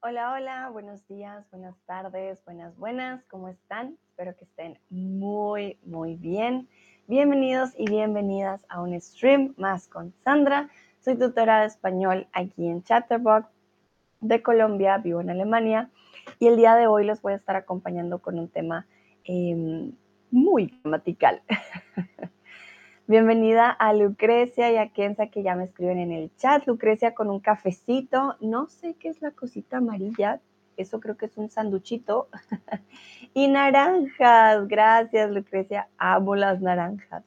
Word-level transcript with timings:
Hola, 0.00 0.32
hola, 0.32 0.70
buenos 0.70 1.04
días, 1.08 1.44
buenas 1.50 1.74
tardes, 1.84 2.44
buenas, 2.44 2.76
buenas, 2.76 3.24
¿cómo 3.24 3.48
están? 3.48 3.98
Espero 4.10 4.36
que 4.36 4.44
estén 4.44 4.78
muy, 4.90 5.76
muy 5.84 6.14
bien. 6.14 6.68
Bienvenidos 7.08 7.72
y 7.76 7.90
bienvenidas 7.90 8.64
a 8.68 8.80
un 8.80 8.98
stream 9.00 9.54
más 9.56 9.88
con 9.88 10.14
Sandra. 10.22 10.68
Soy 11.00 11.18
tutora 11.18 11.62
de 11.62 11.66
español 11.66 12.28
aquí 12.32 12.68
en 12.68 12.84
Chatterbox 12.84 13.48
de 14.20 14.40
Colombia, 14.40 14.98
vivo 14.98 15.20
en 15.20 15.30
Alemania 15.30 15.90
y 16.38 16.46
el 16.46 16.56
día 16.56 16.76
de 16.76 16.86
hoy 16.86 17.04
les 17.04 17.20
voy 17.20 17.32
a 17.32 17.36
estar 17.36 17.56
acompañando 17.56 18.20
con 18.20 18.38
un 18.38 18.48
tema 18.48 18.86
em, 19.24 19.96
muy 20.30 20.78
gramatical. 20.84 21.42
Bienvenida 23.10 23.70
a 23.70 23.94
Lucrecia 23.94 24.70
y 24.70 24.76
a 24.76 24.90
Kenza 24.90 25.28
que 25.28 25.42
ya 25.42 25.54
me 25.54 25.64
escriben 25.64 25.98
en 25.98 26.12
el 26.12 26.30
chat. 26.36 26.66
Lucrecia 26.66 27.14
con 27.14 27.30
un 27.30 27.40
cafecito. 27.40 28.36
No 28.40 28.66
sé 28.66 28.96
qué 29.00 29.08
es 29.08 29.22
la 29.22 29.30
cosita 29.30 29.78
amarilla. 29.78 30.42
Eso 30.76 31.00
creo 31.00 31.16
que 31.16 31.24
es 31.24 31.38
un 31.38 31.48
sanduchito. 31.48 32.28
y 33.32 33.48
naranjas. 33.48 34.68
Gracias, 34.68 35.30
Lucrecia. 35.30 35.88
Amo 35.96 36.36
las 36.36 36.60
naranjas. 36.60 37.24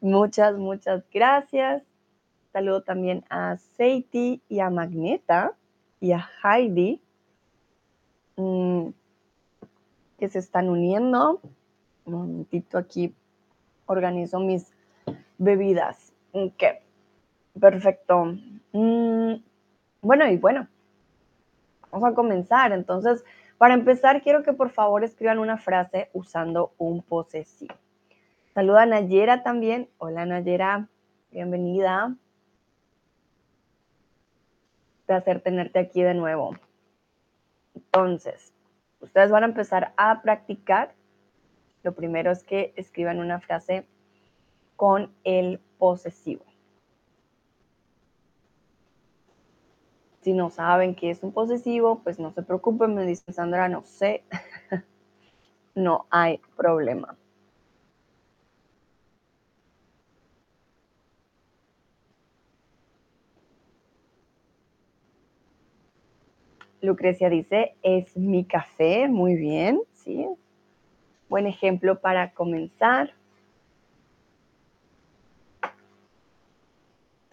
Muchas, 0.00 0.56
muchas 0.56 1.02
gracias. 1.12 1.82
Saludo 2.52 2.84
también 2.84 3.24
a 3.28 3.56
Seiti 3.56 4.40
y 4.48 4.60
a 4.60 4.70
Magneta 4.70 5.56
y 5.98 6.12
a 6.12 6.30
Heidi 6.44 7.02
mm, 8.36 8.90
que 10.20 10.28
se 10.28 10.38
están 10.38 10.68
uniendo. 10.68 11.40
Un 12.04 12.12
momentito 12.12 12.78
aquí 12.78 13.12
organizo 13.86 14.38
mis 14.38 14.75
bebidas. 15.38 16.12
Ok, 16.32 16.62
perfecto. 17.60 18.34
Mm, 18.72 19.34
bueno, 20.02 20.28
y 20.28 20.36
bueno, 20.36 20.68
vamos 21.90 22.10
a 22.10 22.14
comenzar. 22.14 22.72
Entonces, 22.72 23.24
para 23.58 23.74
empezar, 23.74 24.22
quiero 24.22 24.42
que 24.42 24.52
por 24.52 24.70
favor 24.70 25.04
escriban 25.04 25.38
una 25.38 25.56
frase 25.56 26.10
usando 26.12 26.72
un 26.78 27.02
posesivo. 27.02 27.74
Saluda 28.54 28.82
a 28.82 28.86
Nayera 28.86 29.42
también. 29.42 29.88
Hola 29.98 30.26
Nayera, 30.26 30.88
bienvenida. 31.30 32.14
Placer 35.06 35.40
tenerte 35.40 35.78
aquí 35.78 36.02
de 36.02 36.14
nuevo. 36.14 36.56
Entonces, 37.74 38.52
ustedes 39.00 39.30
van 39.30 39.44
a 39.44 39.46
empezar 39.46 39.92
a 39.96 40.22
practicar. 40.22 40.94
Lo 41.82 41.94
primero 41.94 42.30
es 42.30 42.42
que 42.44 42.72
escriban 42.76 43.18
una 43.18 43.40
frase 43.40 43.86
con 44.76 45.10
el 45.24 45.58
posesivo. 45.78 46.44
Si 50.20 50.32
no 50.32 50.50
saben 50.50 50.94
qué 50.94 51.10
es 51.10 51.22
un 51.22 51.32
posesivo, 51.32 52.00
pues 52.02 52.18
no 52.18 52.32
se 52.32 52.42
preocupen, 52.42 52.94
me 52.94 53.06
dice 53.06 53.32
Sandra, 53.32 53.68
no 53.68 53.84
sé. 53.84 54.24
no 55.74 56.06
hay 56.10 56.40
problema. 56.56 57.16
Lucrecia 66.80 67.30
dice, 67.30 67.74
es 67.82 68.16
mi 68.16 68.44
café, 68.44 69.08
muy 69.08 69.34
bien, 69.34 69.80
¿sí? 69.92 70.26
Buen 71.28 71.46
ejemplo 71.46 72.00
para 72.00 72.32
comenzar. 72.32 73.12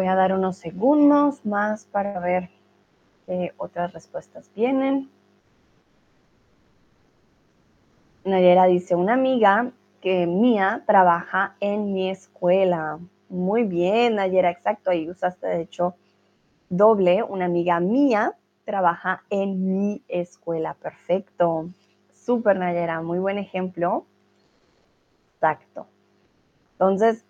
Voy 0.00 0.08
a 0.08 0.14
dar 0.14 0.32
unos 0.32 0.56
segundos 0.56 1.44
más 1.44 1.84
para 1.84 2.18
ver 2.20 2.48
qué 3.26 3.52
otras 3.58 3.92
respuestas 3.92 4.50
vienen. 4.56 5.10
Nayera 8.24 8.64
dice, 8.64 8.94
una 8.94 9.12
amiga 9.12 9.72
que 10.00 10.26
mía 10.26 10.84
trabaja 10.86 11.54
en 11.60 11.92
mi 11.92 12.08
escuela. 12.08 12.98
Muy 13.28 13.64
bien, 13.64 14.14
Nayera, 14.14 14.48
exacto, 14.48 14.88
ahí 14.88 15.10
usaste 15.10 15.46
de 15.46 15.60
hecho 15.60 15.96
doble. 16.70 17.22
Una 17.22 17.44
amiga 17.44 17.78
mía 17.78 18.38
trabaja 18.64 19.22
en 19.28 19.76
mi 19.76 20.02
escuela. 20.08 20.72
Perfecto. 20.80 21.68
Súper, 22.14 22.56
Nayera, 22.58 23.02
muy 23.02 23.18
buen 23.18 23.36
ejemplo. 23.36 24.06
Exacto. 25.34 25.86
Entonces, 26.72 27.22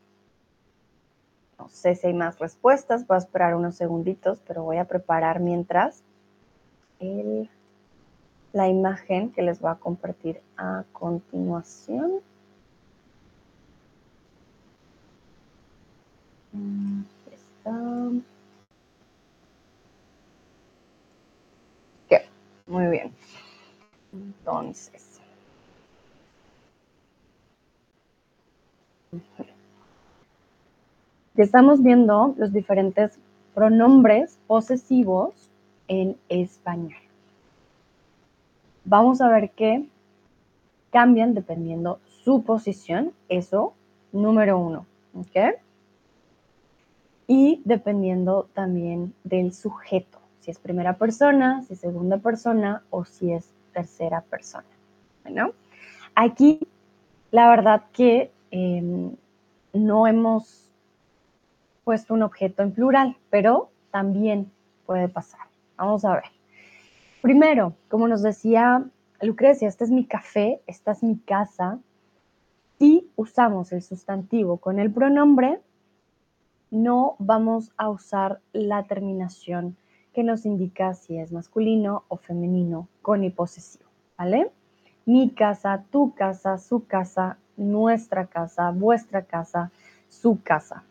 no 1.61 1.69
sé 1.69 1.95
si 1.95 2.07
hay 2.07 2.15
más 2.15 2.39
respuestas, 2.39 3.07
voy 3.07 3.17
a 3.17 3.19
esperar 3.19 3.55
unos 3.55 3.77
segunditos, 3.77 4.41
pero 4.47 4.63
voy 4.63 4.79
a 4.79 4.87
preparar 4.87 5.41
mientras 5.41 6.03
la 8.53 8.69
imagen 8.69 9.31
que 9.31 9.43
les 9.43 9.61
voy 9.61 9.71
a 9.71 9.75
compartir 9.75 10.41
a 10.57 10.85
continuación. 10.93 12.21
Aquí 16.53 17.35
está. 17.35 17.71
Muy 22.67 22.87
bien. 22.87 23.13
Entonces. 24.13 25.21
Estamos 31.43 31.83
viendo 31.83 32.35
los 32.37 32.53
diferentes 32.53 33.19
pronombres 33.55 34.39
posesivos 34.47 35.35
en 35.89 36.17
español. 36.29 37.01
Vamos 38.85 39.21
a 39.21 39.29
ver 39.29 39.51
que 39.51 39.87
cambian 40.91 41.35
dependiendo 41.35 42.01
su 42.25 42.43
posición, 42.43 43.13
eso 43.29 43.75
número 44.13 44.59
uno, 44.59 44.87
¿ok? 45.15 45.57
Y 47.27 47.63
dependiendo 47.65 48.49
también 48.55 49.15
del 49.23 49.53
sujeto, 49.53 50.19
si 50.41 50.51
es 50.51 50.59
primera 50.59 50.95
persona, 50.97 51.63
si 51.63 51.75
es 51.75 51.81
segunda 51.81 52.19
persona 52.19 52.83
o 52.91 53.05
si 53.05 53.33
es 53.33 53.49
tercera 53.73 54.21
persona. 54.23 54.67
Bueno, 55.23 55.53
aquí 56.15 56.61
la 57.31 57.49
verdad 57.49 57.85
que 57.93 58.33
em, 58.51 59.15
no 59.73 60.07
hemos 60.09 60.70
puesto 61.91 62.15
un 62.15 62.23
objeto 62.23 62.63
en 62.63 62.71
plural, 62.71 63.17
pero 63.31 63.73
también 63.91 64.53
puede 64.87 65.09
pasar. 65.09 65.41
Vamos 65.77 66.05
a 66.05 66.13
ver. 66.13 66.23
Primero, 67.21 67.75
como 67.89 68.07
nos 68.07 68.23
decía 68.23 68.85
Lucrecia, 69.21 69.67
este 69.67 69.83
es 69.83 69.91
mi 69.91 70.05
café, 70.05 70.63
esta 70.69 70.93
es 70.93 71.03
mi 71.03 71.19
casa. 71.19 71.81
Si 72.79 73.11
usamos 73.17 73.73
el 73.73 73.83
sustantivo 73.83 74.59
con 74.59 74.79
el 74.79 74.93
pronombre, 74.93 75.61
no 76.71 77.17
vamos 77.19 77.73
a 77.77 77.91
usar 77.91 78.39
la 78.53 78.85
terminación 78.85 79.77
que 80.13 80.23
nos 80.23 80.47
indica 80.47 80.95
si 80.95 81.19
es 81.19 81.33
masculino 81.33 82.05
o 82.07 82.19
femenino 82.19 82.87
con 83.03 83.25
y 83.25 83.31
posesivo, 83.31 83.91
¿vale? 84.17 84.53
Mi 85.07 85.31
casa, 85.31 85.83
tu 85.91 86.15
casa, 86.15 86.57
su 86.59 86.87
casa, 86.87 87.37
nuestra 87.57 88.27
casa, 88.27 88.71
vuestra 88.71 89.23
casa, 89.23 89.73
su 90.09 90.41
casa. 90.41 90.85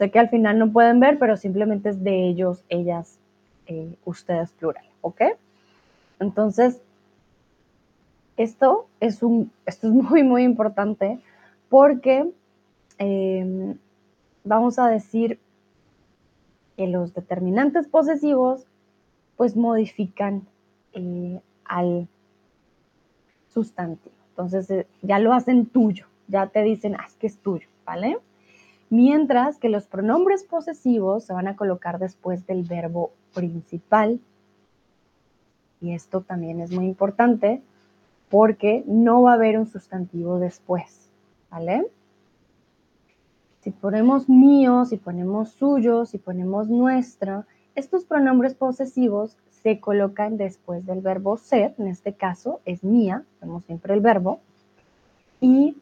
Sé 0.00 0.10
que 0.10 0.18
al 0.18 0.30
final 0.30 0.58
no 0.58 0.72
pueden 0.72 0.98
ver, 0.98 1.18
pero 1.18 1.36
simplemente 1.36 1.90
es 1.90 2.02
de 2.02 2.26
ellos, 2.26 2.64
ellas, 2.70 3.18
eh, 3.66 3.96
ustedes 4.06 4.50
plural, 4.52 4.86
¿ok? 5.02 5.20
Entonces, 6.18 6.80
esto 8.38 8.86
es, 9.00 9.22
un, 9.22 9.52
esto 9.66 9.88
es 9.88 9.92
muy, 10.10 10.22
muy 10.22 10.44
importante 10.44 11.20
porque 11.68 12.32
em, 12.96 13.76
vamos 14.42 14.78
a 14.78 14.88
decir 14.88 15.38
que 16.78 16.86
los 16.86 17.12
determinantes 17.12 17.86
posesivos 17.86 18.64
pues 19.36 19.54
modifican 19.54 20.46
eh, 20.94 21.42
al 21.66 22.08
sustantivo. 23.48 24.14
Entonces 24.30 24.70
eh, 24.70 24.86
ya 25.02 25.18
lo 25.18 25.34
hacen 25.34 25.66
tuyo, 25.66 26.06
ya 26.26 26.46
te 26.46 26.62
dicen, 26.62 26.96
ah, 26.98 27.04
es 27.06 27.16
que 27.16 27.26
es 27.26 27.36
tuyo, 27.36 27.68
¿vale? 27.84 28.16
Mientras 28.90 29.58
que 29.58 29.68
los 29.68 29.86
pronombres 29.86 30.44
posesivos 30.44 31.24
se 31.24 31.32
van 31.32 31.46
a 31.46 31.56
colocar 31.56 31.98
después 31.98 32.46
del 32.46 32.64
verbo 32.64 33.12
principal. 33.32 34.20
Y 35.80 35.94
esto 35.94 36.20
también 36.20 36.60
es 36.60 36.72
muy 36.72 36.86
importante 36.86 37.62
porque 38.30 38.84
no 38.86 39.22
va 39.22 39.32
a 39.32 39.34
haber 39.34 39.58
un 39.58 39.66
sustantivo 39.66 40.38
después, 40.38 41.08
¿vale? 41.50 41.86
Si 43.60 43.70
ponemos 43.70 44.28
mío, 44.28 44.84
si 44.84 44.96
ponemos 44.96 45.50
suyo, 45.50 46.04
si 46.04 46.18
ponemos 46.18 46.68
nuestra, 46.68 47.46
estos 47.74 48.04
pronombres 48.04 48.54
posesivos 48.54 49.36
se 49.62 49.80
colocan 49.80 50.36
después 50.36 50.86
del 50.86 51.00
verbo 51.00 51.36
ser, 51.36 51.74
en 51.78 51.88
este 51.88 52.14
caso 52.14 52.60
es 52.64 52.82
mía, 52.82 53.24
vemos 53.40 53.64
siempre 53.64 53.94
el 53.94 54.00
verbo, 54.00 54.40
y 55.40 55.76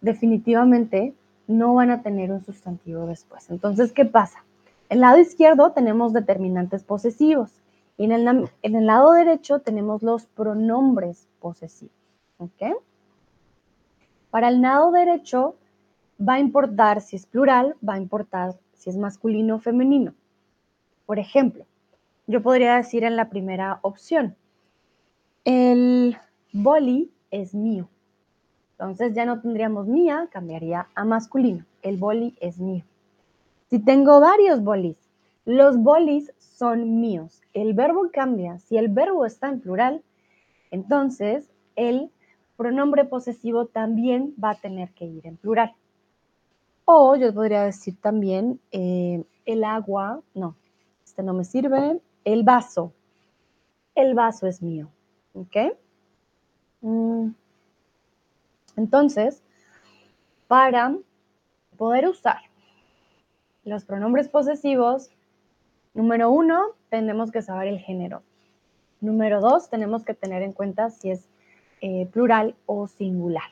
definitivamente 0.00 1.14
no 1.52 1.74
van 1.74 1.90
a 1.90 2.02
tener 2.02 2.32
un 2.32 2.44
sustantivo 2.44 3.06
después. 3.06 3.50
Entonces, 3.50 3.92
¿qué 3.92 4.04
pasa? 4.04 4.44
En 4.88 4.96
el 4.96 5.00
lado 5.00 5.18
izquierdo 5.18 5.72
tenemos 5.72 6.12
determinantes 6.12 6.84
posesivos 6.84 7.50
y 7.96 8.04
en 8.04 8.12
el, 8.12 8.50
en 8.62 8.76
el 8.76 8.86
lado 8.86 9.12
derecho 9.12 9.60
tenemos 9.60 10.02
los 10.02 10.26
pronombres 10.26 11.28
posesivos. 11.40 11.94
¿Ok? 12.38 12.76
Para 14.30 14.48
el 14.48 14.62
lado 14.62 14.90
derecho 14.90 15.56
va 16.18 16.34
a 16.34 16.40
importar 16.40 17.00
si 17.00 17.16
es 17.16 17.26
plural, 17.26 17.76
va 17.86 17.94
a 17.94 17.98
importar 17.98 18.58
si 18.74 18.90
es 18.90 18.96
masculino 18.96 19.56
o 19.56 19.58
femenino. 19.58 20.14
Por 21.06 21.18
ejemplo, 21.18 21.66
yo 22.26 22.42
podría 22.42 22.76
decir 22.76 23.04
en 23.04 23.16
la 23.16 23.28
primera 23.28 23.78
opción, 23.82 24.36
el 25.44 26.16
boli 26.52 27.12
es 27.30 27.54
mío. 27.54 27.88
Entonces 28.82 29.14
ya 29.14 29.24
no 29.24 29.40
tendríamos 29.40 29.86
mía, 29.86 30.28
cambiaría 30.32 30.88
a 30.96 31.04
masculino. 31.04 31.64
El 31.82 31.98
boli 31.98 32.34
es 32.40 32.58
mío. 32.58 32.82
Si 33.70 33.78
tengo 33.78 34.18
varios 34.18 34.64
bolis, 34.64 34.96
los 35.44 35.78
bolis 35.78 36.32
son 36.38 37.00
míos. 37.00 37.42
El 37.54 37.74
verbo 37.74 38.10
cambia. 38.12 38.58
Si 38.58 38.76
el 38.76 38.88
verbo 38.88 39.24
está 39.24 39.48
en 39.50 39.60
plural, 39.60 40.02
entonces 40.72 41.48
el 41.76 42.10
pronombre 42.56 43.04
posesivo 43.04 43.66
también 43.66 44.34
va 44.42 44.50
a 44.50 44.60
tener 44.60 44.90
que 44.90 45.04
ir 45.04 45.28
en 45.28 45.36
plural. 45.36 45.72
O 46.84 47.14
yo 47.14 47.32
podría 47.32 47.62
decir 47.62 47.94
también 48.00 48.58
eh, 48.72 49.22
el 49.44 49.62
agua, 49.62 50.22
no, 50.34 50.56
este 51.04 51.22
no 51.22 51.34
me 51.34 51.44
sirve, 51.44 52.00
el 52.24 52.42
vaso. 52.42 52.92
El 53.94 54.14
vaso 54.14 54.48
es 54.48 54.60
mío. 54.60 54.88
¿Ok? 55.34 55.56
Mm. 56.80 57.28
Entonces, 58.76 59.42
para 60.48 60.96
poder 61.76 62.08
usar 62.08 62.40
los 63.64 63.84
pronombres 63.84 64.28
posesivos, 64.28 65.10
número 65.94 66.30
uno, 66.30 66.60
tenemos 66.90 67.30
que 67.30 67.42
saber 67.42 67.68
el 67.68 67.78
género. 67.78 68.22
Número 69.00 69.40
dos, 69.40 69.68
tenemos 69.68 70.04
que 70.04 70.14
tener 70.14 70.42
en 70.42 70.52
cuenta 70.52 70.90
si 70.90 71.10
es 71.10 71.28
eh, 71.80 72.06
plural 72.12 72.54
o 72.66 72.86
singular. 72.86 73.50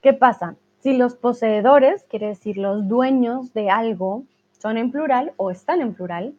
¿Qué 0.00 0.12
pasa? 0.12 0.56
Si 0.80 0.96
los 0.96 1.14
poseedores, 1.14 2.04
quiere 2.04 2.28
decir 2.28 2.56
los 2.56 2.88
dueños 2.88 3.52
de 3.52 3.70
algo, 3.70 4.24
son 4.58 4.78
en 4.78 4.90
plural 4.90 5.32
o 5.36 5.50
están 5.50 5.80
en 5.80 5.94
plural, 5.94 6.34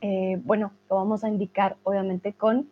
eh, 0.00 0.38
bueno, 0.44 0.72
lo 0.90 0.96
vamos 0.96 1.24
a 1.24 1.28
indicar 1.28 1.76
obviamente 1.82 2.32
con 2.34 2.68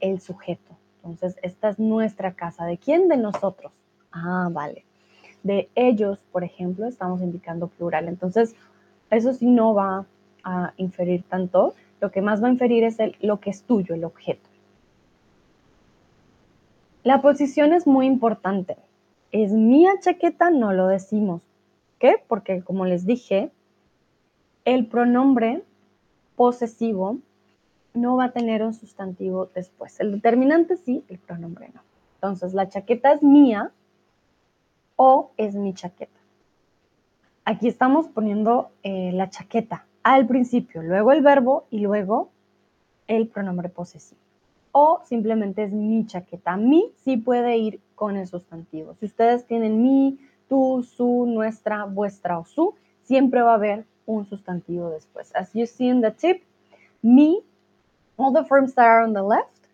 el 0.00 0.20
sujeto. 0.20 0.79
Entonces, 1.04 1.36
esta 1.42 1.70
es 1.70 1.78
nuestra 1.78 2.34
casa. 2.34 2.64
¿De 2.64 2.78
quién? 2.78 3.08
De 3.08 3.16
nosotros. 3.16 3.72
Ah, 4.12 4.48
vale. 4.50 4.84
De 5.42 5.68
ellos, 5.74 6.18
por 6.32 6.44
ejemplo, 6.44 6.86
estamos 6.86 7.22
indicando 7.22 7.68
plural. 7.68 8.08
Entonces, 8.08 8.54
eso 9.10 9.32
sí 9.32 9.46
no 9.46 9.74
va 9.74 10.06
a 10.44 10.72
inferir 10.76 11.22
tanto. 11.24 11.74
Lo 12.00 12.10
que 12.10 12.22
más 12.22 12.42
va 12.42 12.48
a 12.48 12.52
inferir 12.52 12.84
es 12.84 12.98
el, 12.98 13.16
lo 13.20 13.40
que 13.40 13.50
es 13.50 13.62
tuyo, 13.62 13.94
el 13.94 14.04
objeto. 14.04 14.48
La 17.02 17.22
posición 17.22 17.72
es 17.72 17.86
muy 17.86 18.06
importante. 18.06 18.76
Es 19.32 19.52
mía 19.52 19.92
chaqueta, 20.00 20.50
no 20.50 20.72
lo 20.72 20.86
decimos. 20.86 21.40
¿Qué? 21.98 22.16
Porque 22.28 22.62
como 22.62 22.84
les 22.84 23.06
dije, 23.06 23.50
el 24.64 24.86
pronombre 24.86 25.62
posesivo 26.36 27.18
no 27.94 28.16
va 28.16 28.26
a 28.26 28.32
tener 28.32 28.62
un 28.62 28.74
sustantivo 28.74 29.46
después. 29.54 29.98
El 30.00 30.12
determinante 30.12 30.76
sí, 30.76 31.04
el 31.08 31.18
pronombre 31.18 31.70
no. 31.74 31.82
Entonces, 32.14 32.54
la 32.54 32.68
chaqueta 32.68 33.12
es 33.12 33.22
mía 33.22 33.72
o 34.96 35.30
es 35.36 35.54
mi 35.54 35.74
chaqueta. 35.74 36.20
Aquí 37.44 37.68
estamos 37.68 38.08
poniendo 38.08 38.70
eh, 38.82 39.10
la 39.12 39.30
chaqueta 39.30 39.86
al 40.02 40.26
principio, 40.26 40.82
luego 40.82 41.12
el 41.12 41.22
verbo 41.22 41.64
y 41.70 41.80
luego 41.80 42.30
el 43.06 43.26
pronombre 43.28 43.68
posesivo. 43.68 44.20
O 44.72 45.00
simplemente 45.04 45.64
es 45.64 45.72
mi 45.72 46.06
chaqueta. 46.06 46.56
Mi 46.56 46.92
sí 47.02 47.16
puede 47.16 47.56
ir 47.56 47.80
con 47.94 48.16
el 48.16 48.26
sustantivo. 48.26 48.94
Si 49.00 49.06
ustedes 49.06 49.46
tienen 49.46 49.82
mi, 49.82 50.18
tú, 50.48 50.82
su, 50.82 51.26
nuestra, 51.26 51.84
vuestra 51.84 52.38
o 52.38 52.44
su, 52.44 52.74
siempre 53.02 53.42
va 53.42 53.52
a 53.52 53.56
haber 53.56 53.84
un 54.06 54.26
sustantivo 54.26 54.90
después. 54.90 55.34
As 55.34 55.52
you 55.54 55.66
see 55.66 55.88
in 55.88 56.00
the 56.02 56.10
tip, 56.10 56.42
me, 57.02 57.38
all 58.20 58.30
the 58.32 58.44
forms 58.44 58.74
that 58.74 58.86
are 58.86 59.02
on 59.02 59.14
the 59.14 59.22
left 59.22 59.68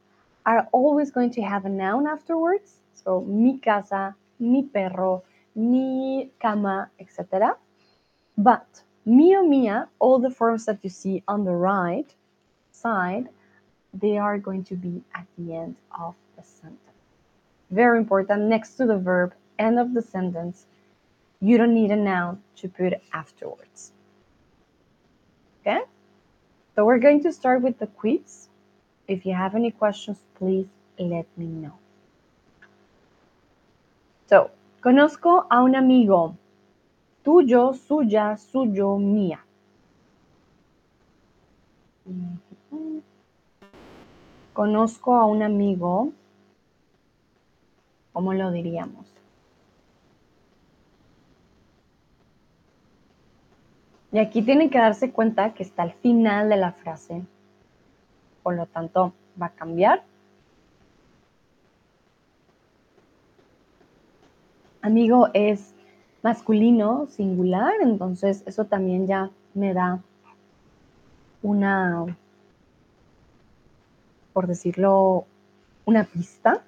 are 0.45 0.69
always 0.73 1.11
going 1.11 1.31
to 1.31 1.43
have 1.43 1.65
a 1.65 1.69
noun 1.69 2.07
afterwards. 2.07 2.77
So, 2.95 3.23
mi 3.23 3.59
casa, 3.59 4.15
mi 4.39 4.63
perro, 4.63 5.25
mi 5.57 6.31
cama, 6.41 6.91
etc. 7.01 7.57
But 8.39 8.67
mio, 9.05 9.43
mia, 9.43 9.89
all 9.99 10.21
the 10.21 10.31
forms 10.31 10.65
that 10.67 10.79
you 10.83 10.91
see 10.91 11.25
on 11.27 11.45
the 11.45 11.55
right 11.55 12.07
side, 12.71 13.29
they 13.93 14.17
are 14.19 14.39
going 14.39 14.63
to 14.65 14.77
be 14.77 15.03
at 15.15 15.27
the 15.37 15.55
end 15.55 15.77
of 15.99 16.15
the 16.37 16.43
sentence. 16.43 16.81
Very 17.71 17.99
important, 17.99 18.43
next 18.43 18.77
to 18.77 18.87
the 18.87 18.99
verb, 18.99 19.35
end 19.59 19.79
of 19.79 19.93
the 19.93 20.03
sentence, 20.03 20.67
you 21.41 21.59
don't 21.59 21.75
need 21.75 21.91
a 21.91 21.97
noun 21.97 22.43
to 22.57 22.69
put 22.69 22.95
afterwards. 23.13 23.93
Okay? 25.61 25.81
So 26.77 26.85
we're 26.85 26.99
going 26.99 27.23
to 27.23 27.33
start 27.33 27.63
with 27.63 27.79
the 27.79 27.87
quiz. 27.87 28.49
If 29.09 29.25
you 29.25 29.33
have 29.33 29.55
any 29.55 29.71
questions, 29.71 30.19
please 30.37 30.67
let 30.99 31.25
me 31.35 31.47
know. 31.47 31.73
So, 34.29 34.51
conozco 34.83 35.47
a 35.51 35.63
un 35.63 35.75
amigo. 35.75 36.37
Tuyo, 37.25 37.73
suya, 37.73 38.37
suyo, 38.37 38.99
mía. 38.99 39.39
Conozco 44.53 45.17
a 45.17 45.25
un 45.25 45.43
amigo. 45.43 46.13
¿Cómo 48.13 48.35
lo 48.35 48.51
diríamos? 48.51 49.16
Y 54.17 54.19
aquí 54.19 54.41
tienen 54.41 54.71
que 54.71 54.79
darse 54.79 55.11
cuenta 55.11 55.53
que 55.53 55.63
está 55.63 55.83
al 55.83 55.93
final 55.93 56.49
de 56.49 56.57
la 56.57 56.73
frase. 56.73 57.23
Por 58.43 58.55
lo 58.55 58.65
tanto, 58.65 59.13
va 59.39 59.49
a 59.49 59.51
cambiar. 59.51 60.05
Amigo 64.81 65.29
es 65.35 65.75
masculino, 66.23 67.09
singular, 67.09 67.75
entonces 67.83 68.43
eso 68.47 68.65
también 68.65 69.07
ya 69.07 69.29
me 69.53 69.75
da 69.75 70.01
una, 71.43 72.07
por 74.33 74.47
decirlo, 74.47 75.27
una 75.85 76.05
pista. 76.05 76.65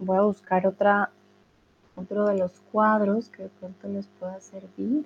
Voy 0.00 0.16
a 0.16 0.22
buscar 0.22 0.66
otro 0.66 2.24
de 2.26 2.38
los 2.38 2.52
cuadros 2.72 3.28
que 3.28 3.44
de 3.44 3.48
pronto 3.50 3.88
les 3.88 4.06
pueda 4.18 4.40
servir. 4.40 5.04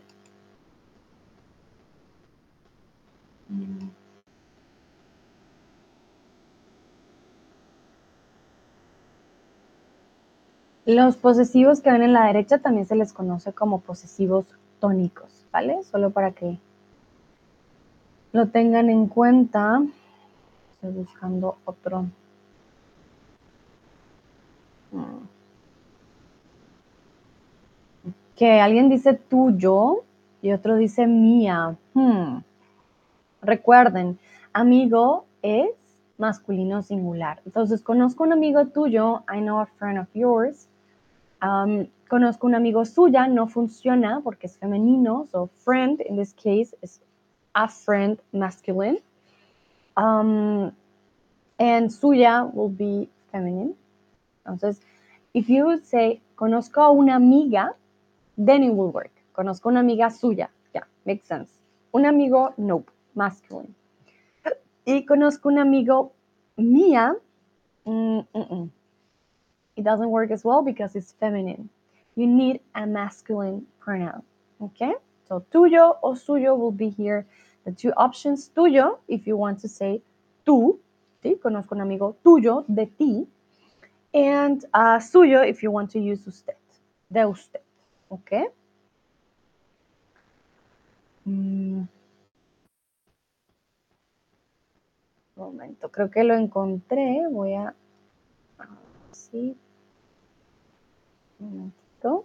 Mm. 3.48 3.88
Los 10.86 11.16
posesivos 11.16 11.80
que 11.80 11.90
ven 11.90 12.02
en 12.02 12.12
la 12.12 12.26
derecha 12.26 12.58
también 12.58 12.86
se 12.86 12.94
les 12.94 13.12
conoce 13.12 13.52
como 13.52 13.80
posesivos 13.80 14.44
tónicos, 14.80 15.46
¿vale? 15.50 15.82
Solo 15.84 16.10
para 16.10 16.32
que 16.32 16.58
lo 18.32 18.48
tengan 18.48 18.90
en 18.90 19.06
cuenta. 19.06 19.82
Estoy 20.72 20.92
buscando 20.92 21.56
otro. 21.64 22.06
Que 28.36 28.60
alguien 28.60 28.88
dice 28.88 29.14
tuyo 29.14 30.04
y 30.42 30.52
otro 30.52 30.76
dice 30.76 31.06
mía. 31.06 31.76
Hmm. 31.94 32.38
Recuerden, 33.42 34.18
amigo 34.52 35.26
es 35.42 35.70
masculino 36.18 36.82
singular. 36.82 37.40
Entonces, 37.44 37.82
conozco 37.82 38.24
un 38.24 38.32
amigo 38.32 38.66
tuyo, 38.66 39.24
I 39.32 39.40
know 39.40 39.60
a 39.60 39.66
friend 39.66 39.98
of 39.98 40.08
yours. 40.14 40.68
Um, 41.42 41.86
conozco 42.08 42.46
un 42.46 42.54
amigo 42.54 42.84
suya, 42.84 43.26
no 43.26 43.46
funciona 43.48 44.20
porque 44.22 44.46
es 44.46 44.56
femenino. 44.56 45.26
So, 45.30 45.50
friend 45.64 46.00
in 46.00 46.16
this 46.16 46.32
case 46.32 46.74
is 46.82 47.00
a 47.54 47.68
friend 47.68 48.18
masculine. 48.32 48.98
Um, 49.96 50.72
and 51.58 51.90
suya 51.90 52.50
will 52.52 52.70
be 52.70 53.08
feminine. 53.30 53.74
Entonces, 54.44 54.80
if 55.32 55.48
you 55.48 55.64
would 55.64 55.84
say, 55.84 56.20
conozco 56.36 56.82
a 56.82 56.90
una 56.90 57.16
amiga, 57.16 57.74
then 58.36 58.62
it 58.62 58.74
will 58.74 58.90
work. 58.90 59.10
Conozco 59.32 59.68
una 59.68 59.80
amiga 59.80 60.10
suya. 60.10 60.48
Yeah, 60.74 60.84
makes 61.04 61.26
sense. 61.26 61.50
Un 61.92 62.06
amigo, 62.06 62.52
nope, 62.56 62.90
masculine. 63.14 63.74
Y 64.86 65.04
conozco 65.06 65.48
un 65.48 65.58
amigo 65.58 66.12
mía. 66.58 67.16
Mm, 67.86 68.20
mm, 68.34 68.50
mm. 68.50 68.70
It 69.76 69.84
doesn't 69.84 70.10
work 70.10 70.30
as 70.30 70.44
well 70.44 70.62
because 70.62 70.94
it's 70.94 71.12
feminine. 71.12 71.68
You 72.16 72.26
need 72.26 72.60
a 72.74 72.86
masculine 72.86 73.66
pronoun. 73.80 74.22
Okay? 74.60 74.94
So 75.28 75.44
tuyo 75.52 75.96
or 76.02 76.14
suyo 76.14 76.56
will 76.56 76.72
be 76.72 76.90
here. 76.90 77.26
The 77.64 77.72
two 77.72 77.92
options. 77.96 78.50
Tuyo, 78.54 78.98
if 79.08 79.26
you 79.26 79.36
want 79.36 79.58
to 79.60 79.68
say 79.68 80.02
tú. 80.46 80.78
¿sí? 81.22 81.40
Conozco 81.40 81.74
un 81.74 81.80
amigo 81.80 82.16
tuyo, 82.22 82.64
de 82.68 82.86
ti. 82.86 83.26
And 84.14 84.64
uh, 84.72 85.00
suyo, 85.00 85.46
if 85.46 85.62
you 85.62 85.72
want 85.72 85.90
to 85.90 85.98
use 85.98 86.24
usted. 86.26 86.54
De 87.12 87.26
usted. 87.26 87.60
Okay? 88.10 88.46
Mm. 91.26 91.88
momento, 95.36 95.90
creo 95.90 96.10
que 96.10 96.22
lo 96.22 96.34
encontré. 96.34 97.26
Voy 97.30 97.54
a. 97.54 97.74
Sí. 99.10 99.56
Un 101.40 101.50
momentito. 101.50 102.24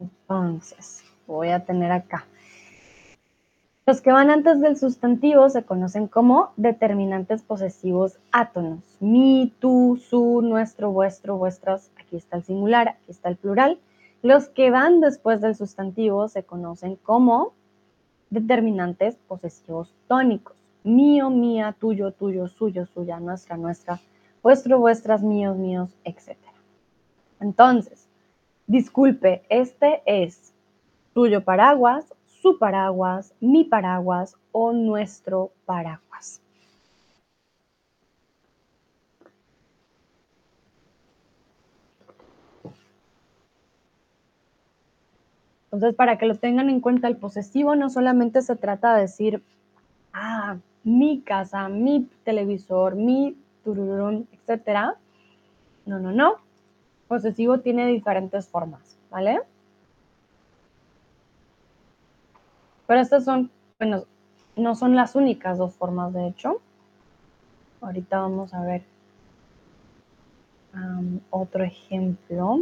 Entonces, 0.00 1.04
voy 1.26 1.50
a 1.50 1.64
tener 1.64 1.92
acá. 1.92 2.26
Los 3.88 4.02
que 4.02 4.12
van 4.12 4.28
antes 4.28 4.60
del 4.60 4.76
sustantivo 4.76 5.48
se 5.48 5.62
conocen 5.62 6.08
como 6.08 6.52
determinantes 6.58 7.40
posesivos 7.40 8.18
átonos. 8.32 8.80
Mi, 9.00 9.50
tú, 9.60 9.98
su, 10.10 10.42
nuestro, 10.42 10.90
vuestro, 10.90 11.38
vuestras. 11.38 11.90
Aquí 11.98 12.16
está 12.16 12.36
el 12.36 12.44
singular, 12.44 12.88
aquí 12.88 13.10
está 13.10 13.30
el 13.30 13.36
plural. 13.36 13.78
Los 14.20 14.50
que 14.50 14.70
van 14.70 15.00
después 15.00 15.40
del 15.40 15.56
sustantivo 15.56 16.28
se 16.28 16.42
conocen 16.42 16.96
como 16.96 17.54
determinantes 18.28 19.16
posesivos 19.26 19.94
tónicos. 20.06 20.58
Mío, 20.84 21.30
mía, 21.30 21.74
tuyo, 21.80 22.12
tuyo, 22.12 22.46
suyo, 22.46 22.84
suya, 22.84 23.18
nuestra, 23.20 23.56
nuestra, 23.56 24.02
vuestro, 24.42 24.78
vuestras, 24.78 25.22
míos, 25.22 25.56
míos, 25.56 25.88
etc. 26.04 26.36
Entonces, 27.40 28.06
disculpe, 28.66 29.44
este 29.48 30.02
es 30.04 30.52
tuyo 31.14 31.42
paraguas, 31.42 32.04
su 32.48 32.58
paraguas, 32.58 33.34
mi 33.40 33.64
paraguas 33.64 34.36
o 34.52 34.72
nuestro 34.72 35.52
paraguas. 35.66 36.40
Entonces, 45.64 45.94
para 45.94 46.16
que 46.16 46.24
lo 46.24 46.36
tengan 46.36 46.70
en 46.70 46.80
cuenta, 46.80 47.08
el 47.08 47.18
posesivo 47.18 47.76
no 47.76 47.90
solamente 47.90 48.40
se 48.40 48.56
trata 48.56 48.94
de 48.94 49.02
decir, 49.02 49.42
ah, 50.14 50.56
mi 50.82 51.20
casa, 51.20 51.68
mi 51.68 52.08
televisor, 52.24 52.94
mi 52.94 53.36
tururún, 53.62 54.26
etcétera. 54.32 54.96
No, 55.84 55.98
no, 55.98 56.12
no. 56.12 56.36
Posesivo 57.08 57.60
tiene 57.60 57.86
diferentes 57.86 58.48
formas, 58.48 58.96
¿vale? 59.10 59.42
Pero 62.88 63.02
estas 63.02 63.26
son, 63.26 63.50
bueno, 63.78 64.04
no 64.56 64.74
son 64.74 64.96
las 64.96 65.14
únicas 65.14 65.58
dos 65.58 65.74
formas, 65.74 66.14
de 66.14 66.26
hecho. 66.26 66.62
Ahorita 67.82 68.18
vamos 68.18 68.54
a 68.54 68.62
ver 68.62 68.82
otro 71.28 71.64
ejemplo. 71.64 72.60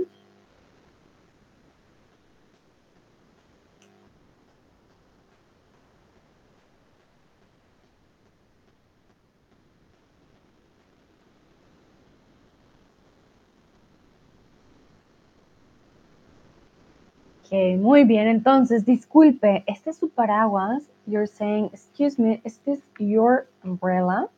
Ok, 17.56 17.78
muy 17.78 18.04
bien. 18.04 18.28
Entonces, 18.28 18.84
disculpe, 18.84 19.64
este 19.66 19.88
es 19.88 19.96
su 19.96 20.10
paraguas. 20.10 20.82
You're 21.06 21.26
saying, 21.26 21.70
excuse 21.72 22.18
me, 22.18 22.42
is 22.44 22.58
this 22.66 22.80
your 22.98 23.46
umbrella? 23.64 24.28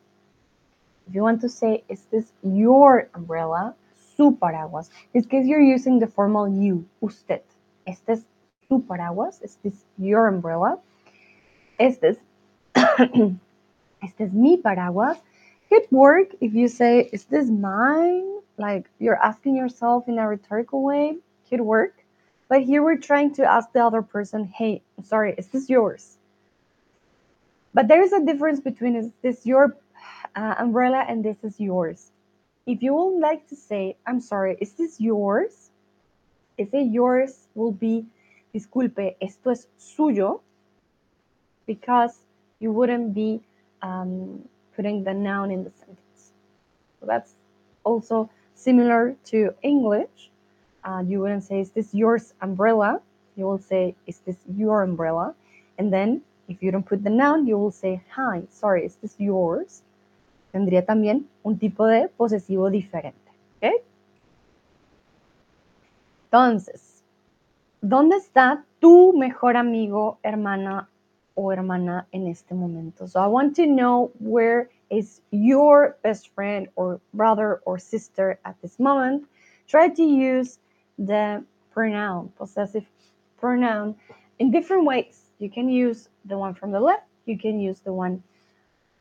If 1.05 1.15
you 1.15 1.23
want 1.23 1.41
to 1.41 1.49
say, 1.49 1.83
is 1.89 2.05
this 2.11 2.31
your 2.43 3.09
umbrella? 3.13 3.75
Su 4.15 4.37
paraguas. 4.37 4.89
It's 5.13 5.25
because 5.25 5.45
you're 5.47 5.59
using 5.59 5.99
the 5.99 6.07
formal 6.07 6.47
you, 6.47 6.85
usted. 7.01 7.41
Este 7.85 8.09
es 8.09 8.25
su 8.69 8.79
paraguas. 8.87 9.41
Is 9.41 9.57
this 9.63 9.83
your 9.97 10.27
umbrella? 10.27 10.79
Este 11.77 12.03
es, 12.11 12.17
este 14.01 14.21
es 14.21 14.31
mi 14.31 14.57
paraguas. 14.57 15.17
Could 15.67 15.87
work 15.91 16.29
if 16.39 16.53
you 16.53 16.69
say, 16.69 17.09
is 17.11 17.25
this 17.25 17.49
mine? 17.49 18.39
Like 18.57 18.89
you're 18.97 19.21
asking 19.21 19.57
yourself 19.57 20.07
in 20.07 20.19
a 20.19 20.25
rhetorical 20.25 20.83
way. 20.83 21.17
Could 21.49 21.61
work. 21.61 21.98
But 22.49 22.63
here 22.63 22.83
we're 22.83 22.97
trying 22.97 23.33
to 23.35 23.45
ask 23.45 23.71
the 23.71 23.85
other 23.85 24.01
person, 24.01 24.45
hey, 24.45 24.81
I'm 24.97 25.03
sorry, 25.05 25.35
is 25.37 25.47
this 25.47 25.69
yours? 25.69 26.17
But 27.73 27.87
there 27.87 28.01
is 28.01 28.11
a 28.11 28.25
difference 28.25 28.59
between 28.59 28.95
is 28.95 29.11
this 29.21 29.45
your 29.45 29.77
uh, 30.35 30.55
umbrella 30.57 31.05
and 31.07 31.23
this 31.23 31.37
is 31.43 31.59
yours. 31.59 32.11
If 32.65 32.81
you 32.81 32.95
would 32.95 33.19
like 33.19 33.47
to 33.49 33.55
say, 33.55 33.95
I'm 34.05 34.19
sorry, 34.19 34.57
is 34.59 34.73
this 34.73 34.99
yours? 34.99 35.69
Is 36.57 36.69
it 36.73 36.91
yours 36.91 37.47
will 37.53 37.71
be, 37.71 38.05
disculpe, 38.53 39.15
esto 39.21 39.51
es 39.51 39.67
suyo, 39.79 40.41
because 41.67 42.17
you 42.59 42.71
wouldn't 42.71 43.13
be 43.13 43.41
um, 43.81 44.43
putting 44.75 45.03
the 45.03 45.13
noun 45.13 45.51
in 45.51 45.63
the 45.63 45.71
sentence. 45.71 46.31
So 46.99 47.05
that's 47.05 47.35
also 47.83 48.29
similar 48.55 49.15
to 49.25 49.53
English. 49.61 50.28
Uh, 50.83 51.03
you 51.05 51.19
wouldn't 51.19 51.43
say, 51.43 51.59
is 51.59 51.71
this 51.71 51.93
yours 51.93 52.33
umbrella? 52.41 53.01
You 53.35 53.45
will 53.45 53.59
say, 53.59 53.95
is 54.07 54.19
this 54.19 54.37
your 54.55 54.83
umbrella? 54.83 55.35
And 55.77 55.91
then, 55.91 56.21
if 56.47 56.61
you 56.61 56.71
don't 56.71 56.85
put 56.85 57.03
the 57.03 57.09
noun, 57.09 57.47
you 57.47 57.57
will 57.57 57.71
say, 57.71 58.01
hi, 58.09 58.43
sorry, 58.49 58.85
is 58.85 58.95
this 59.01 59.15
yours? 59.17 59.81
Tendría 60.53 60.85
también 60.85 61.25
un 61.43 61.57
tipo 61.57 61.85
de 61.85 62.09
posesivo 62.17 62.69
diferente. 62.69 63.31
ok 63.61 63.83
Entonces, 66.31 67.03
¿dónde 67.81 68.17
está 68.17 68.63
tu 68.79 69.13
mejor 69.13 69.57
amigo, 69.57 70.17
hermana 70.23 70.87
o 71.35 71.51
hermana 71.51 72.07
en 72.11 72.27
este 72.27 72.53
momento? 72.53 73.07
So 73.07 73.19
I 73.19 73.27
want 73.27 73.55
to 73.55 73.65
know 73.65 74.11
where 74.19 74.69
is 74.89 75.21
your 75.31 75.97
best 76.03 76.29
friend 76.33 76.67
or 76.75 76.99
brother 77.13 77.61
or 77.65 77.79
sister 77.79 78.39
at 78.43 78.55
this 78.61 78.79
moment. 78.79 79.27
Try 79.67 79.89
to 79.89 80.03
use 80.03 80.59
the 80.99 81.43
pronoun, 81.71 82.31
possessive 82.37 82.85
pronoun, 83.37 83.95
in 84.37 84.51
different 84.51 84.85
ways. 84.85 85.21
You 85.39 85.49
can 85.49 85.69
use 85.69 86.09
the 86.25 86.37
one 86.37 86.53
from 86.53 86.71
the 86.71 86.79
left, 86.79 87.07
you 87.25 87.37
can 87.37 87.59
use 87.59 87.79
the 87.79 87.93
one 87.93 88.21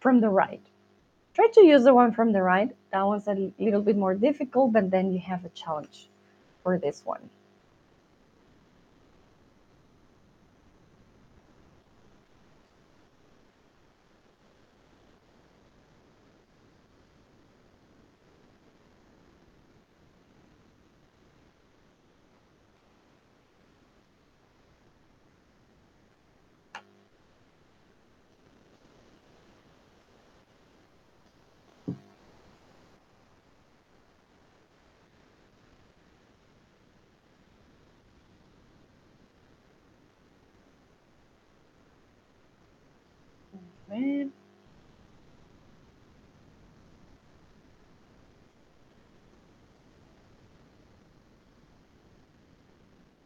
from 0.01 0.21
the 0.21 0.29
right. 0.29 0.63
Try 1.35 1.49
to 1.55 1.65
use 1.65 1.85
the 1.85 1.95
one 1.95 2.13
from 2.13 2.33
the 2.33 2.43
right. 2.43 2.75
That 2.93 3.03
one's 3.03 3.29
a 3.29 3.53
little 3.59 3.83
bit 3.83 3.97
more 3.97 4.15
difficult, 4.15 4.73
but 4.73 4.91
then 4.91 5.13
you 5.13 5.19
have 5.21 5.45
a 5.45 5.49
challenge 5.51 6.09
for 6.63 6.79
this 6.79 7.05
one. 7.05 7.31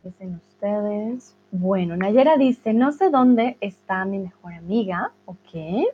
Dicen 0.05 0.35
ustedes. 0.35 1.35
Bueno, 1.53 1.97
Nayera 1.97 2.37
dice, 2.37 2.73
no 2.73 2.93
sé 2.93 3.11
dónde 3.11 3.57
está 3.61 4.05
mi 4.05 4.19
mejor 4.19 4.55
amiga. 4.55 5.13
Ok. 5.27 5.93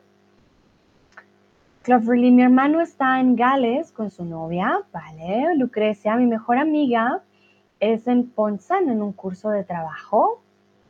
Cloverly, 1.83 2.31
mi 2.31 2.43
hermano 2.43 2.81
está 2.81 3.19
en 3.19 3.35
Gales 3.35 3.91
con 3.91 4.09
su 4.09 4.25
novia. 4.25 4.81
Vale. 4.91 5.55
Lucrecia, 5.55 6.15
mi 6.15 6.25
mejor 6.25 6.57
amiga 6.57 7.21
es 7.79 8.07
en 8.07 8.29
Ponzán 8.29 8.89
en 8.89 9.01
un 9.01 9.13
curso 9.13 9.49
de 9.49 9.63
trabajo. 9.63 10.41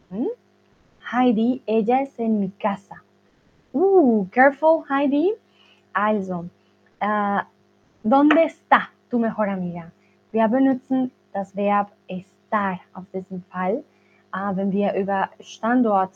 ¿Mm? 0.09 0.27
Heidi, 1.11 1.61
ella 1.65 2.01
es 2.01 2.17
en 2.19 2.39
mi 2.39 2.49
casa. 2.49 3.03
Uh, 3.73 4.27
careful, 4.31 4.83
Heidi. 4.89 5.33
Also, 5.93 6.45
uh, 7.01 7.41
¿dónde 8.03 8.43
está 8.43 8.91
tu 9.09 9.19
mejor 9.19 9.49
amiga? 9.49 9.91
Wir 10.31 10.47
benutzen 10.47 11.11
das 11.33 11.55
Verb 11.55 11.89
estar 12.49 12.79
auf 12.93 13.05
diesem 13.13 13.43
Fall. 13.51 13.83
Uh, 14.33 14.55
wenn 14.55 14.71
wir 14.71 14.93
über 14.93 15.29
Standort 15.39 16.11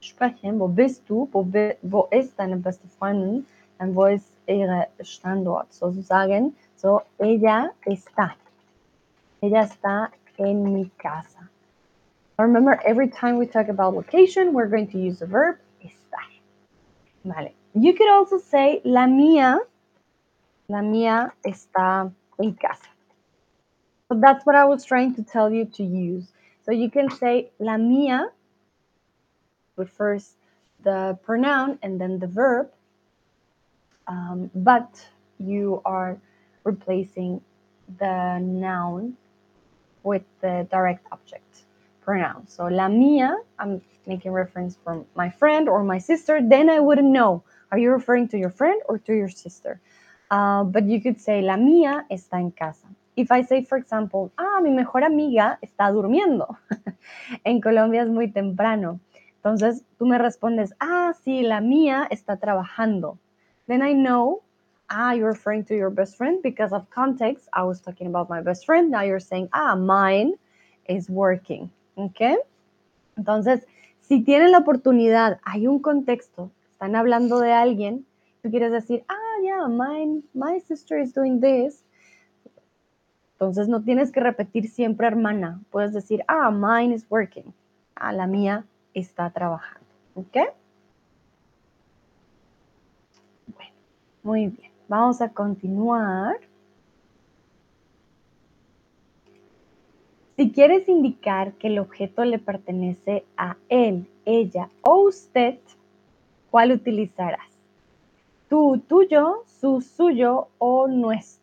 sprechen, 0.00 0.58
wo 0.58 0.68
bist 0.68 1.02
du, 1.08 1.28
wo, 1.32 1.46
wo 1.82 2.08
ist 2.10 2.38
deine 2.38 2.56
beste 2.56 2.88
Freundin, 2.88 3.46
dann 3.78 3.94
wo 3.94 4.06
ist 4.06 4.26
ihre 4.46 4.86
Standort 5.02 5.72
sozusagen. 5.72 6.54
So, 6.76 7.02
ella 7.18 7.70
está. 7.84 8.34
Ella 9.40 9.62
está 9.62 10.10
en 10.38 10.72
mi 10.72 10.90
casa. 10.98 11.48
Remember, 12.38 12.80
every 12.84 13.08
time 13.08 13.38
we 13.38 13.46
talk 13.46 13.68
about 13.68 13.94
location, 13.94 14.52
we're 14.54 14.68
going 14.68 14.88
to 14.88 14.98
use 14.98 15.18
the 15.18 15.26
verb 15.26 15.58
estar. 15.84 16.26
Vale. 17.24 17.52
You 17.74 17.94
could 17.94 18.10
also 18.10 18.38
say, 18.38 18.80
la 18.84 19.06
mía, 19.06 19.58
la 20.68 20.80
mía 20.80 21.32
está 21.44 22.10
en 22.38 22.54
casa. 22.54 22.91
That's 24.14 24.44
what 24.44 24.56
I 24.56 24.64
was 24.64 24.84
trying 24.84 25.14
to 25.16 25.22
tell 25.22 25.50
you 25.50 25.64
to 25.76 25.82
use. 25.82 26.32
So 26.64 26.72
you 26.72 26.90
can 26.90 27.10
say, 27.10 27.50
la 27.58 27.76
mía, 27.76 28.28
with 29.76 29.90
first 29.90 30.36
the 30.82 31.18
pronoun 31.22 31.78
and 31.82 32.00
then 32.00 32.18
the 32.18 32.26
verb, 32.26 32.70
um, 34.06 34.50
but 34.54 35.04
you 35.38 35.80
are 35.84 36.18
replacing 36.64 37.40
the 37.98 38.38
noun 38.40 39.16
with 40.02 40.22
the 40.40 40.66
direct 40.70 41.06
object 41.12 41.62
pronoun. 42.00 42.46
So 42.48 42.66
la 42.66 42.88
mía, 42.88 43.36
I'm 43.58 43.80
making 44.06 44.32
reference 44.32 44.76
from 44.82 45.06
my 45.14 45.30
friend 45.30 45.68
or 45.68 45.82
my 45.84 45.98
sister, 45.98 46.40
then 46.42 46.68
I 46.68 46.80
wouldn't 46.80 47.08
know. 47.08 47.42
Are 47.70 47.78
you 47.78 47.90
referring 47.90 48.28
to 48.28 48.38
your 48.38 48.50
friend 48.50 48.80
or 48.88 48.98
to 48.98 49.14
your 49.14 49.28
sister? 49.28 49.80
Uh, 50.30 50.64
but 50.64 50.84
you 50.84 51.00
could 51.00 51.20
say 51.20 51.42
la 51.42 51.56
mía 51.56 52.04
está 52.10 52.38
en 52.38 52.50
casa. 52.50 52.86
If 53.16 53.30
I 53.30 53.42
say, 53.42 53.64
for 53.64 53.78
example, 53.78 54.32
ah, 54.38 54.60
mi 54.62 54.70
mejor 54.70 55.04
amiga 55.04 55.58
está 55.60 55.90
durmiendo. 55.90 56.56
en 57.44 57.60
Colombia 57.60 58.02
es 58.02 58.08
muy 58.08 58.30
temprano. 58.30 59.00
Entonces 59.36 59.84
tú 59.98 60.06
me 60.06 60.18
respondes, 60.18 60.74
ah, 60.80 61.12
sí, 61.22 61.42
la 61.42 61.60
mía 61.60 62.06
está 62.10 62.36
trabajando. 62.36 63.18
Then 63.66 63.82
I 63.82 63.92
know 63.92 64.42
ah, 64.92 65.12
you're 65.12 65.32
referring 65.32 65.64
to 65.64 65.74
your 65.74 65.90
best 65.90 66.16
friend 66.16 66.42
because 66.42 66.72
of 66.72 66.88
context. 66.90 67.48
I 67.52 67.62
was 67.64 67.80
talking 67.80 68.06
about 68.06 68.28
my 68.28 68.40
best 68.40 68.66
friend. 68.66 68.90
Now 68.90 69.02
you're 69.02 69.20
saying, 69.20 69.48
ah, 69.52 69.74
mine 69.74 70.34
is 70.88 71.08
working. 71.08 71.70
¿Ok? 71.96 72.20
Entonces, 73.16 73.66
si 74.00 74.22
tienen 74.22 74.52
la 74.52 74.58
oportunidad, 74.58 75.40
hay 75.44 75.66
un 75.66 75.80
contexto, 75.80 76.50
están 76.72 76.96
hablando 76.96 77.38
de 77.40 77.52
alguien, 77.52 78.04
tú 78.42 78.50
quieres 78.50 78.72
decir, 78.72 79.04
ah, 79.08 79.36
yeah, 79.42 79.68
mine, 79.68 80.22
my 80.34 80.58
sister 80.60 80.98
is 80.98 81.12
doing 81.12 81.40
this. 81.40 81.84
Entonces, 83.42 83.66
no 83.66 83.82
tienes 83.82 84.12
que 84.12 84.20
repetir 84.20 84.68
siempre 84.70 85.08
hermana. 85.08 85.60
Puedes 85.72 85.92
decir, 85.92 86.22
ah, 86.28 86.52
mine 86.52 86.94
is 86.94 87.04
working. 87.10 87.52
Ah, 87.96 88.12
la 88.12 88.28
mía 88.28 88.64
está 88.94 89.30
trabajando. 89.30 89.84
¿Ok? 90.14 90.36
Bueno, 93.48 93.72
muy 94.22 94.46
bien. 94.46 94.70
Vamos 94.86 95.20
a 95.20 95.30
continuar. 95.30 96.36
Si 100.36 100.52
quieres 100.52 100.88
indicar 100.88 101.54
que 101.54 101.66
el 101.66 101.80
objeto 101.80 102.24
le 102.24 102.38
pertenece 102.38 103.24
a 103.36 103.56
él, 103.68 104.08
ella 104.24 104.70
o 104.82 105.08
usted, 105.08 105.58
¿cuál 106.52 106.70
utilizarás? 106.70 107.50
Tú, 108.48 108.80
tuyo, 108.86 109.42
su, 109.46 109.80
suyo 109.80 110.46
o 110.58 110.86
nuestro. 110.86 111.42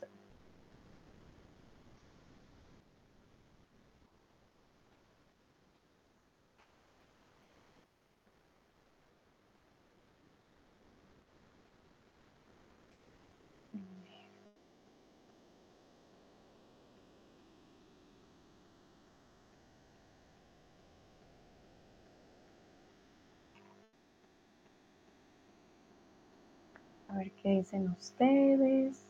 A 27.10 27.18
ver 27.18 27.32
qué 27.50 27.56
dicen 27.56 27.90
ustedes. 27.98 29.06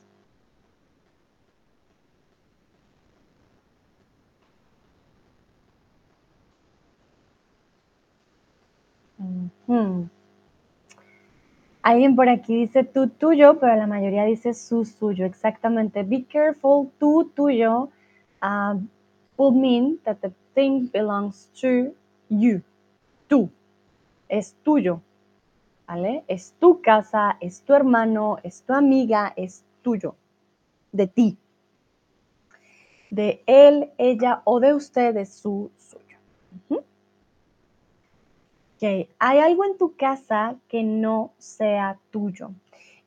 Alguien 11.81 12.15
por 12.15 12.29
aquí 12.29 12.55
dice 12.55 12.83
tú 12.83 13.09
tuyo, 13.09 13.59
pero 13.59 13.75
la 13.75 13.87
mayoría 13.87 14.23
dice 14.23 14.53
su 14.53 14.85
suyo. 14.85 15.25
Exactamente. 15.25 16.03
Be 16.03 16.23
careful, 16.23 16.89
tú 16.99 17.31
tuyo 17.35 17.89
uh, 18.41 18.79
will 19.37 19.53
mean 19.53 19.99
that 20.03 20.17
the 20.21 20.31
thing 20.53 20.89
belongs 20.91 21.49
to 21.61 21.93
you. 22.29 22.61
Tú. 23.27 23.49
Es 24.29 24.55
tuyo. 24.63 25.01
Es 26.27 26.53
tu 26.59 26.81
casa, 26.81 27.37
es 27.41 27.63
tu 27.63 27.73
hermano, 27.73 28.37
es 28.43 28.61
tu 28.61 28.73
amiga, 28.73 29.33
es 29.35 29.63
tuyo, 29.81 30.15
de 30.91 31.07
ti. 31.07 31.37
De 33.09 33.41
él, 33.47 33.91
ella 33.97 34.43
o 34.45 34.59
de 34.59 34.75
usted 34.75 35.17
es 35.17 35.33
su, 35.33 35.71
suyo. 35.79 36.17
Ok, 38.75 39.09
hay 39.17 39.39
algo 39.39 39.65
en 39.65 39.79
tu 39.79 39.95
casa 39.95 40.55
que 40.67 40.83
no 40.83 41.33
sea 41.39 41.97
tuyo. 42.11 42.51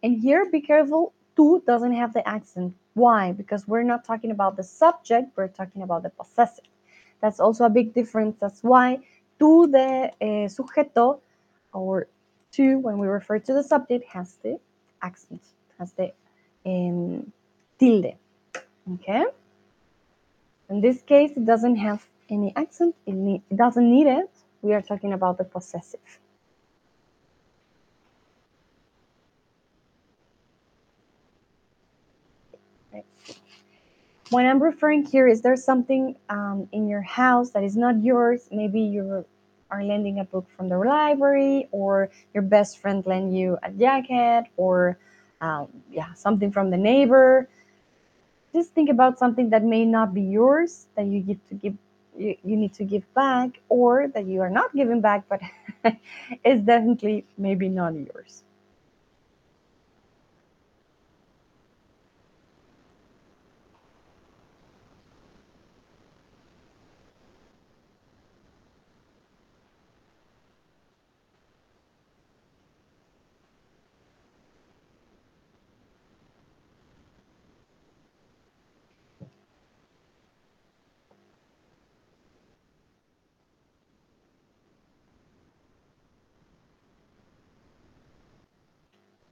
And 0.03 0.21
here, 0.21 0.51
be 0.51 0.61
careful, 0.61 1.12
tú 1.37 1.62
doesn't 1.64 1.95
have 1.95 2.12
the 2.12 2.29
accent. 2.29 2.75
Why? 2.95 3.31
Because 3.31 3.68
we're 3.68 3.85
not 3.85 4.05
talking 4.05 4.33
about 4.33 4.57
the 4.57 4.64
subject, 4.64 5.31
we're 5.37 5.47
talking 5.47 5.83
about 5.83 6.03
the 6.03 6.11
possessive. 6.11 6.66
That's 7.21 7.38
also 7.38 7.64
a 7.64 7.71
big 7.71 7.95
difference. 7.95 8.37
That's 8.40 8.64
why 8.64 8.99
tú 9.38 9.71
de 9.71 10.11
eh, 10.21 10.49
sujeto 10.49 11.21
or 11.73 12.09
to, 12.52 12.78
when 12.78 12.98
we 12.98 13.06
refer 13.06 13.38
to 13.38 13.52
the 13.52 13.62
subject, 13.62 14.04
has 14.08 14.34
the 14.42 14.58
accent, 15.00 15.42
has 15.78 15.92
the 15.92 16.12
um, 16.64 17.32
tilde. 17.78 18.14
Okay? 18.94 19.24
In 20.70 20.80
this 20.80 21.02
case, 21.02 21.32
it 21.36 21.44
doesn't 21.44 21.76
have 21.76 22.06
any 22.30 22.52
accent, 22.56 22.94
it, 23.06 23.14
need, 23.14 23.42
it 23.50 23.56
doesn't 23.56 23.90
need 23.90 24.06
it. 24.06 24.30
We 24.62 24.74
are 24.74 24.82
talking 24.82 25.12
about 25.12 25.38
the 25.38 25.44
possessive. 25.44 26.00
When 34.30 34.46
I'm 34.46 34.62
referring 34.62 35.04
here, 35.04 35.28
is 35.28 35.42
there 35.42 35.56
something 35.56 36.16
um, 36.30 36.66
in 36.72 36.88
your 36.88 37.02
house 37.02 37.50
that 37.50 37.64
is 37.64 37.76
not 37.76 38.02
yours? 38.02 38.48
Maybe 38.50 38.80
you're 38.80 39.26
are 39.72 39.85
lending 39.85 40.20
a 40.20 40.24
book 40.24 40.46
from 40.56 40.68
the 40.68 40.78
library 40.78 41.68
or 41.72 42.11
your 42.35 42.42
best 42.42 42.78
friend 42.78 43.06
lend 43.06 43.37
you 43.37 43.58
a 43.62 43.70
jacket 43.72 44.44
or 44.56 44.98
um, 45.40 45.68
yeah 45.90 46.12
something 46.14 46.52
from 46.52 46.70
the 46.70 46.78
neighbor. 46.78 47.48
Just 48.54 48.72
think 48.74 48.90
about 48.90 49.18
something 49.18 49.50
that 49.50 49.64
may 49.64 49.85
not 49.85 50.14
be 50.14 50.22
yours 50.22 50.87
that 50.96 51.06
you 51.06 51.20
get 51.20 51.38
to 51.48 51.54
give 51.54 51.76
you, 52.16 52.37
you 52.44 52.56
need 52.56 52.74
to 52.74 52.85
give 52.85 53.04
back 53.14 53.61
or 53.68 54.08
that 54.08 54.26
you 54.26 54.40
are 54.42 54.50
not 54.50 54.74
giving 54.74 55.00
back 55.00 55.24
but 55.28 55.40
it's 56.44 56.62
definitely 56.62 57.24
maybe 57.38 57.68
not 57.68 57.94
yours 57.94 58.44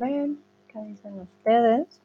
ver, 0.00 0.30
¿qué 0.68 0.78
dicen 0.80 1.20
ustedes? 1.20 2.00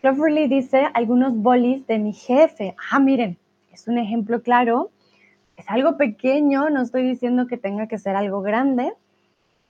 Cloverly 0.00 0.48
dice 0.48 0.88
algunos 0.94 1.36
bolis 1.36 1.86
de 1.86 1.98
mi 2.00 2.12
jefe. 2.12 2.74
Ah, 2.90 2.98
miren, 2.98 3.38
es 3.72 3.86
un 3.86 3.98
ejemplo 3.98 4.42
claro. 4.42 4.90
Es 5.56 5.64
algo 5.68 5.96
pequeño, 5.96 6.70
no 6.70 6.82
estoy 6.82 7.04
diciendo 7.04 7.46
que 7.46 7.56
tenga 7.56 7.86
que 7.86 7.98
ser 7.98 8.16
algo 8.16 8.42
grande, 8.42 8.92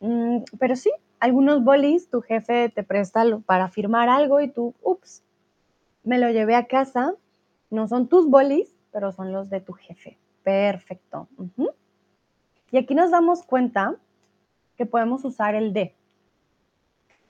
mm, 0.01 0.39
pero 0.59 0.75
sí, 0.77 0.91
algunos 1.21 1.63
bolis 1.65 2.09
tu 2.09 2.23
jefe 2.23 2.71
te 2.71 2.83
presta 2.83 3.25
para 3.45 3.69
firmar 3.69 4.09
algo 4.09 4.41
y 4.41 4.49
tú, 4.49 4.75
ups, 4.83 5.23
me 6.03 6.19
lo 6.19 6.31
llevé 6.31 6.55
a 6.55 6.67
casa. 6.67 7.15
No 7.71 7.89
son 7.89 8.09
tus 8.09 8.29
bolis, 8.29 8.75
pero 8.91 9.13
son 9.13 9.33
los 9.33 9.51
de 9.51 9.61
tu 9.61 9.75
jefe. 9.75 10.19
Perfecto. 10.43 11.29
Y 12.73 12.79
aquí 12.79 12.95
nos 12.95 13.11
damos 13.11 13.43
cuenta 13.45 13.97
que 14.77 14.87
podemos 14.87 15.25
usar 15.25 15.55
el 15.55 15.73
de 15.73 15.95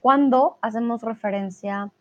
cuando 0.01 0.59
hacemos 0.63 1.03
referencia 1.03 1.93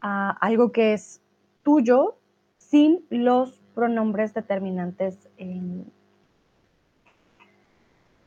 a 0.00 0.30
algo 0.30 0.72
que 0.72 0.92
es 0.92 1.22
tuyo 1.62 2.16
sin 2.58 3.04
los 3.10 3.62
pronombres 3.74 4.34
determinantes. 4.34 5.28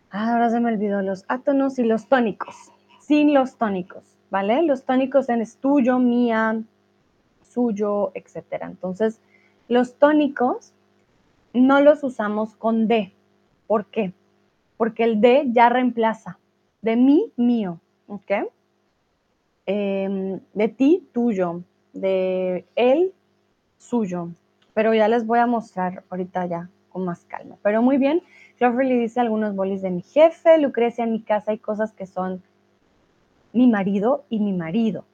Ahora 0.09 0.49
se 0.49 0.59
me 0.59 0.71
olvidó 0.71 1.01
los 1.01 1.25
átonos 1.27 1.77
y 1.77 1.83
los 1.83 2.07
tónicos, 2.07 2.55
sin 2.99 3.33
los 3.33 3.57
tónicos, 3.57 4.17
¿vale? 4.29 4.63
Los 4.63 4.85
tónicos 4.85 5.27
en 5.29 5.41
es 5.41 5.57
tuyo, 5.57 5.99
mía, 5.99 6.61
suyo, 7.41 8.11
etcétera. 8.13 8.67
Entonces, 8.67 9.19
los 9.67 9.95
tónicos 9.95 10.73
no 11.53 11.81
los 11.81 12.03
usamos 12.03 12.55
con 12.55 12.87
de. 12.87 13.13
¿Por 13.67 13.85
qué? 13.85 14.13
Porque 14.81 15.03
el 15.03 15.21
de 15.21 15.43
ya 15.51 15.69
reemplaza 15.69 16.39
de 16.81 16.95
mí, 16.95 17.31
mío, 17.35 17.79
¿ok? 18.07 18.31
Em, 19.67 20.39
de 20.55 20.67
ti, 20.69 21.07
tuyo, 21.13 21.61
de 21.93 22.65
él, 22.75 23.13
suyo. 23.77 24.29
Pero 24.73 24.95
ya 24.95 25.07
les 25.07 25.27
voy 25.27 25.37
a 25.37 25.45
mostrar 25.45 26.03
ahorita 26.09 26.47
ya 26.47 26.69
con 26.89 27.05
más 27.05 27.23
calma. 27.25 27.57
Pero 27.61 27.83
muy 27.83 27.99
bien, 27.99 28.23
le 28.59 28.97
dice 28.97 29.19
algunos 29.19 29.55
bolis 29.55 29.83
de 29.83 29.91
mi 29.91 30.01
jefe, 30.01 30.57
Lucrecia 30.57 31.03
en 31.03 31.11
mi 31.11 31.21
casa 31.21 31.51
hay 31.51 31.59
cosas 31.59 31.91
que 31.91 32.07
son 32.07 32.41
mi 33.53 33.67
marido 33.67 34.23
y 34.31 34.39
mi 34.39 34.51
marido. 34.51 35.05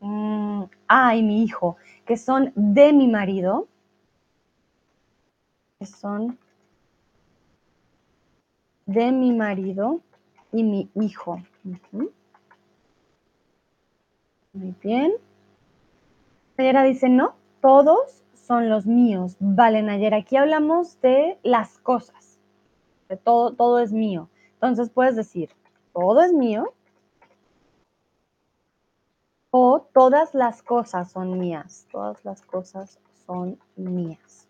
Mm, 0.00 0.64
ah, 0.88 1.14
y 1.14 1.22
mi 1.22 1.44
hijo, 1.44 1.76
que 2.04 2.16
son 2.16 2.52
de 2.56 2.92
mi 2.92 3.06
marido, 3.06 3.68
que 5.78 5.86
son 5.86 6.36
de 8.86 9.12
mi 9.12 9.32
marido 9.32 10.00
y 10.52 10.62
mi 10.62 10.90
hijo. 10.94 11.42
Muy 14.52 14.74
bien. 14.82 15.12
Nayera 16.56 16.84
dice, 16.84 17.08
no, 17.08 17.34
todos 17.60 18.22
son 18.34 18.68
los 18.68 18.86
míos. 18.86 19.36
Vale, 19.40 19.82
Nayera, 19.82 20.18
aquí 20.18 20.36
hablamos 20.36 21.00
de 21.00 21.38
las 21.42 21.78
cosas. 21.78 22.38
De 23.08 23.16
todo, 23.16 23.54
todo 23.54 23.80
es 23.80 23.92
mío. 23.92 24.28
Entonces 24.54 24.90
puedes 24.90 25.16
decir, 25.16 25.50
todo 25.92 26.22
es 26.22 26.32
mío. 26.32 26.72
O 29.50 29.80
todas 29.92 30.34
las 30.34 30.62
cosas 30.62 31.10
son 31.10 31.38
mías. 31.38 31.86
Todas 31.90 32.24
las 32.24 32.42
cosas 32.42 33.00
son 33.26 33.58
mías. 33.76 34.48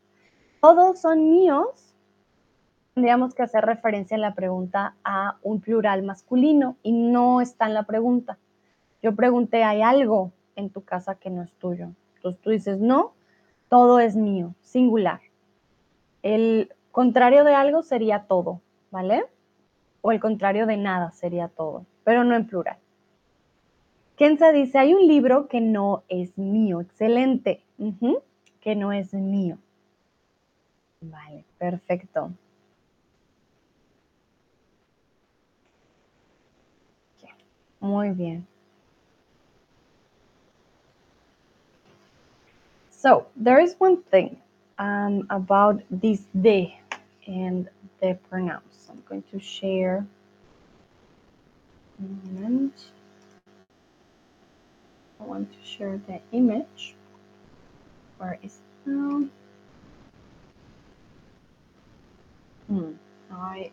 Todos 0.61 1.01
son 1.01 1.31
míos. 1.31 1.94
Tendríamos 2.95 3.35
que 3.35 3.43
hacer 3.43 3.65
referencia 3.65 4.15
en 4.15 4.21
la 4.21 4.35
pregunta 4.35 4.95
a 5.03 5.37
un 5.43 5.61
plural 5.61 6.05
masculino 6.05 6.77
y 6.83 6.93
no 6.93 7.41
está 7.41 7.67
en 7.67 7.75
la 7.75 7.83
pregunta. 7.83 8.39
Yo 9.03 9.17
pregunté, 9.17 9.65
¿hay 9.65 9.83
algo 9.83 10.31
en 10.55 10.71
tu 10.71 10.83
casa 10.85 11.17
que 11.17 11.29
no 11.29 11.43
es 11.43 11.53
tuyo? 11.55 11.91
Entonces 12.17 12.41
tú 12.41 12.51
dices, 12.51 12.79
no, 12.79 13.15
todo 13.69 13.99
es 13.99 14.15
mío, 14.15 14.55
singular. 14.63 15.21
El 16.23 16.73
contrario 16.93 17.43
de 17.43 17.55
algo 17.55 17.83
sería 17.83 18.27
todo, 18.29 18.61
¿vale? 18.93 19.27
O 20.01 20.13
el 20.13 20.21
contrario 20.21 20.65
de 20.67 20.77
nada 20.77 21.11
sería 21.11 21.49
todo, 21.49 21.85
pero 22.05 22.23
no 22.23 22.37
en 22.37 22.47
plural. 22.47 22.79
Kenza 24.17 24.53
dice, 24.53 24.79
hay 24.79 24.95
un 24.95 25.09
libro 25.09 25.49
que 25.49 25.61
no 25.61 26.05
es 26.09 26.39
mío, 26.39 26.81
excelente, 26.81 27.65
que 28.61 28.77
no 28.77 28.93
es 28.93 29.13
mío. 29.13 29.59
Vale, 31.01 31.45
perfecto. 31.59 32.31
Muy 37.85 38.13
bien. 38.13 38.47
So 42.91 43.27
there 43.37 43.61
is 43.61 43.75
one 43.79 44.03
thing 44.05 44.39
um, 44.79 45.27
about 45.29 45.83
this 45.91 46.23
de 46.41 46.75
and 47.27 47.69
the 48.01 48.19
pronouns. 48.31 48.89
I'm 48.89 49.03
going 49.07 49.23
to 49.33 49.39
share 49.39 50.07
a 51.99 52.03
moment. 52.03 52.87
I 55.21 55.25
want 55.25 55.53
to 55.53 55.59
share 55.63 56.01
the 56.07 56.21
image. 56.33 56.95
Where 58.17 58.39
is 58.43 58.61
it 58.87 58.91
now? 58.91 59.29
Hmm, 62.67 62.93
I 63.31 63.71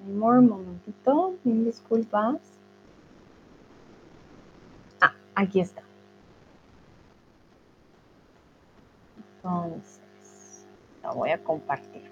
image 0.00 0.08
anymore. 0.08 0.40
Momentito, 0.40 1.34
mil 1.44 1.64
disculpas. 1.64 2.40
Ah, 5.00 5.14
aquí 5.34 5.60
está. 5.60 5.82
Entonces, 9.36 10.66
la 11.02 11.12
voy 11.12 11.30
a 11.30 11.38
compartir. 11.38 12.02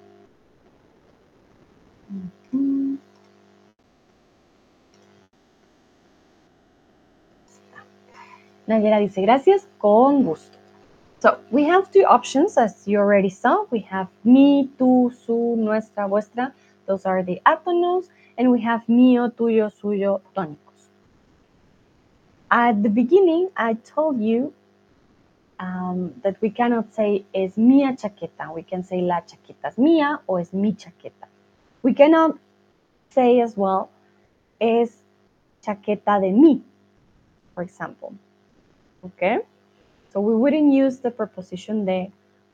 Nayera 8.67 8.99
dice 8.99 9.23
gracias, 9.23 9.67
con 9.79 10.25
gusto. 10.25 10.59
So 11.21 11.39
we 11.51 11.65
have 11.65 11.91
two 11.91 12.05
options 12.07 12.57
as 12.57 12.87
you 12.87 13.01
already 13.01 13.31
saw. 13.31 13.67
We 13.71 13.81
have 13.91 14.09
mi, 14.23 14.71
tú, 14.79 15.11
su, 15.27 15.57
nuestra, 15.57 16.07
vuestra. 16.07 16.55
Those 16.89 17.05
are 17.07 17.23
the 17.23 17.41
átonos. 17.47 18.09
And 18.39 18.51
we 18.51 18.63
have 18.63 18.83
mío, 18.89 19.31
tuyo, 19.31 19.71
suyo, 19.71 20.23
tónicos. 20.35 20.89
At 22.51 22.83
the 22.83 22.89
beginning, 22.89 23.51
I 23.57 23.75
told 23.75 24.21
you 24.21 24.55
um, 25.61 26.15
that 26.23 26.41
we 26.41 26.51
cannot 26.51 26.95
say 26.95 27.27
es 27.35 27.57
mía 27.57 28.01
chaqueta. 28.01 28.53
We 28.55 28.63
can 28.63 28.83
say 28.83 29.03
la 29.03 29.21
chaqueta 29.21 29.69
es 29.69 29.77
mía 29.77 30.21
o 30.27 30.37
es 30.37 30.53
mi 30.53 30.73
chaqueta. 30.73 31.29
We 31.83 31.93
cannot 31.93 32.39
say 33.11 33.41
as 33.41 33.57
well 33.57 33.91
es 34.61 35.03
chaqueta 35.63 36.21
de 36.21 36.33
mí, 36.33 36.63
for 37.55 37.63
example. 37.63 38.15
Okay? 39.05 39.41
So 40.13 40.21
we 40.21 40.35
wouldn't 40.35 40.73
use 40.73 41.01
the 41.01 41.11
preposition 41.11 41.85
de 41.85 42.11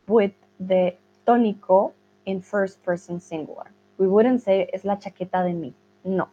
with 0.09 0.33
the 0.59 0.95
tónico 1.27 1.93
in 2.27 2.41
first 2.41 2.83
person 2.83 3.21
singular. 3.21 3.71
We 3.99 4.07
wouldn't 4.07 4.43
say 4.43 4.69
es 4.73 4.85
la 4.85 4.97
chaqueta 4.97 5.43
de 5.43 5.53
mí. 5.53 5.73
No. 6.05 6.29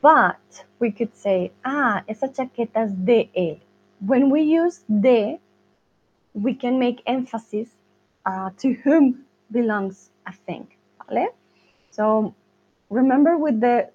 But 0.00 0.64
we 0.78 0.92
could 0.92 1.14
say, 1.16 1.52
ah, 1.64 2.02
esa 2.08 2.28
chaqueta 2.28 2.84
es 2.84 2.92
de 2.92 3.30
él 3.36 3.60
when 4.00 4.30
we 4.30 4.42
use 4.42 4.84
de, 5.00 5.38
we 6.34 6.54
can 6.54 6.78
make 6.78 7.02
emphasis 7.06 7.68
uh, 8.26 8.50
to 8.58 8.74
whom 8.74 9.24
belongs 9.50 10.10
a 10.26 10.32
thing. 10.32 10.68
¿vale? 11.08 11.28
So 11.90 12.34
remember 12.90 13.36
with 13.36 13.60
the 13.60 13.90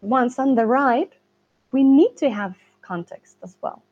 ones 0.00 0.38
on 0.38 0.54
the 0.54 0.66
right, 0.66 1.12
we 1.72 1.84
need 1.84 2.16
to 2.18 2.30
have 2.30 2.54
context 2.82 3.36
as 3.42 3.56
well. 3.62 3.82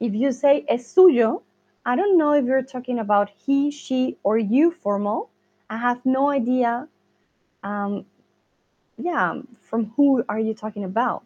If 0.00 0.14
you 0.14 0.32
say 0.32 0.64
es 0.68 0.92
suyo, 0.94 1.42
I 1.84 1.96
don't 1.96 2.18
know 2.18 2.32
if 2.32 2.44
you're 2.44 2.62
talking 2.62 2.98
about 2.98 3.30
he, 3.30 3.70
she, 3.70 4.16
or 4.22 4.38
you 4.38 4.70
formal. 4.70 5.30
I 5.70 5.76
have 5.76 6.04
no 6.04 6.28
idea. 6.28 6.88
Um, 7.62 8.04
yeah, 8.98 9.40
from 9.62 9.92
who 9.96 10.24
are 10.28 10.38
you 10.38 10.52
talking 10.52 10.84
about? 10.84 11.24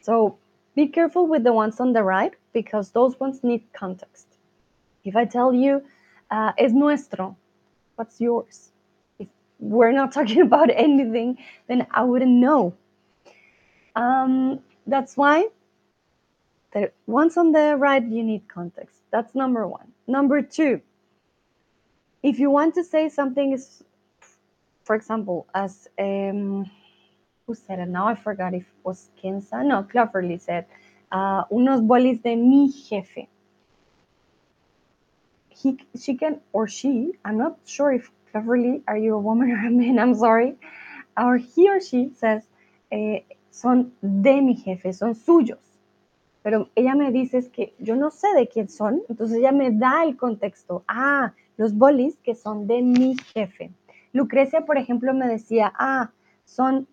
So 0.00 0.38
be 0.74 0.88
careful 0.88 1.26
with 1.26 1.44
the 1.44 1.52
ones 1.52 1.78
on 1.78 1.92
the 1.92 2.02
right 2.02 2.32
because 2.54 2.90
those 2.90 3.20
ones 3.20 3.44
need 3.44 3.62
context. 3.74 4.26
If 5.04 5.14
I 5.14 5.26
tell 5.26 5.52
you, 5.52 5.82
uh, 6.30 6.52
es 6.56 6.72
nuestro, 6.72 7.36
what's 7.96 8.20
yours? 8.20 8.70
If 9.18 9.28
we're 9.60 9.92
not 9.92 10.12
talking 10.18 10.40
about 10.40 10.70
anything, 10.70 11.38
then 11.68 11.86
I 11.90 12.04
wouldn't 12.04 12.30
know. 12.30 12.74
Um, 13.94 14.60
that's 14.86 15.18
why 15.18 15.48
the 16.72 16.90
ones 17.06 17.36
on 17.36 17.52
the 17.52 17.76
right, 17.76 18.02
you 18.02 18.22
need 18.22 18.48
context. 18.48 18.96
That's 19.10 19.34
number 19.34 19.68
one. 19.68 19.92
Number 20.06 20.40
two, 20.40 20.80
if 22.22 22.38
you 22.38 22.50
want 22.50 22.74
to 22.74 22.84
say 22.84 23.08
something 23.08 23.52
is 23.52 23.82
for 24.84 24.96
example, 24.96 25.46
as 25.54 25.88
um, 25.98 26.70
who 27.46 27.54
said 27.54 27.78
it 27.78 27.88
now? 27.88 28.06
I 28.08 28.14
forgot 28.14 28.54
if 28.54 28.62
it 28.62 28.84
was 28.84 29.08
Kenza. 29.22 29.64
No, 29.64 29.82
Cloverly 29.84 30.38
said, 30.38 30.66
uh, 31.10 31.44
unos 31.50 31.80
bolis 31.86 32.22
de 32.22 32.36
mi 32.36 32.70
jefe. 32.70 33.28
He, 35.50 35.78
she 35.98 36.16
can, 36.16 36.40
or 36.52 36.66
she, 36.66 37.12
I'm 37.24 37.38
not 37.38 37.58
sure 37.64 37.92
if 37.92 38.10
Cloverly, 38.32 38.82
are 38.88 38.96
you 38.96 39.14
a 39.14 39.18
woman 39.18 39.50
or 39.50 39.66
a 39.66 39.70
man? 39.70 39.98
I'm 40.00 40.14
sorry. 40.14 40.56
Or 41.16 41.36
he 41.36 41.68
or 41.68 41.80
she 41.80 42.10
says, 42.16 42.42
eh, 42.90 43.20
son 43.50 43.92
de 44.02 44.40
mi 44.40 44.54
jefe, 44.54 44.92
son 44.92 45.14
suyos. 45.14 45.58
Pero 46.42 46.68
ella 46.74 46.96
me 46.96 47.12
dice 47.12 47.38
es 47.38 47.48
que 47.48 47.72
yo 47.78 47.94
no 47.94 48.10
sé 48.10 48.34
de 48.34 48.48
quién 48.48 48.68
son, 48.68 49.02
entonces 49.08 49.38
ella 49.38 49.52
me 49.52 49.70
da 49.70 50.02
el 50.02 50.16
contexto. 50.16 50.82
Ah, 50.88 51.32
los 51.56 51.76
bolis 51.76 52.16
que 52.18 52.34
son 52.34 52.66
de 52.66 52.82
mi 52.82 53.16
jefe. 53.34 53.70
Lucrecia, 54.12 54.64
por 54.64 54.78
ejemplo, 54.78 55.14
me 55.14 55.26
decía, 55.26 55.72
ah, 55.76 56.10
son 56.44 56.86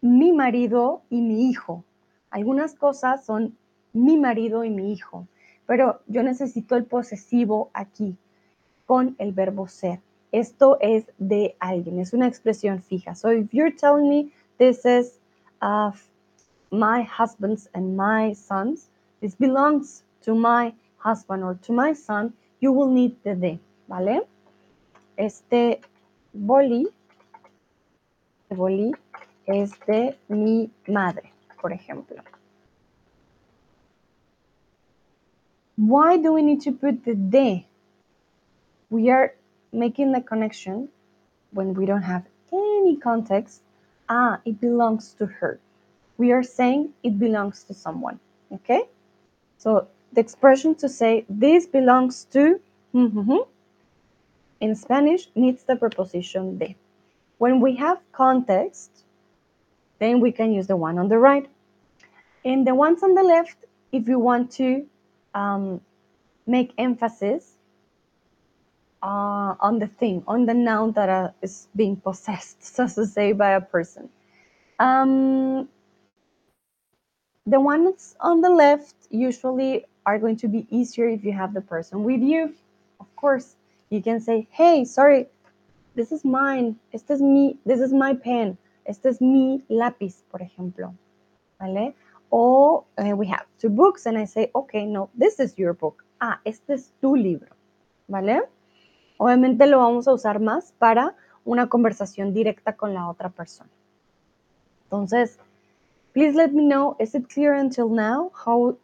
mi 0.00 0.32
marido 0.32 1.02
y 1.08 1.20
mi 1.20 1.48
hijo. 1.48 1.84
Algunas 2.30 2.74
cosas 2.74 3.24
son 3.24 3.56
mi 3.92 4.16
marido 4.16 4.64
y 4.64 4.70
mi 4.70 4.92
hijo, 4.92 5.26
pero 5.66 6.00
yo 6.08 6.22
necesito 6.22 6.76
el 6.76 6.84
posesivo 6.84 7.70
aquí 7.72 8.16
con 8.86 9.14
el 9.18 9.32
verbo 9.32 9.68
ser. 9.68 10.00
Esto 10.32 10.78
es 10.80 11.06
de 11.18 11.56
alguien, 11.60 12.00
es 12.00 12.12
una 12.12 12.26
expresión 12.26 12.82
fija. 12.82 13.14
So 13.14 13.30
if 13.30 13.52
you're 13.52 13.74
telling 13.74 14.08
me 14.08 14.32
this 14.58 14.84
is 14.84 15.20
of 15.62 16.02
my 16.70 17.04
husband's 17.04 17.70
and 17.72 17.96
my 17.96 18.34
son's, 18.34 18.90
this 19.20 19.36
belongs 19.36 20.02
to 20.24 20.34
my 20.34 20.74
husband 20.98 21.44
or 21.44 21.56
to 21.66 21.72
my 21.72 21.94
son, 21.94 22.34
you 22.64 22.72
will 22.72 22.88
need 22.88 23.14
the 23.24 23.34
de, 23.34 23.60
¿vale? 23.86 24.22
Este 25.18 25.82
boli, 26.32 26.88
este 28.42 28.54
boli 28.56 28.90
es 29.46 29.72
de 29.86 30.16
mi 30.28 30.70
madre, 30.88 31.30
por 31.60 31.72
ejemplo. 31.72 32.22
Why 35.76 36.16
do 36.16 36.32
we 36.32 36.42
need 36.42 36.62
to 36.62 36.72
put 36.72 37.04
the 37.04 37.14
de? 37.14 37.66
We 38.88 39.10
are 39.10 39.34
making 39.70 40.12
the 40.12 40.22
connection 40.22 40.88
when 41.52 41.74
we 41.74 41.84
don't 41.84 42.06
have 42.14 42.24
any 42.50 42.96
context. 42.96 43.60
Ah, 44.08 44.40
it 44.46 44.58
belongs 44.58 45.14
to 45.18 45.26
her. 45.26 45.60
We 46.16 46.32
are 46.32 46.42
saying 46.42 46.94
it 47.02 47.18
belongs 47.18 47.64
to 47.64 47.74
someone. 47.74 48.18
Okay? 48.50 48.84
So 49.58 49.88
the 50.14 50.20
expression 50.20 50.74
to 50.76 50.88
say 50.88 51.24
this 51.28 51.66
belongs 51.66 52.24
to 52.32 52.60
in 54.60 54.74
Spanish 54.74 55.28
needs 55.34 55.64
the 55.64 55.76
preposition 55.76 56.58
de. 56.58 56.76
When 57.38 57.60
we 57.60 57.74
have 57.76 57.98
context, 58.12 58.90
then 59.98 60.20
we 60.20 60.32
can 60.32 60.52
use 60.52 60.66
the 60.66 60.76
one 60.76 60.98
on 60.98 61.08
the 61.08 61.18
right. 61.18 61.48
And 62.44 62.66
the 62.66 62.74
ones 62.74 63.02
on 63.02 63.14
the 63.14 63.22
left, 63.22 63.56
if 63.92 64.08
you 64.08 64.18
want 64.18 64.52
to 64.52 64.86
um, 65.34 65.80
make 66.46 66.72
emphasis 66.78 67.54
uh, 69.02 69.54
on 69.60 69.78
the 69.78 69.86
thing, 69.86 70.22
on 70.26 70.46
the 70.46 70.54
noun 70.54 70.92
that 70.92 71.08
uh, 71.08 71.30
is 71.42 71.68
being 71.74 71.96
possessed, 71.96 72.62
so 72.74 72.86
to 72.86 73.06
say, 73.06 73.32
by 73.32 73.50
a 73.50 73.60
person. 73.60 74.08
Um, 74.78 75.68
the 77.46 77.60
ones 77.60 78.16
on 78.20 78.40
the 78.40 78.50
left 78.50 78.94
usually 79.10 79.84
are 80.06 80.18
going 80.18 80.36
to 80.36 80.48
be 80.48 80.66
easier 80.70 81.08
if 81.08 81.24
you 81.24 81.32
have 81.32 81.54
the 81.54 81.60
person 81.60 82.04
with 82.04 82.20
you. 82.20 82.54
Of 83.00 83.14
course, 83.16 83.56
you 83.90 84.02
can 84.02 84.20
say, 84.20 84.46
hey, 84.50 84.84
sorry, 84.84 85.26
this 85.94 86.12
is 86.12 86.24
mine, 86.24 86.76
este 86.92 87.10
es 87.10 87.20
mi, 87.20 87.56
this 87.64 87.80
is 87.80 87.92
my 87.92 88.14
pen, 88.14 88.58
este 88.86 89.06
es 89.06 89.20
mi 89.20 89.62
lápiz, 89.70 90.22
por 90.30 90.40
ejemplo. 90.40 90.94
¿Vale? 91.60 91.94
O 92.30 92.84
uh, 92.98 93.16
we 93.16 93.26
have 93.28 93.46
two 93.58 93.70
books 93.70 94.06
and 94.06 94.18
I 94.18 94.24
say, 94.24 94.50
okay, 94.54 94.84
no, 94.86 95.08
this 95.16 95.38
is 95.38 95.56
your 95.56 95.72
book. 95.72 96.04
Ah, 96.20 96.40
este 96.44 96.70
es 96.70 96.90
tu 97.00 97.14
libro. 97.14 97.54
¿Vale? 98.08 98.42
Obviamente 99.18 99.66
lo 99.66 99.78
vamos 99.78 100.08
a 100.08 100.12
usar 100.12 100.40
más 100.40 100.72
para 100.78 101.14
una 101.44 101.68
conversación 101.68 102.34
directa 102.34 102.74
con 102.76 102.92
la 102.92 103.08
otra 103.08 103.30
persona. 103.30 103.70
Entonces, 104.84 105.38
please 106.12 106.34
let 106.34 106.52
me 106.52 106.64
know, 106.64 106.96
is 106.98 107.14
it 107.14 107.28
clear 107.28 107.54
until 107.54 107.88
now? 107.88 108.30
How 108.34 108.76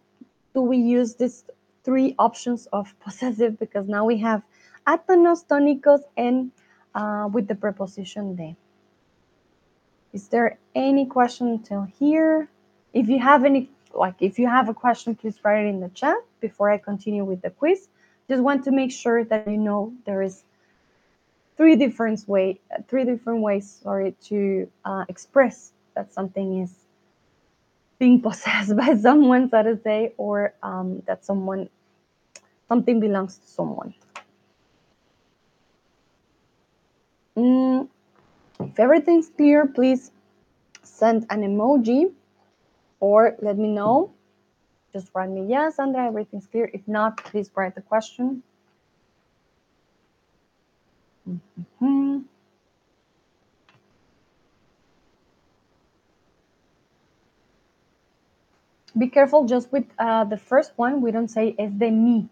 do 0.55 0.61
we 0.61 0.77
use 0.77 1.15
these 1.15 1.45
three 1.85 2.15
options 2.19 2.67
of 2.73 2.95
possessive? 3.05 3.59
Because 3.59 3.89
now 3.89 4.05
we 4.05 4.19
have 4.19 4.43
átonos, 4.87 5.47
tónicos, 5.47 6.01
and 6.17 6.51
uh, 6.95 7.29
with 7.33 7.47
the 7.49 7.55
preposition 7.55 8.35
de. 8.35 8.57
Is 10.13 10.29
there 10.29 10.59
any 10.75 11.07
question 11.07 11.49
until 11.49 11.83
here? 11.99 12.49
If 12.93 13.09
you 13.09 13.21
have 13.21 13.45
any, 13.45 13.71
like 13.95 14.17
if 14.21 14.39
you 14.39 14.49
have 14.49 14.69
a 14.69 14.75
question, 14.75 15.15
please 15.15 15.39
write 15.45 15.65
it 15.65 15.69
in 15.69 15.81
the 15.81 15.89
chat 15.91 16.17
before 16.41 16.71
I 16.71 16.79
continue 16.79 17.25
with 17.25 17.43
the 17.43 17.51
quiz. 17.51 17.89
Just 18.29 18.43
want 18.43 18.65
to 18.65 18.73
make 18.73 18.91
sure 18.91 19.25
that 19.25 19.47
you 19.47 19.57
know 19.57 19.93
there 20.07 20.23
is 20.23 20.43
three 21.57 21.77
different 21.77 22.27
way, 22.27 22.59
three 22.89 23.05
different 23.05 23.41
ways, 23.41 23.71
sorry, 23.83 24.17
to 24.25 24.69
uh, 24.85 25.05
express 25.09 25.73
that 25.95 26.13
something 26.13 26.63
is 26.63 26.80
being 28.01 28.21
possessed 28.29 28.75
by 28.75 28.97
someone, 28.97 29.49
so 29.49 29.63
to 29.63 29.79
say, 29.85 30.13
or 30.17 30.55
um, 30.65 31.03
that 31.07 31.25
someone, 31.25 31.69
something 32.67 32.99
belongs 32.99 33.39
to 33.39 33.47
someone. 33.47 33.95
Mm, 37.37 37.89
if 38.59 38.81
everything's 38.81 39.29
clear, 39.29 39.67
please 39.67 40.11
send 40.83 41.27
an 41.31 41.43
emoji 41.43 42.13
or 42.99 43.37
let 43.41 43.57
me 43.57 43.69
know. 43.69 44.13
Just 44.93 45.11
write 45.15 45.31
me, 45.31 45.47
yes, 45.47 45.79
Andrea, 45.79 46.09
everything's 46.09 46.49
clear. 46.49 46.69
If 46.75 46.89
not, 46.89 47.17
please 47.19 47.49
write 47.55 47.77
the 47.77 47.83
question. 47.83 48.43
Mm 51.29 51.41
-hmm. 51.79 52.30
Be 58.97 59.09
careful 59.09 59.45
just 59.45 59.73
with 59.73 59.85
uh, 59.99 60.25
the 60.25 60.37
first 60.37 60.73
one. 60.77 61.01
We 61.01 61.13
don't 61.13 61.31
say 61.31 61.55
es 61.59 61.73
de 61.79 61.91
mí. 61.91 62.29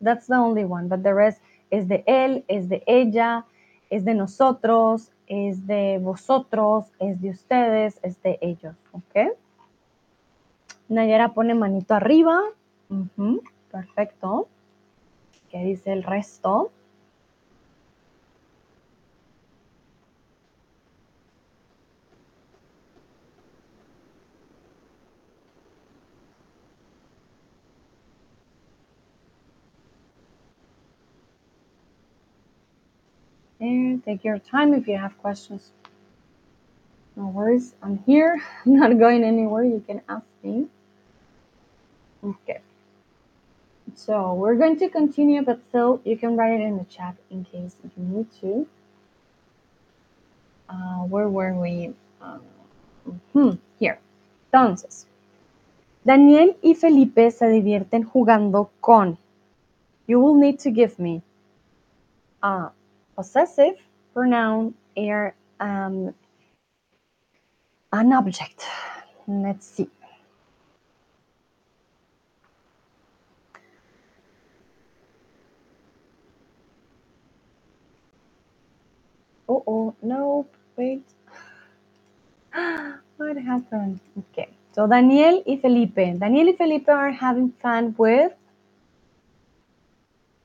That's 0.00 0.26
the 0.26 0.36
only 0.36 0.64
one. 0.64 0.88
But 0.88 1.02
the 1.02 1.14
rest 1.14 1.40
es 1.70 1.86
de 1.88 2.02
él, 2.06 2.44
es 2.48 2.68
de 2.68 2.82
ella, 2.86 3.44
es 3.90 4.04
de 4.04 4.14
nosotros, 4.14 5.10
es 5.26 5.66
de 5.66 5.98
vosotros, 6.02 6.86
es 6.98 7.20
de 7.20 7.30
ustedes, 7.30 7.98
es 8.02 8.20
de 8.22 8.38
ellos. 8.40 8.74
¿Ok? 8.92 9.36
Nayara 10.88 11.28
pone 11.28 11.54
manito 11.54 11.94
arriba. 11.94 12.40
-huh. 12.90 13.40
Perfecto. 13.70 14.48
¿Qué 15.50 15.58
dice 15.64 15.92
el 15.92 16.02
resto? 16.02 16.70
And 33.60 34.02
take 34.04 34.24
your 34.24 34.38
time 34.38 34.72
if 34.72 34.88
you 34.88 34.96
have 34.96 35.16
questions. 35.18 35.70
No 37.16 37.26
worries, 37.26 37.74
I'm 37.82 37.98
here. 38.06 38.42
I'm 38.66 38.76
not 38.76 38.98
going 38.98 39.22
anywhere. 39.22 39.64
You 39.64 39.84
can 39.86 40.00
ask 40.08 40.24
me. 40.42 40.66
Okay. 42.24 42.60
So 43.94 44.34
we're 44.34 44.54
going 44.54 44.78
to 44.78 44.88
continue, 44.88 45.42
but 45.42 45.60
still, 45.68 46.00
you 46.04 46.16
can 46.16 46.36
write 46.36 46.60
it 46.60 46.62
in 46.62 46.78
the 46.78 46.84
chat 46.84 47.16
in 47.30 47.44
case 47.44 47.76
you 47.82 47.90
need 47.96 48.26
to. 48.40 48.66
Uh, 50.68 51.04
where 51.04 51.28
were 51.28 51.52
we? 51.54 51.92
Um, 52.22 52.40
hmm, 53.32 53.50
here. 53.78 53.98
Entonces, 54.52 55.06
Daniel 56.04 56.56
y 56.62 56.74
Felipe 56.74 57.30
se 57.30 57.48
divierten 57.48 58.04
jugando 58.04 58.70
con. 58.80 59.18
You 60.06 60.20
will 60.20 60.34
need 60.34 60.60
to 60.60 60.70
give 60.70 60.98
me 60.98 61.22
a 62.42 62.70
possessive 63.20 63.76
pronoun 64.14 64.72
or 64.96 65.34
um, 65.60 66.14
an 67.92 68.12
object. 68.14 68.64
Let's 69.28 69.66
see. 69.66 69.90
Oh, 79.46 79.62
oh, 79.66 79.94
no, 80.00 80.46
wait. 80.76 81.04
what 83.18 83.36
happened? 83.36 84.00
Okay, 84.18 84.48
so 84.72 84.86
Daniel 84.86 85.42
y 85.46 85.58
Felipe. 85.60 86.18
Daniel 86.18 86.46
y 86.46 86.54
Felipe 86.56 86.88
are 86.88 87.10
having 87.10 87.52
fun 87.60 87.94
with, 87.98 88.32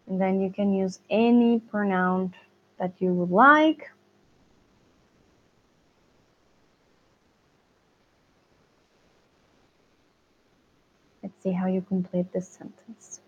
and 0.07 0.19
then 0.19 0.41
you 0.41 0.49
can 0.49 0.73
use 0.73 0.99
any 1.09 1.59
pronoun 1.59 2.33
that 2.77 2.93
you 2.99 3.13
would 3.13 3.31
like. 3.31 3.91
Let's 11.23 11.41
see 11.41 11.51
how 11.51 11.67
you 11.67 11.81
complete 11.81 12.31
this 12.33 12.47
sentence. 12.47 13.21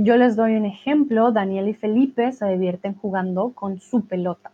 Yo 0.00 0.16
les 0.16 0.36
doy 0.36 0.54
un 0.54 0.64
ejemplo. 0.64 1.32
Daniel 1.32 1.68
y 1.68 1.74
Felipe 1.74 2.30
se 2.30 2.46
divierten 2.46 2.94
jugando 2.94 3.52
con 3.52 3.80
su 3.80 4.06
pelota. 4.06 4.52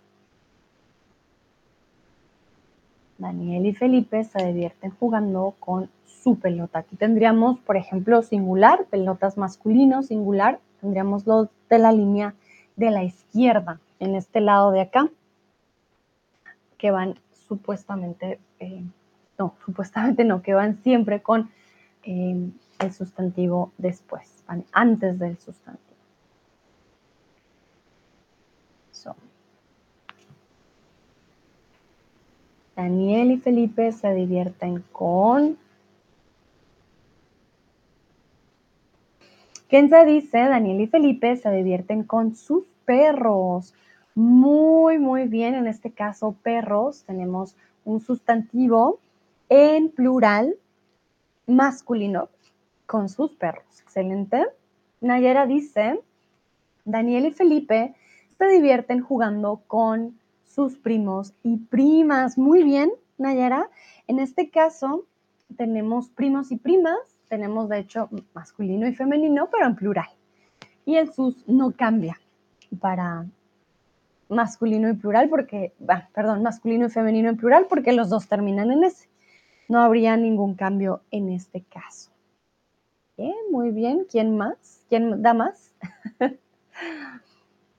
Daniel 3.25 3.65
y 3.65 3.73
Felipe 3.73 4.23
se 4.25 4.47
divierten 4.47 4.91
jugando 4.91 5.55
con 5.59 5.89
su 6.05 6.39
pelota. 6.39 6.81
Aquí 6.81 6.95
tendríamos, 6.97 7.59
por 7.61 7.77
ejemplo, 7.77 8.23
singular, 8.23 8.85
pelotas 8.91 9.39
masculino, 9.39 10.03
singular. 10.03 10.61
Tendríamos 10.83 11.27
los 11.27 11.49
de 11.71 11.79
la 11.79 11.91
línea 11.91 12.35
de 12.77 12.91
la 12.91 13.03
izquierda, 13.03 13.81
en 13.99 14.15
este 14.15 14.41
lado 14.41 14.73
de 14.73 14.83
acá, 14.83 15.09
que 16.77 16.91
van 16.91 17.15
supuestamente, 17.49 18.41
eh, 18.61 18.85
no, 19.39 19.55
supuestamente 19.65 20.25
no, 20.25 20.43
que 20.43 20.53
van 20.53 20.83
siempre 20.83 21.23
con 21.23 21.51
eh, 22.03 22.51
el 22.79 22.93
sustantivo 22.93 23.73
después 23.79 24.45
antes 24.73 25.19
del 25.19 25.39
sustantivo. 25.39 25.94
Daniel 32.77 33.31
y 33.31 33.37
Felipe 33.39 33.93
se 33.93 34.13
divierten 34.15 34.85
con... 34.93 35.59
se 39.69 40.05
dice, 40.05 40.39
Daniel 40.39 40.81
y 40.83 40.87
Felipe 40.87 41.37
se 41.37 41.51
divierten 41.51 42.05
con 42.05 42.37
sus 42.37 42.65
perros. 42.85 43.75
Muy, 44.15 44.99
muy 44.99 45.27
bien. 45.27 45.55
En 45.55 45.67
este 45.67 45.91
caso, 45.91 46.37
perros, 46.43 47.03
tenemos 47.05 47.57
un 47.85 48.01
sustantivo 48.01 49.01
en 49.49 49.91
plural 49.91 50.55
masculino 51.47 52.29
con 52.87 53.09
sus 53.09 53.33
perros. 53.33 53.65
Excelente. 53.81 54.47
Nayera 55.01 55.47
dice, 55.47 56.01
Daniel 56.85 57.27
y 57.27 57.33
Felipe 57.33 57.95
se 58.39 58.49
divierten 58.49 59.01
jugando 59.01 59.63
con 59.67 60.19
sus 60.55 60.77
primos 60.77 61.35
y 61.43 61.57
primas. 61.57 62.39
Muy 62.39 62.63
bien, 62.63 62.93
Nayera. 63.19 63.69
En 64.07 64.19
este 64.19 64.51
caso 64.51 65.07
tenemos 65.57 66.11
primos 66.11 66.53
y 66.53 66.57
primas, 66.57 66.99
tenemos 67.29 67.69
de 67.69 67.81
hecho 67.81 68.09
masculino 68.35 68.87
y 68.87 68.95
femenino, 68.95 69.49
pero 69.51 69.67
en 69.67 69.77
plural. 69.77 70.09
Y 70.85 70.97
el 70.97 71.13
sus 71.13 71.47
no 71.49 71.73
cambia 71.73 72.21
para 72.81 73.27
masculino 74.29 74.89
y 74.89 74.95
plural 74.95 75.29
porque, 75.29 75.73
perdón, 76.15 76.43
masculino 76.43 76.87
y 76.87 76.91
femenino 76.91 77.29
en 77.29 77.37
plural 77.37 77.67
porque 77.69 77.93
los 77.93 78.09
dos 78.09 78.29
terminan 78.29 78.71
en 78.71 78.85
ese. 78.85 79.09
No 79.69 79.81
habría 79.81 80.17
ningún 80.17 80.55
cambio 80.55 81.03
en 81.11 81.31
este 81.31 81.63
caso 81.63 82.15
muy 83.51 83.71
bien. 83.71 84.07
¿Quién 84.11 84.37
más? 84.37 84.85
¿Quién 84.89 85.23
da 85.23 85.33
más? 85.33 85.73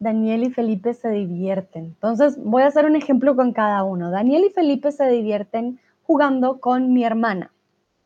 Daniel 0.05 0.43
y 0.43 0.51
Felipe 0.51 0.93
se 0.93 1.09
divierten. 1.09 1.85
Entonces, 1.85 2.37
voy 2.37 2.61
a 2.61 2.67
hacer 2.67 2.85
un 2.85 2.95
ejemplo 2.95 3.35
con 3.35 3.53
cada 3.53 3.83
uno. 3.83 4.11
Daniel 4.11 4.45
y 4.45 4.51
Felipe 4.51 4.91
se 4.91 5.07
divierten 5.09 5.79
jugando 6.03 6.59
con 6.59 6.93
mi 6.93 7.03
hermana. 7.03 7.51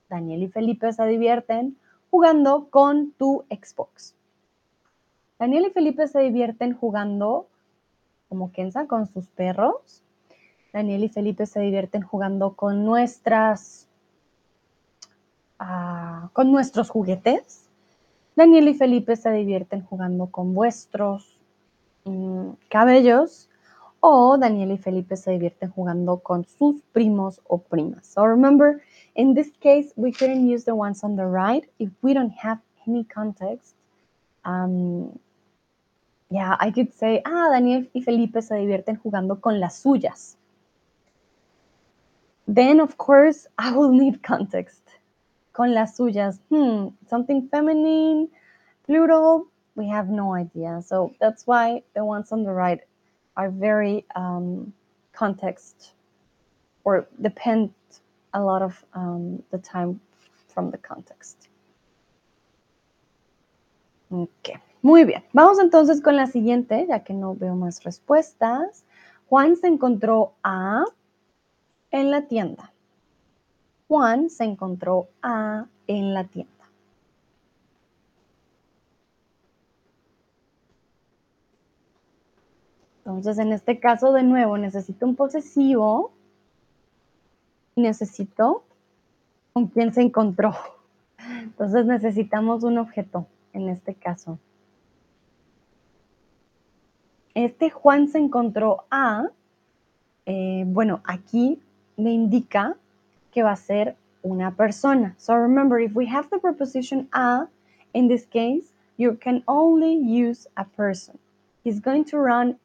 Daniel 0.09 0.43
y 0.43 0.47
Felipe 0.47 0.93
se 0.93 1.05
divierten 1.05 1.75
jugando 2.09 2.69
con 2.69 3.11
tu 3.11 3.43
Xbox. 3.49 4.15
Daniel 5.39 5.65
y 5.65 5.71
Felipe 5.71 6.07
se 6.07 6.21
divierten 6.21 6.73
jugando, 6.73 7.47
como 8.29 8.53
Kenza, 8.53 8.87
con 8.87 9.05
sus 9.05 9.27
perros. 9.27 10.01
Daniel 10.71 11.03
y 11.03 11.09
Felipe 11.09 11.47
se 11.47 11.59
divierten 11.59 12.03
jugando 12.03 12.53
con 12.53 12.85
nuestras 12.85 13.89
con 16.31 16.49
nuestros 16.53 16.89
juguetes. 16.89 17.67
Daniel 18.37 18.69
y 18.69 18.73
Felipe 18.73 19.17
se 19.17 19.31
divierten 19.31 19.83
jugando 19.83 20.27
con 20.27 20.53
vuestros 20.53 21.38
cabellos 22.69 23.49
o 23.99 24.37
Daniel 24.37 24.71
y 24.71 24.77
Felipe 24.77 25.17
se 25.17 25.31
divierten 25.31 25.71
jugando 25.71 26.19
con 26.19 26.45
sus 26.45 26.81
primos 26.93 27.41
o 27.47 27.57
primas. 27.57 28.05
So 28.05 28.25
remember, 28.25 28.81
in 29.15 29.33
this 29.33 29.51
case, 29.59 29.91
we 29.95 30.11
couldn't 30.11 30.47
use 30.47 30.63
the 30.65 30.73
ones 30.73 31.03
on 31.03 31.15
the 31.15 31.25
right 31.25 31.69
if 31.79 31.89
we 32.01 32.13
don't 32.13 32.33
have 32.41 32.59
any 32.87 33.03
context. 33.03 33.75
Um, 34.45 35.19
yeah, 36.29 36.55
I 36.59 36.71
could 36.71 36.93
say, 36.93 37.21
ah, 37.25 37.49
Daniel 37.51 37.89
y 37.93 38.01
Felipe 38.01 38.41
se 38.41 38.55
divierten 38.55 38.97
jugando 38.97 39.41
con 39.41 39.59
las 39.59 39.81
suyas. 39.81 40.37
Then, 42.47 42.79
of 42.79 42.97
course, 42.97 43.47
I 43.57 43.71
will 43.71 43.91
need 43.91 44.23
context 44.23 44.83
con 45.51 45.73
las 45.73 45.97
suyas. 45.97 46.39
Hmm, 46.49 46.89
something 47.09 47.49
feminine, 47.49 48.29
plural, 48.85 49.47
we 49.79 49.87
have 49.87 50.09
no 50.09 50.33
idea. 50.35 50.81
So 50.85 51.15
that's 51.21 51.47
why 51.47 51.81
the 51.95 52.03
ones 52.03 52.31
on 52.33 52.43
the 52.43 52.51
right 52.51 52.81
are 53.37 53.49
very 53.49 54.05
um, 54.13 54.73
context 55.13 55.93
or 56.83 57.07
depend 57.21 57.73
a 58.33 58.41
lot 58.41 58.61
of 58.61 58.83
um, 58.93 59.41
the 59.51 59.57
time 59.57 60.01
from 60.53 60.69
the 60.69 60.77
context. 60.77 61.47
Ok, 64.11 64.59
muy 64.81 65.05
bien. 65.05 65.23
Vamos 65.33 65.59
entonces 65.59 66.01
con 66.01 66.15
la 66.15 66.25
siguiente, 66.25 66.85
ya 66.87 66.99
que 66.99 67.13
no 67.13 67.35
veo 67.35 67.55
más 67.55 67.83
respuestas. 67.83 68.83
Juan 69.29 69.55
se 69.55 69.67
encontró 69.67 70.33
a 70.43 70.83
en 71.91 72.11
la 72.11 72.23
tienda. 72.27 72.73
Juan 73.87 74.29
se 74.29 74.43
encontró 74.43 75.07
a 75.21 75.67
en 75.87 76.13
la 76.13 76.23
tienda. 76.25 76.58
Entonces, 83.09 83.39
en 83.39 83.53
este 83.53 83.79
caso, 83.79 84.13
de 84.13 84.21
nuevo, 84.21 84.55
necesito 84.59 85.07
un 85.07 85.15
posesivo 85.15 86.11
y 87.75 87.81
necesito 87.81 88.63
con 89.51 89.65
quién 89.65 89.91
se 89.95 90.03
encontró. 90.03 90.55
Entonces, 91.41 91.87
necesitamos 91.87 92.63
un 92.63 92.77
objeto 92.77 93.25
en 93.53 93.69
este 93.69 93.95
caso. 93.95 94.37
Este 97.33 97.71
Juan 97.71 98.09
se 98.09 98.19
encontró 98.19 98.83
a, 98.91 99.29
eh, 100.27 100.63
bueno, 100.67 101.01
aquí 101.03 101.59
me 101.97 102.13
indica 102.13 102.77
que 103.31 103.41
va 103.41 103.53
a 103.53 103.55
ser 103.55 103.95
una 104.21 104.51
persona. 104.51 105.15
So 105.17 105.35
remember, 105.35 105.79
if 105.79 105.95
we 105.95 106.05
have 106.07 106.29
the 106.29 106.37
preposition 106.37 107.09
a, 107.11 107.47
in 107.93 108.07
this 108.07 108.27
case, 108.27 108.71
you 108.97 109.17
can 109.17 109.41
only 109.47 109.95
use 109.95 110.47
a 110.57 110.65
person. 110.65 111.17
He's 111.63 111.81
going 111.81 112.03
to 112.05 112.19
run 112.19 112.59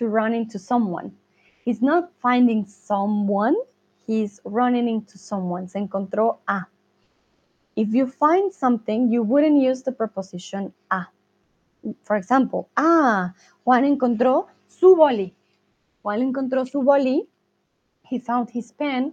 to 0.00 0.08
run 0.08 0.32
into 0.32 0.58
someone. 0.58 1.12
He's 1.62 1.82
not 1.82 2.10
finding 2.22 2.64
someone, 2.64 3.54
he's 4.06 4.40
running 4.44 4.88
into 4.88 5.18
someone. 5.18 5.68
Se 5.68 5.78
encontró 5.78 6.38
a. 6.48 6.66
If 7.76 7.92
you 7.92 8.06
find 8.06 8.50
something, 8.50 9.12
you 9.12 9.22
wouldn't 9.22 9.60
use 9.60 9.82
the 9.82 9.92
preposition 9.92 10.72
a. 10.90 11.06
For 12.02 12.16
example, 12.16 12.70
ah, 12.78 13.34
Juan 13.64 13.84
encontró 13.84 14.46
su 14.68 14.96
boli. 14.96 15.34
Juan 16.02 16.20
encontró 16.22 16.66
su 16.66 16.82
boli. 16.82 17.28
He 18.08 18.18
found 18.18 18.48
his 18.48 18.72
pen 18.72 19.12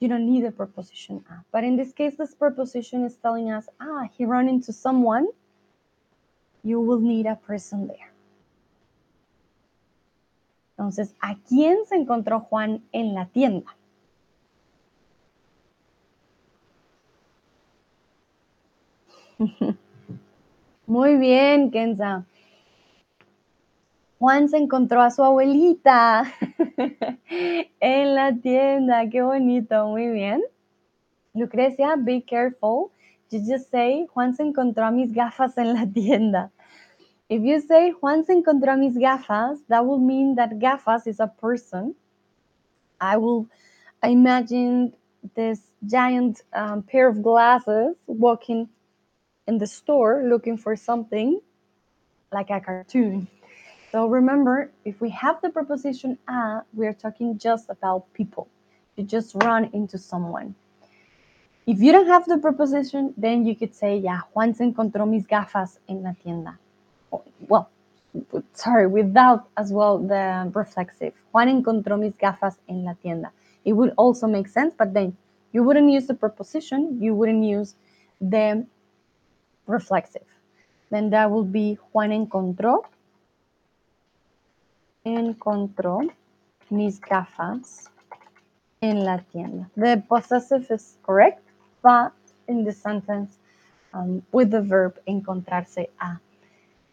you 0.00 0.08
don't 0.08 0.30
need 0.30 0.44
a 0.44 0.52
preposition 0.52 1.24
a. 1.30 1.44
But 1.50 1.64
in 1.64 1.76
this 1.76 1.92
case, 1.92 2.14
this 2.16 2.34
preposition 2.34 3.04
is 3.04 3.16
telling 3.16 3.50
us, 3.50 3.66
ah, 3.80 4.04
he 4.12 4.26
ran 4.26 4.50
into 4.50 4.72
someone. 4.72 5.28
You 6.62 6.78
will 6.78 7.00
need 7.00 7.24
a 7.24 7.36
person 7.36 7.88
there. 7.88 8.12
Entonces, 10.78 11.14
¿a 11.20 11.34
quién 11.34 11.78
se 11.86 11.96
encontró 11.96 12.38
Juan 12.38 12.84
en 12.92 13.12
la 13.12 13.26
tienda? 13.26 13.76
Muy 20.86 21.16
bien, 21.16 21.72
Kenza. 21.72 22.24
Juan 24.20 24.48
se 24.48 24.58
encontró 24.58 25.02
a 25.02 25.10
su 25.10 25.24
abuelita 25.24 26.32
en 27.80 28.14
la 28.14 28.36
tienda. 28.36 29.10
Qué 29.10 29.20
bonito, 29.22 29.88
muy 29.88 30.08
bien. 30.08 30.44
Lucrecia, 31.34 31.96
be 31.96 32.22
careful. 32.22 32.92
You 33.30 33.40
just 33.40 33.68
say, 33.70 34.06
Juan 34.06 34.36
se 34.36 34.44
encontró 34.44 34.86
a 34.86 34.92
mis 34.92 35.12
gafas 35.12 35.58
en 35.58 35.74
la 35.74 35.86
tienda. 35.86 36.52
If 37.28 37.42
you 37.42 37.60
say, 37.60 37.90
Juan 37.90 38.24
se 38.24 38.34
encontró 38.34 38.78
mis 38.78 38.96
gafas, 38.96 39.58
that 39.68 39.84
will 39.84 39.98
mean 39.98 40.36
that 40.36 40.58
gafas 40.58 41.06
is 41.06 41.20
a 41.20 41.26
person. 41.26 41.94
I 43.00 43.18
will 43.18 43.46
imagine 44.02 44.94
this 45.34 45.60
giant 45.86 46.40
um, 46.54 46.82
pair 46.82 47.06
of 47.06 47.22
glasses 47.22 47.96
walking 48.06 48.68
in 49.46 49.58
the 49.58 49.66
store 49.66 50.24
looking 50.24 50.56
for 50.56 50.74
something 50.74 51.40
like 52.32 52.48
a 52.48 52.60
cartoon. 52.60 53.28
So 53.92 54.06
remember, 54.06 54.70
if 54.84 55.00
we 55.00 55.10
have 55.10 55.40
the 55.42 55.50
preposition 55.50 56.18
a, 56.28 56.62
we 56.74 56.86
are 56.86 56.94
talking 56.94 57.38
just 57.38 57.68
about 57.68 58.12
people. 58.14 58.48
You 58.96 59.04
just 59.04 59.34
run 59.34 59.70
into 59.74 59.98
someone. 59.98 60.54
If 61.66 61.80
you 61.80 61.92
don't 61.92 62.08
have 62.08 62.24
the 62.24 62.38
preposition, 62.38 63.12
then 63.18 63.44
you 63.44 63.54
could 63.54 63.74
say, 63.74 63.98
yeah, 63.98 64.20
Juan 64.32 64.54
se 64.54 64.64
encontró 64.64 65.06
mis 65.06 65.26
gafas 65.26 65.78
en 65.88 66.02
la 66.02 66.14
tienda. 66.14 66.58
Well, 67.48 67.70
sorry, 68.54 68.86
without 68.86 69.48
as 69.56 69.72
well 69.72 69.98
the 69.98 70.50
reflexive. 70.54 71.14
Juan 71.32 71.48
encontró 71.48 71.98
mis 71.98 72.14
gafas 72.14 72.56
en 72.68 72.84
la 72.84 72.94
tienda. 72.94 73.32
It 73.64 73.72
would 73.72 73.92
also 73.96 74.26
make 74.26 74.48
sense, 74.48 74.74
but 74.76 74.94
then 74.94 75.16
you 75.52 75.62
wouldn't 75.62 75.90
use 75.90 76.06
the 76.06 76.14
preposition, 76.14 76.98
you 77.00 77.14
wouldn't 77.14 77.44
use 77.44 77.74
the 78.20 78.66
reflexive. 79.66 80.26
Then 80.90 81.10
that 81.10 81.30
would 81.30 81.52
be 81.52 81.78
Juan 81.92 82.10
encontró 82.10 82.82
encontró 85.04 86.08
mis 86.70 87.00
gafas 87.00 87.88
en 88.80 89.04
la 89.04 89.18
tienda. 89.32 89.70
The 89.76 90.02
possessive 90.08 90.70
is 90.70 90.98
correct, 91.02 91.42
but 91.82 92.12
in 92.46 92.64
the 92.64 92.72
sentence 92.72 93.38
um, 93.92 94.22
with 94.32 94.50
the 94.50 94.62
verb 94.62 94.98
encontrarse 95.06 95.86
a 96.00 96.20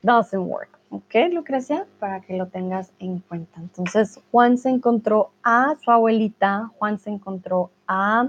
doesn't 0.06 0.48
work. 0.48 0.70
¿Ok, 0.90 1.16
Lucrecia? 1.32 1.88
Para 2.00 2.22
que 2.22 2.38
lo 2.38 2.48
tengas 2.48 2.94
en 3.00 3.20
cuenta. 3.20 3.60
Entonces, 3.60 4.22
Juan 4.32 4.58
se 4.58 4.70
encontró 4.70 5.32
a 5.44 5.76
su 5.84 5.92
abuelita, 5.92 6.72
Juan 6.78 7.00
se 7.00 7.10
encontró 7.10 7.72
a 7.88 8.28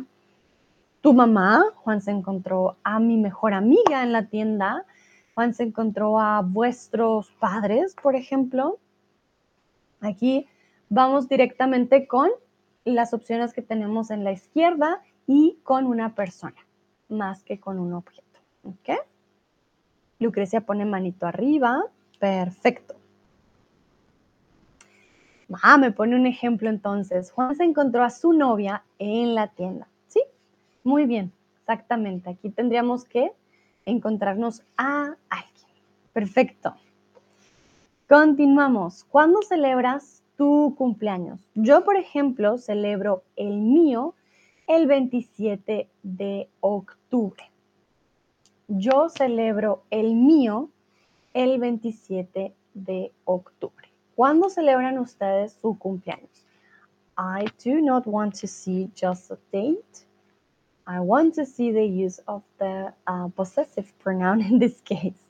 tu 1.02 1.12
mamá, 1.12 1.62
Juan 1.76 2.00
se 2.00 2.10
encontró 2.10 2.76
a 2.82 2.98
mi 2.98 3.18
mejor 3.18 3.52
amiga 3.52 4.02
en 4.02 4.12
la 4.12 4.26
tienda, 4.26 4.84
Juan 5.34 5.54
se 5.54 5.64
encontró 5.64 6.18
a 6.18 6.40
vuestros 6.40 7.30
padres, 7.38 7.94
por 8.02 8.16
ejemplo. 8.16 8.78
Aquí 10.00 10.48
vamos 10.88 11.28
directamente 11.28 12.08
con 12.08 12.30
las 12.84 13.12
opciones 13.12 13.52
que 13.52 13.62
tenemos 13.62 14.10
en 14.10 14.24
la 14.24 14.32
izquierda 14.32 15.02
y 15.26 15.58
con 15.62 15.86
una 15.86 16.14
persona, 16.14 16.56
más 17.08 17.42
que 17.42 17.60
con 17.60 17.78
un 17.78 17.92
objeto. 17.92 18.40
¿Ok? 18.64 18.98
Lucrecia 20.18 20.60
pone 20.62 20.84
manito 20.84 21.26
arriba. 21.26 21.84
Perfecto. 22.18 22.96
Ah, 25.62 25.78
me 25.78 25.92
pone 25.92 26.16
un 26.16 26.26
ejemplo 26.26 26.68
entonces. 26.68 27.30
Juan 27.30 27.54
se 27.54 27.64
encontró 27.64 28.02
a 28.02 28.10
su 28.10 28.32
novia 28.32 28.82
en 28.98 29.34
la 29.34 29.48
tienda. 29.48 29.86
¿Sí? 30.08 30.22
Muy 30.82 31.06
bien, 31.06 31.32
exactamente. 31.60 32.30
Aquí 32.30 32.50
tendríamos 32.50 33.04
que 33.04 33.32
encontrarnos 33.84 34.62
a 34.76 35.16
alguien. 35.28 35.70
Perfecto. 36.12 36.74
Continuamos. 38.08 39.04
¿Cuándo 39.04 39.42
celebras 39.42 40.22
tu 40.36 40.74
cumpleaños? 40.76 41.40
Yo, 41.54 41.84
por 41.84 41.96
ejemplo, 41.96 42.58
celebro 42.58 43.22
el 43.36 43.60
mío 43.60 44.14
el 44.66 44.86
27 44.86 45.88
de 46.02 46.48
octubre. 46.60 47.50
Yo 48.68 49.08
celebro 49.08 49.84
el 49.90 50.16
mío 50.16 50.70
el 51.34 51.60
27 51.60 52.52
de 52.74 53.12
octubre. 53.24 53.88
¿Cuándo 54.16 54.48
celebran 54.48 54.98
ustedes 54.98 55.56
su 55.62 55.78
cumpleaños? 55.78 56.44
I 57.16 57.46
do 57.64 57.80
not 57.80 58.06
want 58.06 58.34
to 58.40 58.48
see 58.48 58.90
just 58.96 59.30
a 59.30 59.38
date. 59.52 60.04
I 60.84 60.98
want 60.98 61.36
to 61.36 61.46
see 61.46 61.70
the 61.70 61.86
use 61.86 62.18
of 62.26 62.42
the 62.58 62.92
uh, 63.06 63.28
possessive 63.36 63.86
pronoun 64.00 64.40
in 64.40 64.58
this 64.58 64.80
case. 64.80 65.22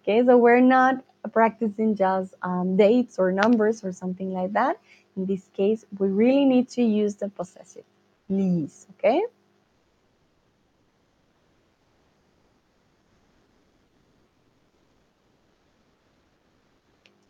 Okay, 0.00 0.24
so 0.24 0.38
we're 0.38 0.62
not 0.62 1.04
practicing 1.30 1.94
just 1.94 2.32
um, 2.42 2.78
dates 2.78 3.18
or 3.18 3.32
numbers 3.32 3.84
or 3.84 3.92
something 3.92 4.32
like 4.32 4.54
that. 4.54 4.78
In 5.14 5.26
this 5.26 5.46
case, 5.52 5.84
we 5.98 6.08
really 6.08 6.46
need 6.46 6.70
to 6.70 6.82
use 6.82 7.16
the 7.16 7.28
possessive, 7.28 7.84
please, 8.28 8.86
okay? 8.92 9.22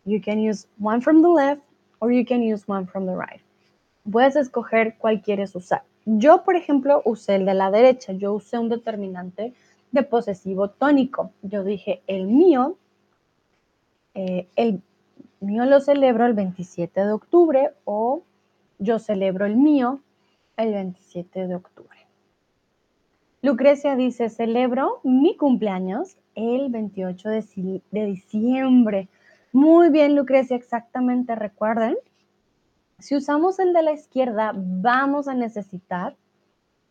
You 0.09 0.21
can 0.21 0.41
use 0.41 0.67
one 0.79 1.01
from 1.01 1.23
the 1.23 1.29
left 1.29 1.63
or 2.01 2.13
you 2.13 2.25
can 2.25 2.43
use 2.43 2.65
one 2.67 2.87
from 2.87 3.07
the 3.07 3.15
right. 3.15 3.41
Puedes 4.11 4.37
escoger 4.37 4.97
cuál 4.99 5.23
quieres 5.23 5.55
usar. 5.55 5.83
Yo, 6.07 6.43
por 6.45 6.57
ejemplo, 6.57 7.03
usé 7.05 7.37
el 7.37 7.45
de 7.45 7.55
la 7.55 7.71
derecha. 7.71 8.13
Yo 8.13 8.33
usé 8.33 8.59
un 8.59 8.69
determinante 8.69 9.53
de 9.93 10.03
posesivo 10.03 10.71
tónico. 10.71 11.33
Yo 11.43 11.65
dije 11.65 12.03
el 12.07 12.27
mío 12.27 12.77
eh, 14.21 14.49
el 14.57 14.83
mío 15.41 15.65
lo 15.65 15.79
celebro 15.79 16.27
el 16.27 16.33
27 16.33 17.05
de 17.05 17.13
octubre 17.13 17.71
o 17.85 18.25
yo 18.81 18.99
celebro 18.99 19.47
el 19.47 19.55
mío 19.55 20.01
el 20.57 20.73
27 20.73 21.47
de 21.47 21.55
octubre. 21.55 21.99
Lucrecia 23.43 23.95
dice, 23.95 24.29
celebro 24.29 25.01
mi 25.05 25.37
cumpleaños 25.37 26.17
el 26.35 26.69
28 26.71 27.29
de, 27.29 27.81
diciembre. 27.93 29.09
Muy 29.53 29.91
bien, 29.91 30.15
Lucrecia, 30.15 30.57
exactamente. 30.57 31.35
Recuerden, 31.35 31.97
si 32.99 33.17
usamos 33.17 33.59
el 33.59 33.73
de 33.73 33.83
la 33.83 33.93
izquierda, 33.93 34.53
vamos 34.55 35.29
a 35.29 35.35
necesitar 35.35 36.17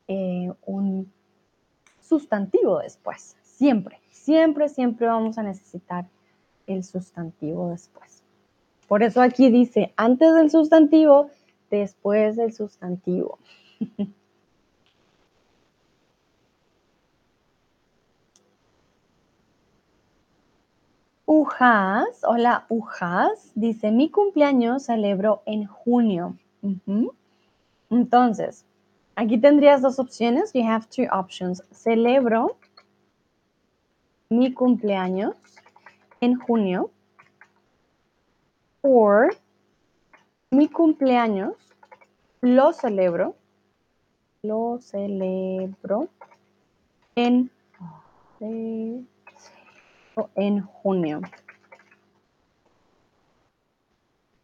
eh, 0.07 0.51
un 0.65 1.11
sustantivo 2.01 2.79
después. 2.79 3.35
Siempre, 3.43 3.99
siempre, 4.09 4.69
siempre 4.69 5.07
vamos 5.07 5.37
a 5.37 5.43
necesitar 5.43 6.07
el 6.65 6.83
sustantivo 6.83 7.69
después. 7.69 8.23
Por 8.87 9.03
eso 9.03 9.21
aquí 9.21 9.49
dice 9.49 9.93
antes 9.97 10.33
del 10.33 10.49
sustantivo, 10.49 11.29
después 11.69 12.35
del 12.37 12.53
sustantivo. 12.53 13.37
Ujas, 21.29 22.23
hola 22.23 22.65
Ujas, 22.69 23.51
dice 23.53 23.91
mi 23.91 24.09
cumpleaños 24.09 24.83
celebro 24.85 25.43
en 25.45 25.65
junio. 25.65 26.37
Entonces, 27.89 28.65
aquí 29.13 29.37
tendrías 29.37 29.81
dos 29.81 29.99
opciones. 29.99 30.53
You 30.53 30.63
have 30.65 30.85
two 30.87 31.05
options. 31.11 31.61
Celebro 31.73 32.55
mi 34.29 34.53
cumpleaños 34.53 35.35
en 36.21 36.39
junio. 36.39 36.91
Or 38.81 39.35
mi 40.49 40.69
cumpleaños 40.69 41.55
lo 42.39 42.71
celebro, 42.71 43.35
lo 44.43 44.79
celebro 44.79 46.07
en, 47.15 47.51
en 50.35 50.61
junio. 50.61 51.21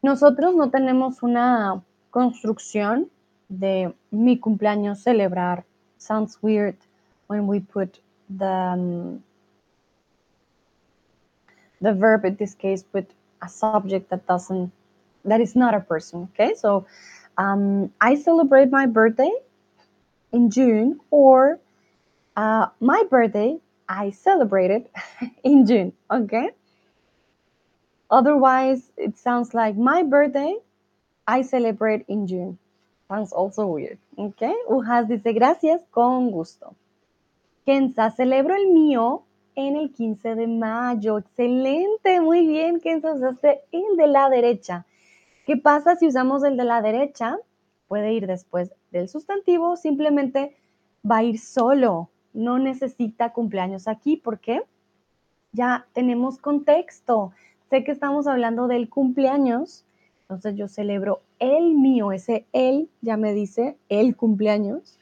Nosotros 0.02 0.54
no 0.54 0.70
tenemos 0.70 1.22
una 1.22 1.82
construcción 2.10 3.08
de 3.48 3.94
mi 4.10 4.38
cumpleaños 4.38 5.02
celebrar. 5.02 5.64
Sounds 5.98 6.38
weird 6.42 6.76
when 7.28 7.46
we 7.46 7.60
put 7.60 8.00
the 8.28 8.46
um, 8.46 9.22
the 11.80 11.92
verb 11.92 12.24
in 12.24 12.36
this 12.36 12.54
case 12.54 12.84
with 12.92 13.06
a 13.42 13.48
subject 13.48 14.10
that 14.10 14.26
doesn't 14.26 14.72
that 15.24 15.40
is 15.40 15.54
not 15.54 15.74
a 15.74 15.80
person 15.80 16.28
okay 16.32 16.54
so 16.54 16.86
um, 17.38 17.92
i 18.00 18.14
celebrate 18.14 18.70
my 18.70 18.86
birthday 18.86 19.30
in 20.32 20.50
june 20.50 20.98
or 21.10 21.58
uh, 22.36 22.66
my 22.80 23.02
birthday 23.10 23.56
i 23.88 24.10
celebrated 24.10 24.88
in 25.42 25.66
june 25.66 25.92
okay 26.10 26.50
otherwise 28.10 28.90
it 28.96 29.16
sounds 29.16 29.54
like 29.54 29.76
my 29.76 30.02
birthday 30.02 30.54
i 31.26 31.42
celebrate 31.42 32.04
in 32.08 32.26
june 32.26 32.58
sounds 33.08 33.32
also 33.32 33.66
weird 33.66 33.98
okay 34.18 34.54
ujas 34.68 35.08
dice 35.08 35.32
gracias 35.32 35.80
con 35.90 36.30
gusto 36.30 36.74
Kenza, 37.64 38.10
celebro 38.10 38.54
el 38.54 38.66
mío 38.72 39.24
en 39.54 39.76
el 39.76 39.92
15 39.92 40.34
de 40.34 40.46
mayo. 40.46 41.18
Excelente, 41.18 42.20
muy 42.20 42.46
bien, 42.46 42.78
que 42.78 42.96
usaste 42.96 43.62
el 43.72 43.96
de 43.96 44.06
la 44.06 44.28
derecha. 44.28 44.84
¿Qué 45.46 45.56
pasa 45.56 45.96
si 45.96 46.06
usamos 46.06 46.44
el 46.44 46.58
de 46.58 46.64
la 46.64 46.82
derecha? 46.82 47.38
Puede 47.88 48.12
ir 48.12 48.26
después 48.26 48.70
del 48.90 49.08
sustantivo, 49.08 49.76
simplemente 49.76 50.56
va 51.10 51.18
a 51.18 51.22
ir 51.22 51.38
solo. 51.38 52.10
No 52.34 52.58
necesita 52.58 53.32
cumpleaños 53.32 53.88
aquí 53.88 54.18
porque 54.18 54.62
ya 55.52 55.86
tenemos 55.94 56.38
contexto. 56.38 57.32
Sé 57.70 57.84
que 57.84 57.92
estamos 57.92 58.26
hablando 58.26 58.68
del 58.68 58.90
cumpleaños, 58.90 59.84
Entonces 60.22 60.56
yo 60.56 60.68
celebro 60.68 61.22
el 61.38 61.74
mío, 61.74 62.12
ese 62.12 62.46
él 62.52 62.88
ya 63.02 63.16
me 63.16 63.32
dice 63.34 63.76
el 63.88 64.16
cumpleaños 64.16 64.98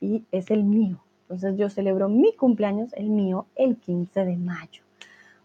y 0.00 0.24
es 0.32 0.50
el 0.50 0.64
mío. 0.64 1.00
Entonces 1.22 1.56
yo 1.56 1.70
celebro 1.70 2.08
mi 2.08 2.34
cumpleaños, 2.34 2.92
el 2.94 3.10
mío, 3.10 3.46
el 3.56 3.76
15 3.76 4.24
de 4.24 4.36
mayo. 4.36 4.82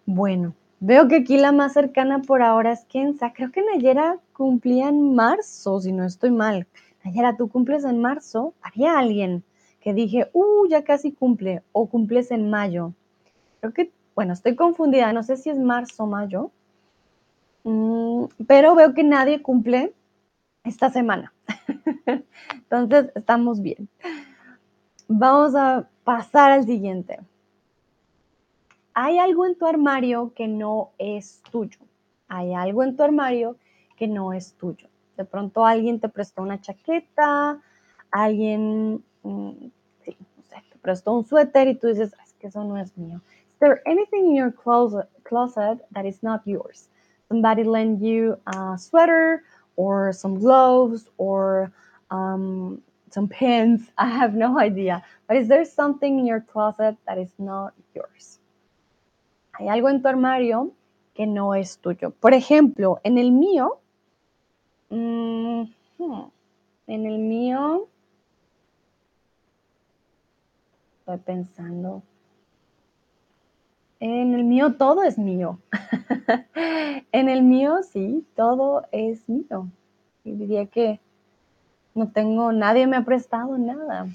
Bueno, 0.06 0.54
veo 0.80 1.08
que 1.08 1.18
aquí 1.18 1.38
la 1.38 1.52
más 1.52 1.74
cercana 1.74 2.22
por 2.22 2.42
ahora 2.42 2.74
es 2.74 2.86
Kenza. 2.86 3.34
Creo 3.34 3.52
que 3.52 3.64
Nayera 3.64 4.18
cumplía 4.34 4.90
en 4.90 5.16
marzo, 5.16 5.80
si 5.80 5.92
no 5.92 6.06
estoy 6.06 6.32
mal. 6.32 6.68
Nayera, 7.04 7.38
tú 7.38 7.50
cumples 7.50 7.86
en 7.86 8.02
marzo. 8.02 8.54
Había 8.62 9.00
alguien 9.00 9.44
que 9.82 9.94
dije, 9.94 10.30
uh, 10.34 10.68
ya 10.68 10.84
casi 10.84 11.12
cumple, 11.12 11.64
o 11.72 11.88
cumples 11.88 12.32
en 12.32 12.50
mayo. 12.50 12.94
Creo 13.60 13.74
que, 13.74 13.92
bueno, 14.16 14.34
estoy 14.34 14.56
confundida, 14.56 15.14
no 15.14 15.24
sé 15.24 15.38
si 15.38 15.50
es 15.50 15.58
marzo 15.58 16.04
o 16.04 16.08
mayo, 16.08 16.52
mm, 17.64 18.26
pero 18.48 18.76
veo 18.76 18.94
que 18.94 19.04
nadie 19.04 19.42
cumple 19.42 19.94
esta 20.64 20.90
semana. 20.90 21.34
Entonces, 22.54 23.12
estamos 23.16 23.62
bien. 23.62 23.90
Vamos 25.08 25.56
a 25.56 25.88
pasar 26.04 26.52
al 26.52 26.66
siguiente. 26.66 27.20
Hay 28.94 29.18
algo 29.18 29.46
en 29.46 29.58
tu 29.58 29.66
armario 29.66 30.34
que 30.36 30.48
no 30.48 30.92
es 30.98 31.42
tuyo. 31.52 31.80
Hay 32.28 32.54
algo 32.54 32.84
en 32.84 32.96
tu 32.96 33.04
armario 33.04 33.58
que 33.96 34.08
no 34.08 34.34
es 34.34 34.54
tuyo. 34.54 34.88
De 35.18 35.26
pronto 35.26 35.66
alguien 35.66 36.00
te 36.00 36.10
prestó 36.10 36.42
una 36.42 36.62
chaqueta, 36.62 37.60
alguien, 38.12 39.04
sí, 39.24 40.18
no 40.36 40.44
sé, 40.44 40.64
te 40.72 40.78
prestó 40.82 41.14
un 41.14 41.26
suéter 41.26 41.68
y 41.68 41.76
tú 41.76 41.88
dices, 41.88 42.14
es 42.24 42.34
que 42.34 42.48
eso 42.48 42.64
no 42.64 42.78
es 42.78 42.98
mío. 42.98 43.22
Is 43.52 43.60
there 43.60 43.82
anything 43.86 44.28
in 44.28 44.36
your 44.36 44.52
closet, 44.52 45.80
that 45.94 46.06
is 46.06 46.24
not 46.24 46.42
yours? 46.46 46.90
Somebody 47.28 47.64
lent 47.64 48.02
you 48.02 48.38
a 48.48 48.78
sweater 48.78 49.44
or 49.76 50.14
some 50.14 50.40
gloves 50.40 51.10
or 51.18 51.72
um, 52.10 52.82
some 53.12 53.28
pins. 53.28 53.92
I 53.98 54.08
have 54.08 54.34
no 54.34 54.58
idea. 54.60 55.04
But 55.28 55.38
is 55.38 55.48
there 55.48 55.66
something 55.66 56.20
in 56.20 56.26
your 56.26 56.42
closet 56.42 56.96
that 57.08 57.18
is 57.18 57.32
not 57.38 57.74
yours? 57.94 58.40
Hay 59.60 59.68
algo 59.68 59.90
en 59.90 60.02
tu 60.02 60.08
armario 60.08 60.72
que 61.14 61.26
no 61.26 61.54
es 61.54 61.78
tuyo. 61.78 62.14
Por 62.20 62.34
ejemplo, 62.34 63.00
en 63.04 63.18
el 63.18 63.32
mío, 63.32 63.80
mmm, 64.90 65.64
en 66.88 67.06
el 67.06 67.20
mío, 67.20 67.88
estoy 71.14 71.36
pensando, 71.36 72.04
en 74.00 74.34
el 74.34 74.44
mío 74.44 74.76
todo 74.76 75.04
es 75.04 75.18
mío. 75.18 75.60
en 77.12 77.30
el 77.30 77.42
mío 77.42 77.80
sí, 77.84 78.26
todo 78.36 78.86
es 78.92 79.28
mío. 79.28 79.68
Y 80.24 80.34
diría 80.34 80.68
que 80.68 81.00
no 81.96 82.12
tengo, 82.12 82.52
nadie 82.52 82.86
me 82.88 82.98
ha 82.98 83.04
prestado 83.04 83.58
nada. 83.58 84.08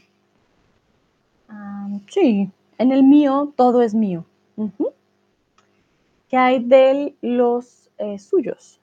sí, 2.08 2.50
en 2.78 2.92
el 2.92 3.02
mío 3.02 3.52
todo 3.56 3.82
es 3.82 3.94
mío. 3.94 4.24
¿Qué 6.28 6.36
hay 6.36 6.62
de 6.64 7.16
los 7.20 7.90
eh, 7.98 8.18
suyos? 8.18 8.80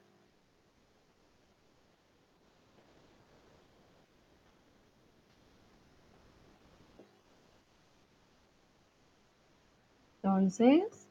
Entonces, 10.22 11.08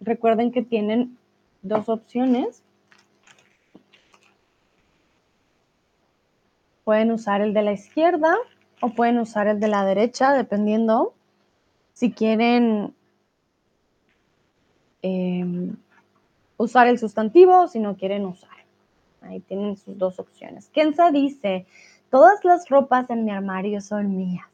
recuerden 0.00 0.50
que 0.50 0.62
tienen 0.62 1.18
dos 1.60 1.90
opciones. 1.90 2.62
Pueden 6.84 7.10
usar 7.10 7.42
el 7.42 7.52
de 7.52 7.62
la 7.62 7.72
izquierda 7.72 8.34
o 8.80 8.90
pueden 8.94 9.18
usar 9.18 9.46
el 9.46 9.60
de 9.60 9.68
la 9.68 9.84
derecha, 9.84 10.32
dependiendo 10.32 11.12
si 11.92 12.12
quieren 12.12 12.94
em, 15.02 15.76
usar 16.56 16.86
el 16.86 16.98
sustantivo 16.98 17.64
o 17.64 17.68
si 17.68 17.78
no 17.78 17.96
quieren 17.96 18.24
usar. 18.24 18.50
Ahí 19.20 19.40
tienen 19.40 19.76
sus 19.76 19.98
dos 19.98 20.18
opciones. 20.18 20.70
Kenza 20.70 21.10
dice, 21.10 21.66
todas 22.10 22.42
las 22.42 22.70
ropas 22.70 23.10
en 23.10 23.26
mi 23.26 23.32
armario 23.32 23.82
son 23.82 24.16
mías. 24.16 24.49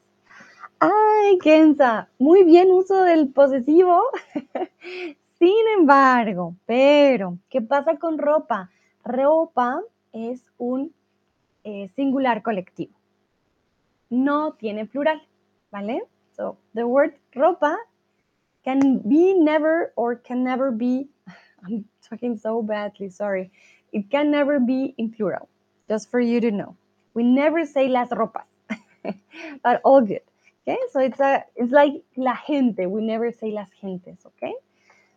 Ay, 0.80 1.38
Kenza, 1.42 2.08
muy 2.18 2.44
bien 2.44 2.70
uso 2.70 3.04
del 3.04 3.30
posesivo. 3.32 4.02
Sin 5.38 5.68
embargo, 5.78 6.56
pero, 6.66 7.38
¿qué 7.50 7.62
pasa 7.62 7.98
con 7.98 8.18
ropa? 8.18 8.70
Ropa 9.04 9.82
es 10.12 10.44
un 10.58 10.94
eh, 11.64 11.88
singular 11.96 12.42
colectivo. 12.42 12.94
No 14.10 14.54
tiene 14.54 14.86
plural, 14.86 15.22
¿vale? 15.72 16.02
So, 16.36 16.58
the 16.74 16.84
word 16.84 17.14
ropa 17.34 17.76
can 18.64 19.00
be 19.08 19.34
never 19.34 19.92
or 19.96 20.16
can 20.22 20.44
never 20.44 20.72
be, 20.72 21.08
I'm 21.66 21.86
talking 22.08 22.38
so 22.38 22.62
badly, 22.62 23.10
sorry. 23.10 23.50
It 23.92 24.10
can 24.10 24.30
never 24.30 24.60
be 24.60 24.94
in 24.98 25.12
plural, 25.12 25.48
just 25.88 26.10
for 26.10 26.20
you 26.20 26.40
to 26.40 26.50
know. 26.52 26.76
We 27.14 27.24
never 27.24 27.66
say 27.66 27.88
las 27.88 28.10
ropas, 28.10 28.46
but 29.64 29.80
all 29.84 30.02
good. 30.02 30.22
Okay, 30.66 30.78
so 30.90 31.00
it's, 31.00 31.20
a, 31.20 31.44
it's 31.54 31.72
like 31.72 31.92
la 32.16 32.34
gente. 32.46 32.86
We 32.86 33.00
never 33.00 33.30
say 33.30 33.52
las 33.52 33.68
gentes, 33.80 34.18
okay? 34.26 34.52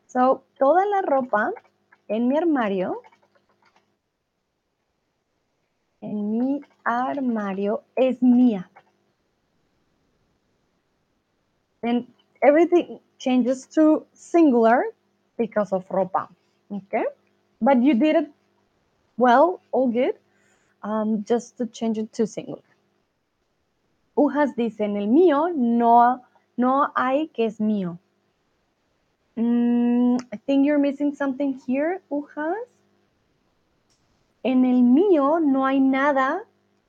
So, 0.06 0.43
toda 0.60 0.86
la 0.86 1.02
ropa 1.02 1.52
en 2.08 2.28
mi 2.28 2.38
armario 2.38 3.02
en 6.02 6.38
mi 6.38 6.62
armario 6.86 7.84
es 7.95 8.22
mía. 8.22 8.66
Then 11.82 12.08
everything 12.41 13.00
changes 13.18 13.66
to 13.68 14.06
singular 14.14 14.84
because 15.38 15.72
of 15.72 15.88
ropa. 15.89 16.28
Okay? 16.72 17.06
But 17.62 17.82
you 17.82 17.93
did 17.95 18.16
it 18.16 18.32
well, 19.18 19.62
all 19.72 19.88
good. 19.88 20.16
Um, 20.82 21.26
just 21.26 21.58
to 21.58 21.66
change 21.66 21.97
it 21.97 22.14
to 22.14 22.28
singular. 22.28 22.62
Ujas 24.20 24.54
dice, 24.58 24.84
en 24.84 24.98
el 24.98 25.08
mío 25.08 25.48
no, 25.56 26.22
no 26.58 26.92
hay 26.94 27.30
que 27.30 27.46
es 27.46 27.62
mío. 27.62 27.98
Mm, 29.38 30.18
I 30.34 30.38
think 30.46 30.66
you're 30.66 30.78
missing 30.78 31.16
something 31.16 31.58
here, 31.66 32.02
Ujas. 32.10 32.54
En 34.44 34.66
el 34.66 34.84
mío 34.84 35.40
no 35.40 35.66
hay 35.66 35.80
nada 35.80 36.44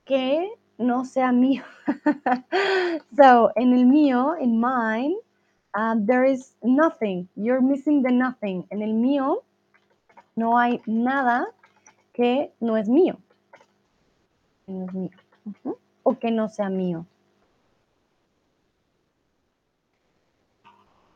que 0.04 0.50
no 0.76 1.04
sea 1.04 1.30
mío. 1.30 1.62
so, 3.16 3.52
en 3.54 3.74
el 3.74 3.86
mío, 3.86 4.34
in 4.40 4.60
mine, 4.60 5.16
um, 5.76 6.04
there 6.06 6.24
is 6.24 6.56
nothing. 6.64 7.28
You're 7.36 7.62
missing 7.62 8.02
the 8.02 8.10
nothing. 8.10 8.66
En 8.72 8.82
el 8.82 8.92
mío 8.92 9.44
no 10.34 10.58
hay 10.58 10.80
nada 10.84 11.46
que 12.12 12.50
no 12.60 12.76
es 12.76 12.88
mío. 12.88 13.18
O 16.02 16.18
que 16.18 16.32
no 16.32 16.48
sea 16.48 16.68
mío. 16.68 17.06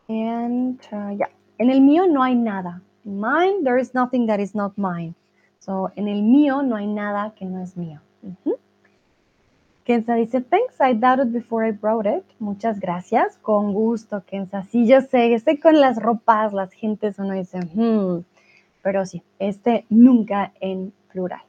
And 0.09 0.78
uh, 0.92 1.16
yeah. 1.16 1.28
En 1.59 1.70
el 1.70 1.80
mío 1.80 2.07
no 2.07 2.22
hay 2.22 2.34
nada. 2.34 2.82
In 3.05 3.20
mine, 3.20 3.64
there 3.64 3.78
is 3.78 3.94
nothing 3.94 4.26
that 4.26 4.40
is 4.40 4.55
not 4.55 4.76
mine. 4.76 5.14
So, 5.61 5.90
en 5.96 6.09
el 6.09 6.22
mío 6.22 6.62
no 6.62 6.76
hay 6.76 6.86
nada 6.86 7.32
que 7.36 7.46
no 7.46 7.62
es 7.62 7.76
mío. 7.76 8.00
Kenza 9.84 10.14
dice, 10.14 10.40
thanks, 10.40 10.80
I 10.80 10.94
doubted 10.94 11.32
before 11.32 11.66
I 11.66 11.70
brought 11.70 12.07
it. 12.07 12.24
Muchas 12.38 12.80
gracias. 12.80 13.36
Con 13.42 13.74
gusto, 13.74 14.22
Kenza. 14.26 14.64
Sí, 14.64 14.86
yo 14.86 15.02
sé, 15.02 15.34
este 15.34 15.61
con 15.61 15.78
las 15.78 15.96
ropas, 16.02 16.52
las 16.52 16.72
gentes, 16.72 17.18
uno 17.18 17.34
dice, 17.34 17.61
hmm. 17.61 18.24
pero 18.82 19.05
sí, 19.05 19.22
este 19.38 19.84
nunca 19.90 20.52
en 20.61 20.92
plural. 21.12 21.42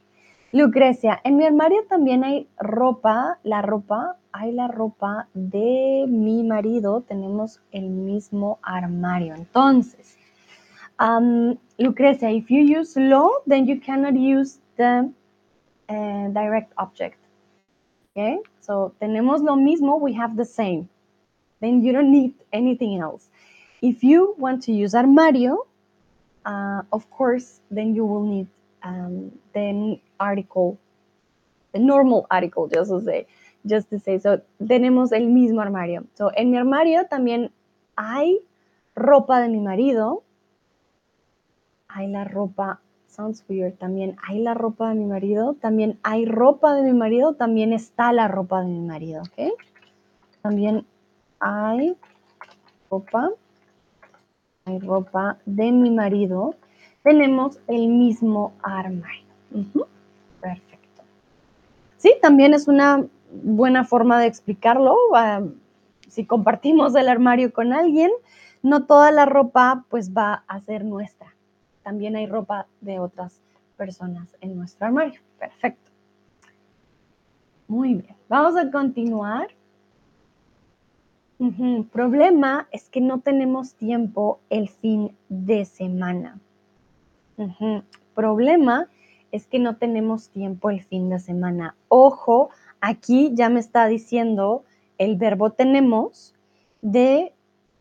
Lucrecia, 0.52 1.20
en 1.24 1.38
mi 1.38 1.46
armario 1.46 1.84
también 1.90 2.24
hay 2.24 2.48
ropa, 2.58 3.40
la 3.44 3.62
ropa, 3.62 4.18
hay 4.36 4.52
la 4.52 4.68
ropa 4.68 5.28
de 5.34 6.06
mi 6.08 6.44
marido, 6.44 7.02
tenemos 7.02 7.62
el 7.72 7.90
mismo 7.90 8.60
armario. 8.62 9.34
Entonces, 9.34 10.18
um, 11.00 11.58
Lucrecia, 11.78 12.32
if 12.32 12.50
you 12.50 12.62
use 12.62 13.00
lo, 13.00 13.44
then 13.48 13.66
you 13.66 13.80
cannot 13.80 14.16
use 14.16 14.60
the 14.78 15.10
uh, 15.90 16.28
direct 16.34 16.74
object. 16.78 17.18
Okay, 18.12 18.40
so 18.62 18.94
tenemos 19.02 19.42
lo 19.42 19.56
mismo, 19.56 20.00
we 20.00 20.14
have 20.14 20.36
the 20.36 20.46
same. 20.46 20.88
Then 21.62 21.82
you 21.84 21.94
don't 21.94 22.12
need 22.12 22.34
anything 22.52 23.00
else. 23.00 23.30
If 23.82 24.04
you 24.04 24.36
want 24.38 24.64
to 24.64 24.74
use 24.74 24.94
armario, 24.94 25.66
uh, 26.46 26.82
of 26.92 27.10
course, 27.10 27.62
then 27.72 27.96
you 27.96 28.06
will 28.06 28.24
need 28.24 28.48
um, 28.84 29.32
the 29.54 30.00
article, 30.20 30.78
the 31.74 31.80
normal 31.80 32.28
article, 32.30 32.68
just 32.68 32.90
to 32.92 33.02
say, 33.02 33.28
just 33.68 33.90
to 33.90 34.00
say. 34.00 34.20
So 34.20 34.42
tenemos 34.66 35.12
el 35.12 35.28
mismo 35.28 35.62
armario. 35.62 36.06
So 36.14 36.32
en 36.36 36.52
mi 36.52 36.58
armario 36.58 37.06
también 37.08 37.52
hay 37.96 38.40
ropa 38.96 39.42
de 39.42 39.50
mi 39.50 39.60
marido, 39.60 40.24
hay 41.88 42.08
la 42.08 42.24
ropa 42.24 42.82
sounds 43.16 43.44
weird. 43.48 43.74
También 43.78 44.18
hay 44.28 44.40
la 44.40 44.54
ropa 44.54 44.90
de 44.90 44.96
mi 44.96 45.06
marido, 45.06 45.56
también 45.56 46.00
hay 46.04 46.26
ropa 46.26 46.76
de 46.76 46.84
mi 46.84 46.94
marido, 46.94 47.34
también 47.34 47.74
está 47.74 48.12
la 48.14 48.28
ropa 48.28 48.62
de 48.62 48.68
mi 48.68 48.82
marido, 48.82 49.24
¿ok? 49.24 49.54
También 50.42 50.86
hay 51.40 51.98
ropa, 52.90 53.32
hay 54.66 54.80
ropa 54.80 55.38
de 55.46 55.72
mi 55.72 55.92
marido. 55.92 56.56
Tenemos 57.04 57.60
el 57.68 57.88
mismo 57.88 58.54
armario. 58.62 59.24
Perfecto. 60.42 61.04
Sí, 61.98 62.14
también 62.22 62.54
es 62.54 62.68
una 62.68 63.06
buena 63.44 63.84
forma 63.84 64.20
de 64.20 64.28
explicarlo. 64.28 64.96
Si 66.08 66.26
compartimos 66.26 66.96
el 66.96 67.10
armario 67.10 67.52
con 67.52 67.74
alguien, 67.74 68.12
no 68.62 68.86
toda 68.86 69.12
la 69.12 69.26
ropa 69.26 69.86
pues 69.90 70.14
va 70.14 70.44
a 70.48 70.60
ser 70.62 70.86
nuestra. 70.86 71.36
También 71.84 72.16
hay 72.16 72.26
ropa 72.26 72.68
de 72.82 73.00
otras 73.00 73.42
personas 73.78 74.36
en 74.42 74.56
nuestro 74.56 74.88
armario. 74.88 75.22
Perfecto. 75.38 75.92
Muy 77.68 77.96
bien. 77.96 78.16
Vamos 78.30 78.56
a 78.56 78.72
continuar. 78.72 79.50
Problema 81.92 82.68
es 82.72 82.90
que 82.90 83.02
no 83.02 83.20
tenemos 83.20 83.76
tiempo 83.76 84.40
el 84.50 84.70
fin 84.70 85.16
de 85.30 85.66
semana. 85.66 86.40
Problema 88.14 88.88
es 89.32 89.46
que 89.46 89.60
no 89.60 89.76
tenemos 89.76 90.30
tiempo 90.30 90.70
el 90.70 90.82
fin 90.82 91.10
de 91.10 91.20
semana. 91.20 91.76
Ojo, 91.90 92.52
aquí 92.86 93.32
ya 93.34 93.50
me 93.50 93.60
está 93.60 93.88
diciendo 93.88 94.64
el 95.00 95.18
verbo 95.18 95.52
tenemos 95.52 96.36
de 96.84 97.34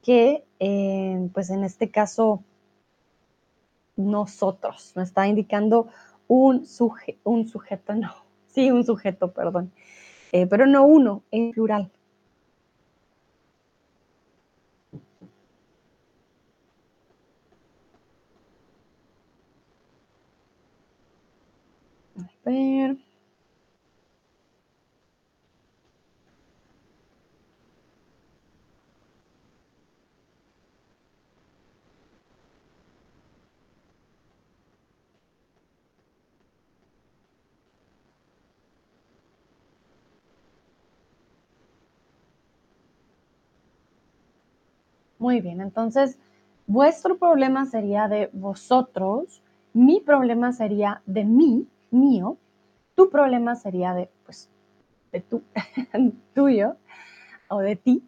que, 0.02 0.44
eh, 0.60 1.28
pues 1.34 1.50
en 1.50 1.62
este 1.62 1.90
caso, 1.90 2.42
nosotros, 3.96 4.92
me 4.96 5.02
está 5.02 5.28
indicando 5.28 5.88
un, 6.26 6.66
un 7.24 7.48
sujeto, 7.48 7.94
no, 7.94 8.14
sí, 8.48 8.70
un 8.70 8.84
sujeto, 8.84 9.32
perdón, 9.32 9.72
eh, 10.32 10.46
pero 10.46 10.66
no 10.66 10.86
uno, 10.86 11.22
en 11.30 11.52
plural. 11.52 11.90
A 22.16 22.50
ver. 22.50 23.13
Muy 45.24 45.40
bien, 45.40 45.62
entonces 45.62 46.18
vuestro 46.66 47.16
problema 47.16 47.64
sería 47.64 48.08
de 48.08 48.28
vosotros, 48.34 49.40
mi 49.72 49.98
problema 50.00 50.52
sería 50.52 51.00
de 51.06 51.24
mí, 51.24 51.66
mío, 51.90 52.36
tu 52.94 53.08
problema 53.08 53.54
sería 53.54 53.94
de, 53.94 54.10
pues, 54.26 54.50
de 55.12 55.20
tú, 55.22 55.42
tuyo 56.34 56.76
o 57.48 57.60
de 57.60 57.74
ti. 57.74 58.02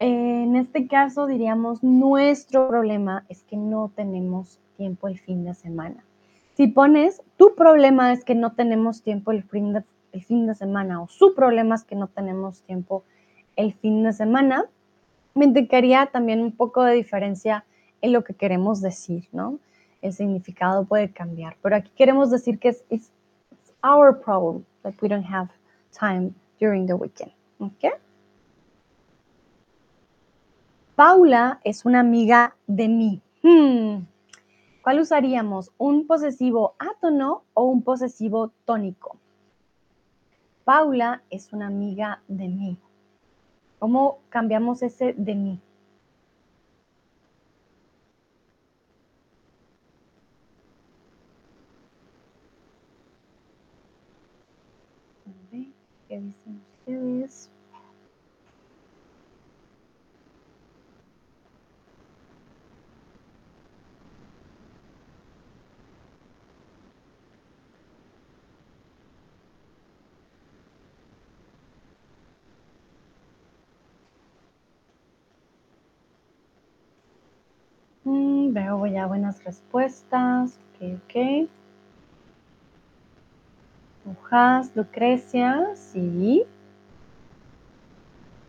En 0.00 0.56
este 0.56 0.88
caso 0.88 1.28
diríamos, 1.28 1.84
nuestro 1.84 2.66
problema 2.66 3.24
es 3.28 3.44
que 3.44 3.56
no 3.56 3.92
tenemos 3.94 4.58
tiempo 4.76 5.06
el 5.06 5.20
fin 5.20 5.44
de 5.44 5.54
semana. 5.54 6.02
Si 6.54 6.66
pones, 6.66 7.22
tu 7.36 7.54
problema 7.54 8.12
es 8.12 8.24
que 8.24 8.34
no 8.34 8.54
tenemos 8.54 9.02
tiempo 9.02 9.30
el 9.30 9.44
fin 9.44 9.72
de, 9.72 9.84
el 10.10 10.24
fin 10.24 10.48
de 10.48 10.56
semana 10.56 11.00
o 11.00 11.06
su 11.06 11.32
problema 11.36 11.76
es 11.76 11.84
que 11.84 11.94
no 11.94 12.08
tenemos 12.08 12.62
tiempo 12.62 13.04
el 13.54 13.72
fin 13.72 14.02
de 14.02 14.12
semana, 14.12 14.64
me 15.34 15.44
indicaría 15.44 16.06
también 16.06 16.40
un 16.40 16.52
poco 16.52 16.82
de 16.82 16.94
diferencia 16.94 17.64
en 18.00 18.12
lo 18.12 18.22
que 18.22 18.34
queremos 18.34 18.80
decir, 18.80 19.28
¿no? 19.32 19.58
El 20.02 20.12
significado 20.12 20.84
puede 20.84 21.10
cambiar, 21.10 21.56
pero 21.62 21.76
aquí 21.76 21.90
queremos 21.96 22.30
decir 22.30 22.58
que 22.58 22.68
es 22.68 22.84
it's, 22.90 23.10
our 23.82 24.18
problem 24.18 24.64
that 24.82 24.94
we 25.02 25.08
don't 25.08 25.26
have 25.26 25.50
time 25.98 26.34
during 26.60 26.86
the 26.86 26.94
weekend, 26.94 27.32
¿ok? 27.58 28.00
Paula 30.96 31.60
es 31.64 31.84
una 31.84 32.00
amiga 32.00 32.56
de 32.66 32.88
mí. 32.88 33.22
Hmm. 33.42 34.06
¿Cuál 34.82 35.00
usaríamos? 35.00 35.72
¿Un 35.76 36.06
posesivo 36.06 36.76
átono 36.78 37.42
o 37.52 37.64
un 37.64 37.82
posesivo 37.82 38.52
tónico? 38.64 39.18
Paula 40.64 41.22
es 41.30 41.52
una 41.52 41.66
amiga 41.66 42.22
de 42.28 42.48
mí. 42.48 42.78
¿Cómo 43.84 44.22
cambiamos 44.30 44.80
ese 44.82 45.12
de 45.12 45.34
mí? 45.34 45.60
¿Qué? 56.08 56.24
Mm, 78.04 78.52
veo 78.52 78.86
ya 78.86 79.06
buenas 79.06 79.42
respuestas. 79.44 80.58
Ok, 80.74 81.02
ok. 81.02 81.50
Ujas, 84.04 84.70
Lucrecia, 84.76 85.64
sí. 85.74 86.46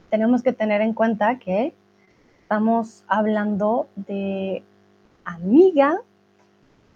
Tenemos 0.10 0.44
que 0.44 0.54
tener 0.54 0.82
en 0.82 0.94
cuenta 0.94 1.40
que 1.40 1.76
estamos 2.42 3.04
hablando 3.08 3.90
de 3.96 4.64
amiga, 5.26 6.02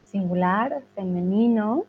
singular, 0.04 0.84
femenino, 0.96 1.86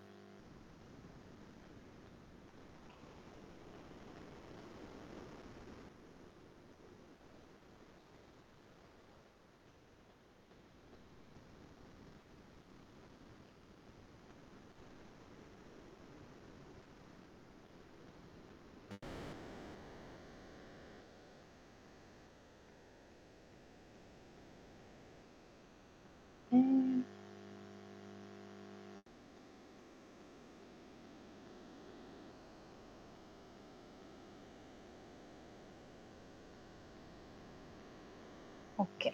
Ok, 38.76 39.06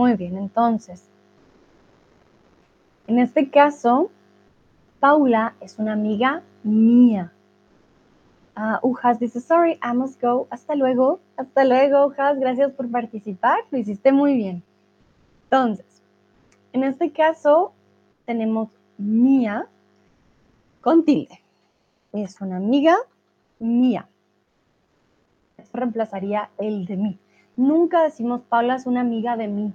muy 0.00 0.14
bien, 0.14 0.38
entonces, 0.38 1.04
en 3.06 3.18
este 3.18 3.50
caso, 3.50 4.10
Paula 4.98 5.52
es 5.60 5.78
una 5.78 5.92
amiga 5.92 6.42
mía. 6.62 7.30
Uh, 8.56 8.78
Ujas 8.88 9.20
dice, 9.20 9.42
sorry, 9.42 9.78
I 9.82 9.94
must 9.94 10.18
go. 10.18 10.46
Hasta 10.48 10.74
luego, 10.74 11.20
hasta 11.36 11.66
luego, 11.66 12.06
Ujas, 12.06 12.40
gracias 12.40 12.72
por 12.72 12.90
participar, 12.90 13.58
lo 13.70 13.76
hiciste 13.76 14.10
muy 14.10 14.36
bien. 14.36 14.62
Entonces, 15.44 16.02
en 16.72 16.84
este 16.84 17.12
caso, 17.12 17.72
tenemos 18.24 18.70
mía 18.96 19.66
con 20.80 21.04
tilde. 21.04 21.42
Es 22.14 22.40
una 22.40 22.56
amiga 22.56 22.96
mía. 23.58 24.08
Eso 25.58 25.70
reemplazaría 25.74 26.48
el 26.56 26.86
de 26.86 26.96
mí. 26.96 27.18
Nunca 27.58 28.02
decimos, 28.02 28.40
Paula 28.48 28.76
es 28.76 28.86
una 28.86 29.02
amiga 29.02 29.36
de 29.36 29.48
mí. 29.48 29.74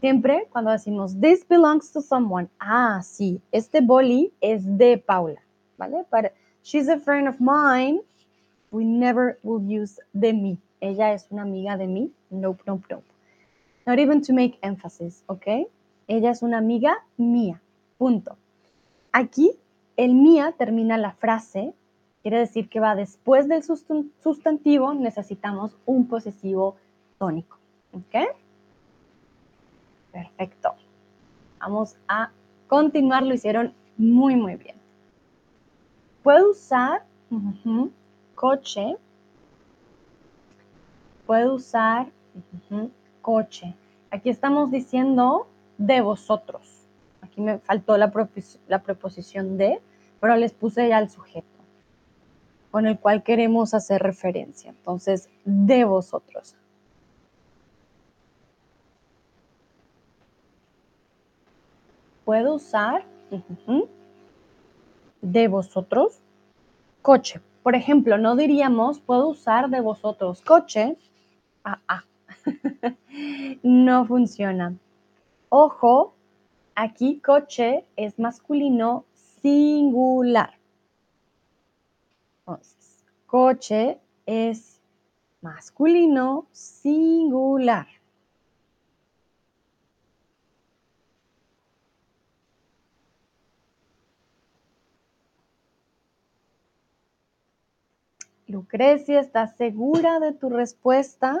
Siempre 0.00 0.46
cuando 0.52 0.70
decimos, 0.70 1.20
this 1.20 1.44
belongs 1.48 1.90
to 1.92 2.00
someone. 2.00 2.48
Ah, 2.60 3.00
sí, 3.02 3.40
este 3.50 3.80
boli 3.80 4.32
es 4.40 4.62
de 4.78 4.98
Paula, 4.98 5.42
¿vale? 5.76 6.04
But 6.10 6.32
she's 6.62 6.88
a 6.88 6.98
friend 6.98 7.26
of 7.28 7.40
mine. 7.40 8.00
We 8.70 8.84
never 8.84 9.38
will 9.42 9.60
use 9.60 10.00
de 10.12 10.32
mí. 10.32 10.58
Ella 10.80 11.12
es 11.12 11.26
una 11.30 11.42
amiga 11.42 11.76
de 11.76 11.86
mí. 11.86 12.12
Nope, 12.30 12.62
nope, 12.66 12.86
nope. 12.90 13.06
Not 13.86 13.98
even 13.98 14.20
to 14.22 14.32
make 14.32 14.58
emphasis, 14.62 15.24
¿ok? 15.26 15.66
Ella 16.06 16.30
es 16.30 16.42
una 16.42 16.58
amiga 16.58 17.04
mía. 17.16 17.60
Punto. 17.96 18.36
Aquí 19.10 19.52
el 19.96 20.14
mía 20.14 20.54
termina 20.56 20.96
la 20.96 21.12
frase, 21.12 21.74
quiere 22.22 22.38
decir 22.38 22.68
que 22.68 22.78
va 22.78 22.94
después 22.94 23.48
del 23.48 23.64
sustantivo, 23.64 24.94
necesitamos 24.94 25.76
un 25.86 26.06
posesivo 26.06 26.76
tónico. 27.18 27.56
¿Ok? 27.92 28.14
Perfecto. 30.12 30.74
Vamos 31.60 31.96
a 32.08 32.30
continuar, 32.68 33.22
lo 33.22 33.34
hicieron 33.34 33.74
muy, 33.96 34.36
muy 34.36 34.56
bien. 34.56 34.76
Puedo 36.22 36.50
usar 36.50 37.04
coche. 38.34 38.96
Puedo 41.26 41.54
usar 41.54 42.08
coche. 43.22 43.74
Aquí 44.10 44.30
estamos 44.30 44.70
diciendo 44.70 45.46
de 45.76 46.00
vosotros. 46.00 46.86
Aquí 47.20 47.40
me 47.40 47.58
faltó 47.58 47.96
la, 47.98 48.12
la 48.68 48.82
preposición 48.82 49.58
de, 49.58 49.80
pero 50.20 50.36
les 50.36 50.52
puse 50.52 50.88
ya 50.88 50.98
el 50.98 51.10
sujeto 51.10 51.58
con 52.70 52.86
el 52.86 52.98
cual 52.98 53.22
queremos 53.22 53.74
hacer 53.74 54.02
referencia. 54.02 54.70
Entonces, 54.70 55.28
de 55.44 55.84
vosotros. 55.84 56.54
Puedo 62.28 62.56
usar 62.56 63.06
de 65.22 65.48
vosotros 65.48 66.20
coche. 67.00 67.40
Por 67.62 67.74
ejemplo, 67.74 68.18
no 68.18 68.36
diríamos 68.36 69.00
puedo 69.00 69.30
usar 69.30 69.70
de 69.70 69.80
vosotros 69.80 70.42
coche. 70.42 70.98
Ah, 71.64 71.80
ah. 71.88 72.04
no 73.62 74.04
funciona. 74.04 74.76
Ojo, 75.48 76.12
aquí 76.74 77.18
coche 77.20 77.86
es 77.96 78.18
masculino 78.18 79.06
singular. 79.14 80.52
Entonces, 82.40 83.06
coche 83.24 84.00
es 84.26 84.82
masculino 85.40 86.46
singular. 86.52 87.86
Lucrecia, 98.48 99.20
¿estás 99.20 99.56
segura 99.56 100.20
de 100.20 100.32
tu 100.32 100.48
respuesta? 100.48 101.38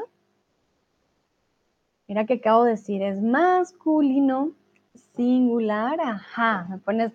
Mira 2.06 2.26
que 2.26 2.34
acabo 2.34 2.64
de 2.64 2.72
decir, 2.72 3.02
es 3.02 3.22
masculino 3.22 4.52
singular. 5.16 5.98
Ajá, 6.02 6.66
me 6.68 6.76
pones, 6.76 7.12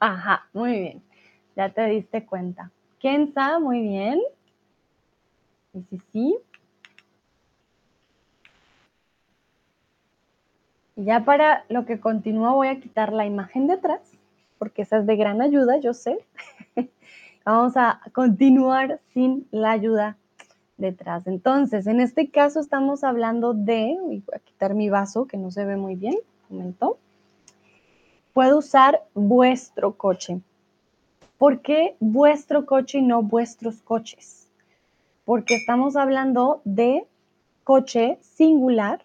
ajá, 0.00 0.48
muy 0.52 0.72
bien. 0.80 1.02
Ya 1.54 1.68
te 1.68 1.86
diste 1.86 2.26
cuenta. 2.26 2.72
Kenza, 2.98 3.60
muy 3.60 3.80
bien. 3.82 4.20
Sí, 5.72 5.84
sí, 5.90 5.98
sí. 6.12 6.38
Y 10.96 11.04
ya 11.04 11.24
para 11.24 11.64
lo 11.68 11.86
que 11.86 12.00
continúa 12.00 12.52
voy 12.52 12.66
a 12.66 12.80
quitar 12.80 13.12
la 13.12 13.26
imagen 13.26 13.68
de 13.68 13.74
atrás, 13.74 14.00
porque 14.58 14.82
esa 14.82 14.98
es 14.98 15.06
de 15.06 15.14
gran 15.14 15.40
ayuda, 15.40 15.78
yo 15.78 15.94
sé. 15.94 16.18
Vamos 17.52 17.76
a 17.76 18.00
continuar 18.12 19.00
sin 19.12 19.48
la 19.50 19.72
ayuda 19.72 20.16
detrás. 20.76 21.26
Entonces, 21.26 21.88
en 21.88 21.98
este 21.98 22.30
caso 22.30 22.60
estamos 22.60 23.02
hablando 23.02 23.54
de, 23.54 23.98
voy 24.00 24.22
a 24.32 24.38
quitar 24.38 24.74
mi 24.74 24.88
vaso 24.88 25.26
que 25.26 25.36
no 25.36 25.50
se 25.50 25.64
ve 25.64 25.74
muy 25.74 25.96
bien, 25.96 26.14
un 26.48 26.58
momento. 26.58 26.98
Puedo 28.34 28.58
usar 28.58 29.02
vuestro 29.14 29.96
coche. 29.96 30.40
¿Por 31.38 31.60
qué 31.60 31.96
vuestro 31.98 32.66
coche 32.66 32.98
y 32.98 33.02
no 33.02 33.20
vuestros 33.24 33.82
coches? 33.82 34.46
Porque 35.24 35.56
estamos 35.56 35.96
hablando 35.96 36.62
de 36.64 37.04
coche 37.64 38.20
singular 38.20 39.02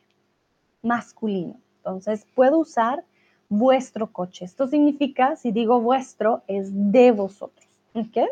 masculino. 0.83 1.55
Entonces, 1.77 2.27
puedo 2.35 2.59
usar 2.59 3.03
vuestro 3.49 4.05
coche. 4.11 4.45
Esto 4.45 4.67
significa, 4.67 5.35
si 5.35 5.51
digo 5.51 5.81
vuestro, 5.81 6.43
es 6.47 6.69
de 6.91 7.11
vosotros. 7.11 7.64
¿Ok? 7.95 8.29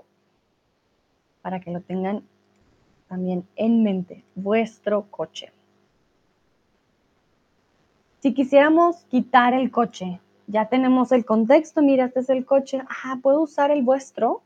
Para 1.41 1.59
que 1.61 1.71
lo 1.71 1.79
tengan 1.81 2.23
también 3.07 3.47
en 3.55 3.81
mente, 3.81 4.23
vuestro 4.35 5.03
coche. 5.09 5.51
Si 8.19 8.33
quisiéramos 8.33 9.03
quitar 9.05 9.53
el 9.53 9.71
coche, 9.71 10.19
ya 10.47 10.67
tenemos 10.67 11.11
el 11.11 11.25
contexto, 11.25 11.81
mira, 11.81 12.05
este 12.05 12.21
es 12.21 12.29
el 12.29 12.45
coche, 12.45 12.81
ah, 13.03 13.17
¿puedo 13.21 13.41
usar 13.41 13.71
el 13.71 13.83
vuestro? 13.83 14.41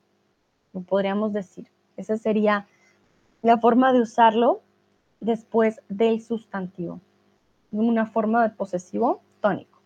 Lo 0.73 0.81
podríamos 0.81 1.33
decir. 1.33 1.67
Esa 1.95 2.17
sería 2.17 2.67
la 3.41 3.57
forma 3.57 3.93
de 3.93 4.01
usarlo 4.01 4.61
después 5.19 5.81
del 5.89 6.21
sustantivo. 6.21 6.99
Una 7.71 8.05
forma 8.05 8.43
de 8.43 8.49
posesivo 8.49 9.21
tónico. 9.41 9.79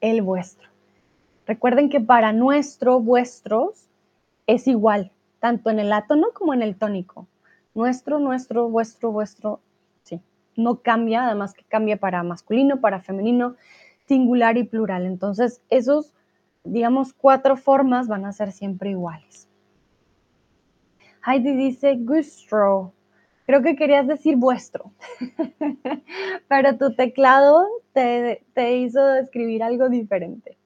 El 0.00 0.22
vuestro. 0.22 0.68
Recuerden 1.46 1.88
que 1.88 2.00
para 2.00 2.32
nuestro, 2.32 3.00
vuestros, 3.00 3.88
es 4.46 4.66
igual, 4.68 5.12
tanto 5.40 5.70
en 5.70 5.78
el 5.78 5.92
átono 5.92 6.28
como 6.34 6.54
en 6.54 6.62
el 6.62 6.76
tónico. 6.76 7.28
Nuestro, 7.74 8.18
nuestro, 8.18 8.68
vuestro, 8.68 9.12
vuestro, 9.12 9.60
sí. 10.02 10.20
No 10.56 10.82
cambia, 10.82 11.26
además 11.26 11.54
que 11.54 11.64
cambia 11.64 11.96
para 11.96 12.22
masculino, 12.22 12.80
para 12.80 13.00
femenino, 13.00 13.56
singular 14.06 14.56
y 14.58 14.64
plural. 14.64 15.06
Entonces, 15.06 15.62
esos, 15.70 16.12
digamos, 16.64 17.12
cuatro 17.12 17.56
formas 17.56 18.08
van 18.08 18.26
a 18.26 18.32
ser 18.32 18.52
siempre 18.52 18.90
iguales. 18.90 19.48
Heidi 21.24 21.52
dice 21.54 21.96
gustro. 21.96 22.92
Creo 23.46 23.62
que 23.62 23.76
querías 23.76 24.06
decir 24.06 24.36
vuestro, 24.36 24.92
pero 26.48 26.78
tu 26.78 26.94
teclado 26.94 27.66
te, 27.92 28.44
te 28.54 28.76
hizo 28.76 29.14
escribir 29.16 29.64
algo 29.64 29.88
diferente. 29.88 30.56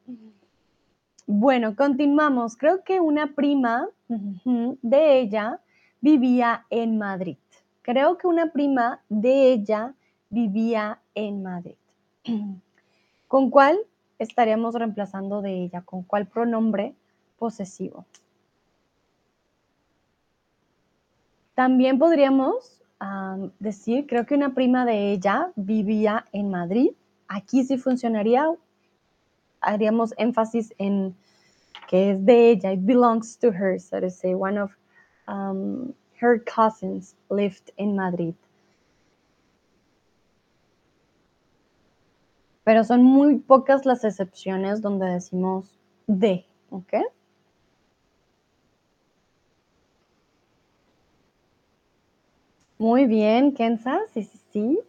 Bueno, 1.27 1.75
continuamos. 1.75 2.57
Creo 2.57 2.85
que 2.85 3.01
una 3.01 3.35
prima 3.35 3.89
de 4.09 5.19
ella 5.19 5.61
vivía 6.01 6.65
en 6.71 6.99
Madrid. 6.99 7.37
Creo 7.83 8.17
que 8.17 8.29
una 8.29 8.53
prima 8.53 9.01
de 9.09 9.53
ella 9.53 9.95
vivía 10.31 11.01
en 11.17 11.43
Madrid. 11.43 11.75
¿Con 13.29 13.51
cuál 13.51 13.77
estaríamos 14.21 14.75
reemplazando 14.77 15.43
de 15.43 15.65
ella? 15.65 15.83
¿Con 15.83 16.05
cuál 16.05 16.27
pronombre 16.27 16.95
posesivo? 17.39 18.07
También 21.55 21.99
podríamos 21.99 22.83
decir, 23.59 24.07
creo 24.07 24.27
que 24.27 24.35
una 24.35 24.55
prima 24.55 24.85
de 24.85 25.11
ella 25.11 25.51
vivía 25.57 26.25
en 26.33 26.51
Madrid. 26.51 26.91
Aquí 27.27 27.65
sí 27.65 27.79
funcionaría. 27.79 28.49
Haríamos 29.67 30.13
énfasis 30.17 30.73
en 30.79 31.15
que 31.89 32.13
es 32.13 32.25
de 32.25 32.51
ella. 32.51 32.73
It 32.73 32.87
belongs 32.87 33.37
to 33.39 33.53
her, 33.53 33.79
so 33.79 34.01
to 34.01 34.11
say. 34.11 34.35
One 34.35 34.59
of 34.59 34.71
um, 35.29 35.93
her 36.21 36.39
cousins 36.39 37.15
lived 37.29 37.71
in 37.77 37.95
Madrid. 37.97 38.35
pero 42.67 42.83
son 42.83 43.05
muy 43.05 43.39
pocas 43.39 43.87
las 43.87 44.03
excepciones 44.03 44.83
donde 44.83 45.07
decimos 45.07 45.79
de, 46.09 46.45
¿ok? 46.71 46.95
Muy 52.77 53.07
bien, 53.07 53.53
Kenza, 53.55 54.01
sí, 54.13 54.25
sí, 54.25 54.41
sí. 54.53 54.81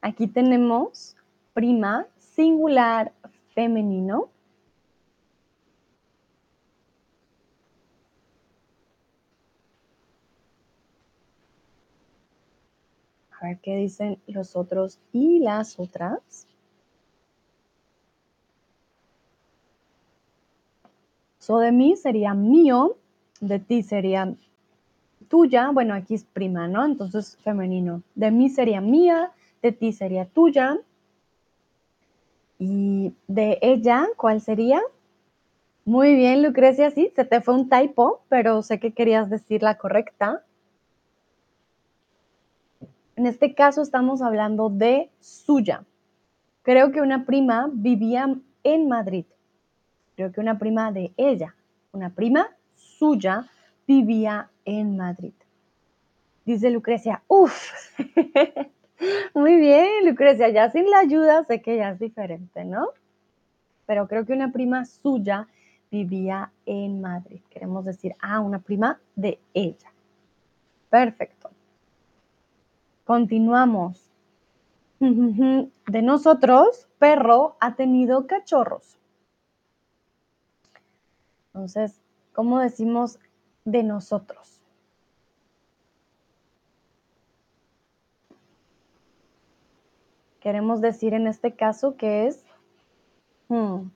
Aquí 0.00 0.26
tenemos 0.26 1.14
prima 1.52 2.06
singular 2.38 3.12
femenino. 3.52 4.28
A 13.32 13.46
ver 13.48 13.58
qué 13.58 13.74
dicen 13.74 14.20
los 14.28 14.54
otros 14.54 15.00
y 15.12 15.40
las 15.40 15.80
otras. 15.80 16.46
So 21.40 21.58
de 21.58 21.72
mí 21.72 21.96
sería 21.96 22.34
mío, 22.34 22.98
de 23.40 23.58
ti 23.58 23.82
sería 23.82 24.32
tuya, 25.26 25.72
bueno, 25.72 25.94
aquí 25.94 26.14
es 26.14 26.22
prima, 26.22 26.68
¿no? 26.68 26.84
Entonces 26.84 27.36
femenino. 27.38 28.04
De 28.14 28.30
mí 28.30 28.48
sería 28.48 28.80
mía, 28.80 29.32
de 29.60 29.72
ti 29.72 29.92
sería 29.92 30.24
tuya. 30.24 30.78
Y 32.58 33.14
de 33.26 33.58
ella, 33.62 34.08
¿cuál 34.16 34.40
sería? 34.40 34.80
Muy 35.84 36.14
bien, 36.16 36.42
Lucrecia, 36.42 36.90
sí, 36.90 37.10
se 37.14 37.24
te 37.24 37.40
fue 37.40 37.54
un 37.54 37.68
typo, 37.68 38.22
pero 38.28 38.62
sé 38.62 38.78
que 38.78 38.92
querías 38.92 39.30
decir 39.30 39.62
la 39.62 39.78
correcta. 39.78 40.44
En 43.16 43.26
este 43.26 43.54
caso 43.54 43.82
estamos 43.82 44.20
hablando 44.22 44.68
de 44.68 45.10
suya. 45.20 45.84
Creo 46.62 46.92
que 46.92 47.00
una 47.00 47.24
prima 47.24 47.70
vivía 47.72 48.34
en 48.64 48.88
Madrid. 48.88 49.24
Creo 50.16 50.30
que 50.32 50.40
una 50.40 50.58
prima 50.58 50.92
de 50.92 51.12
ella, 51.16 51.54
una 51.92 52.10
prima 52.10 52.50
suya, 52.74 53.46
vivía 53.86 54.50
en 54.64 54.96
Madrid. 54.96 55.32
Dice 56.44 56.70
Lucrecia, 56.70 57.22
uff, 57.28 57.72
muy 59.34 59.56
bien, 59.56 60.06
Lucrecia, 60.06 60.48
ya 60.48 60.70
sin 60.70 60.90
la 60.90 61.00
ayuda 61.00 61.44
sé 61.44 61.62
que 61.62 61.76
ya 61.76 61.90
es 61.90 61.98
diferente, 61.98 62.64
¿no? 62.64 62.88
Pero 63.86 64.06
creo 64.08 64.26
que 64.26 64.32
una 64.32 64.52
prima 64.52 64.84
suya 64.84 65.48
vivía 65.90 66.52
en 66.66 67.00
Madrid. 67.00 67.40
Queremos 67.50 67.84
decir, 67.84 68.14
ah, 68.20 68.40
una 68.40 68.58
prima 68.58 69.00
de 69.16 69.40
ella. 69.54 69.92
Perfecto. 70.90 71.50
Continuamos. 73.04 74.04
De 75.00 76.02
nosotros, 76.02 76.88
perro 76.98 77.56
ha 77.60 77.76
tenido 77.76 78.26
cachorros. 78.26 78.98
Entonces, 81.54 82.00
¿cómo 82.32 82.58
decimos 82.58 83.18
de 83.64 83.82
nosotros? 83.82 84.57
Queremos 90.40 90.80
decir 90.80 91.14
en 91.14 91.26
este 91.26 91.52
caso 91.54 91.96
que 91.96 92.26
es 92.26 92.44
hmm, 93.48 93.88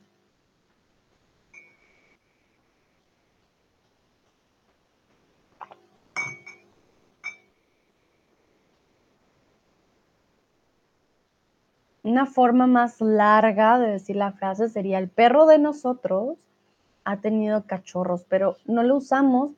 Una 12.05 12.27
forma 12.27 12.67
más 12.67 13.01
larga 13.01 13.79
de 13.79 13.93
decir 13.93 14.17
la 14.17 14.33
frase 14.33 14.69
sería 14.69 14.99
el 14.99 15.09
perro 15.09 15.47
de 15.47 15.61
nosotros 15.61 16.37
ha 17.05 17.19
tenido 17.19 17.65
cachorros, 17.65 18.25
pero 18.29 18.57
no 18.65 18.83
lo 18.83 18.97
usamos 18.97 19.53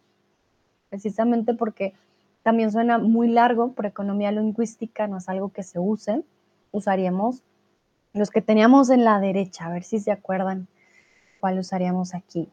precisamente 0.91 1.55
porque 1.55 1.95
también 2.43 2.71
suena 2.71 2.99
muy 2.99 3.29
largo 3.29 3.73
por 3.73 3.87
economía 3.87 4.31
lingüística, 4.31 5.07
no 5.07 5.17
es 5.17 5.29
algo 5.31 5.49
que 5.51 5.63
se 5.63 5.79
use. 5.79 6.23
Usaríamos 6.75 7.43
los 8.13 8.31
que 8.31 8.43
teníamos 8.43 8.91
en 8.91 9.05
la 9.05 9.19
derecha, 9.19 9.67
a 9.67 9.73
ver 9.73 9.83
si 9.83 9.99
se 9.99 10.13
acuerdan 10.13 10.69
cuál 11.41 11.59
usaríamos 11.59 12.15
aquí. 12.15 12.49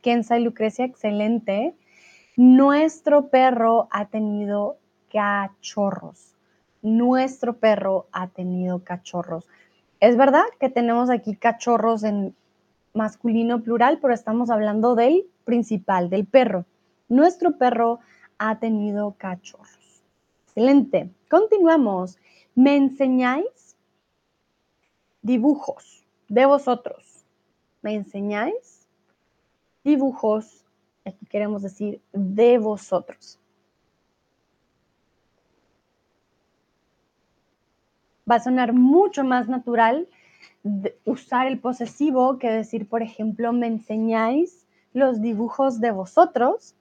Kenza 0.00 0.38
y 0.38 0.44
Lucrecia, 0.44 0.84
excelente. 0.84 1.74
Nuestro 2.36 3.28
perro 3.28 3.88
ha 3.90 4.06
tenido 4.06 4.78
cachorros 5.12 6.28
nuestro 6.82 7.56
perro 7.56 8.06
ha 8.12 8.28
tenido 8.28 8.84
cachorros. 8.84 9.46
Es 10.00 10.16
verdad 10.16 10.44
que 10.60 10.68
tenemos 10.68 11.10
aquí 11.10 11.36
cachorros 11.36 12.04
en 12.04 12.34
masculino 12.94 13.62
plural, 13.62 13.98
pero 14.00 14.14
estamos 14.14 14.50
hablando 14.50 14.94
del 14.94 15.24
principal, 15.44 16.08
del 16.10 16.26
perro. 16.26 16.64
Nuestro 17.08 17.58
perro 17.58 18.00
ha 18.38 18.58
tenido 18.58 19.14
cachorros. 19.18 20.02
Excelente. 20.46 21.10
Continuamos. 21.28 22.18
¿Me 22.58 22.74
enseñáis 22.74 23.76
dibujos 25.22 26.04
de 26.28 26.44
vosotros? 26.44 27.24
¿Me 27.82 27.94
enseñáis 27.94 28.88
dibujos? 29.84 30.66
Aquí 31.04 31.24
queremos 31.26 31.62
decir 31.62 32.02
de 32.12 32.58
vosotros. 32.58 33.38
va 38.28 38.34
a 38.34 38.40
sonar 38.40 38.72
mucho 38.72 39.22
más 39.22 39.48
natural 39.48 40.08
usar 41.04 41.46
el 41.46 41.60
posesivo 41.60 42.38
que 42.40 42.50
decir, 42.50 42.88
por 42.88 43.02
ejemplo, 43.02 43.52
me 43.52 43.68
enseñáis 43.68 44.66
los 44.92 45.22
dibujos 45.22 45.80
de 45.80 45.92
vosotros, 45.92 46.74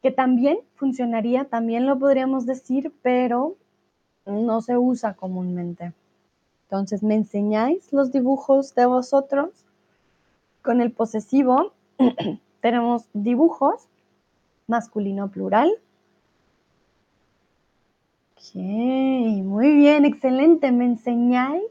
que 0.00 0.12
también 0.12 0.60
funcionaría, 0.76 1.46
también 1.46 1.86
lo 1.86 1.98
podríamos 1.98 2.46
decir, 2.46 2.92
pero 3.02 3.56
no 4.26 4.60
se 4.60 4.76
usa 4.76 5.14
comúnmente. 5.14 5.92
Entonces, 6.64 7.02
¿me 7.02 7.14
enseñáis 7.14 7.92
los 7.92 8.12
dibujos 8.12 8.74
de 8.74 8.86
vosotros? 8.86 9.50
Con 10.62 10.80
el 10.80 10.90
posesivo 10.90 11.72
tenemos 12.60 13.04
dibujos, 13.12 13.86
masculino 14.66 15.28
plural, 15.28 15.78
Ok, 18.48 18.54
muy 18.54 19.74
bien, 19.74 20.04
excelente. 20.04 20.70
¿Me 20.70 20.84
enseñáis 20.84 21.64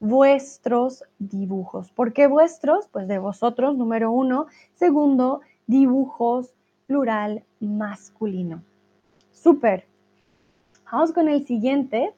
vuestros 0.00 1.04
dibujos? 1.18 1.90
¿Por 1.92 2.12
qué 2.12 2.26
vuestros? 2.26 2.86
Pues 2.88 3.08
de 3.08 3.18
vosotros, 3.18 3.76
número 3.76 4.10
uno. 4.10 4.46
Segundo, 4.74 5.40
dibujos 5.66 6.50
plural 6.86 7.44
masculino. 7.60 8.62
Súper. 9.32 9.86
Vamos 10.90 11.12
con 11.12 11.28
el 11.28 11.44
siguiente 11.46 12.14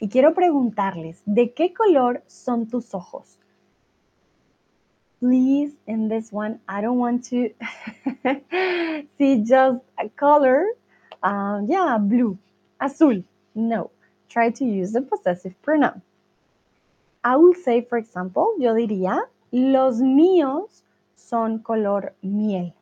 y 0.00 0.08
quiero 0.08 0.34
preguntarles, 0.34 1.22
¿de 1.26 1.52
qué 1.52 1.72
color 1.72 2.24
son 2.26 2.66
tus 2.66 2.92
ojos? 2.92 3.38
Please, 5.20 5.76
in 5.86 6.08
this 6.08 6.32
one, 6.32 6.60
I 6.66 6.80
don't 6.80 6.98
want 6.98 7.24
to 7.28 7.50
see 9.18 9.44
just 9.44 9.80
a 9.98 10.08
color. 10.16 10.64
Uh, 11.22 11.60
yeah, 11.66 11.98
blue. 11.98 12.38
Azul. 12.80 13.22
No. 13.54 13.90
Try 14.30 14.50
to 14.50 14.64
use 14.64 14.92
the 14.92 15.02
possessive 15.02 15.54
pronoun. 15.62 16.00
I 17.22 17.36
will 17.36 17.54
say, 17.54 17.82
for 17.82 17.98
example, 17.98 18.54
yo 18.58 18.74
diría, 18.74 19.20
los 19.52 20.00
míos 20.00 20.82
son 21.16 21.58
color 21.58 22.14
miel. 22.22 22.72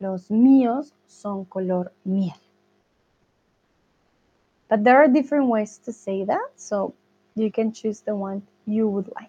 Los 0.00 0.30
míos 0.30 0.92
son 1.06 1.46
color 1.46 1.92
miel. 2.04 2.34
But 4.72 4.84
there 4.84 4.96
are 4.96 5.06
different 5.06 5.48
ways 5.48 5.76
to 5.84 5.92
say 5.92 6.24
that, 6.24 6.48
so 6.56 6.94
you 7.34 7.52
can 7.52 7.74
choose 7.74 8.00
the 8.00 8.16
one 8.16 8.40
you 8.64 8.88
would 8.88 9.12
like. 9.14 9.28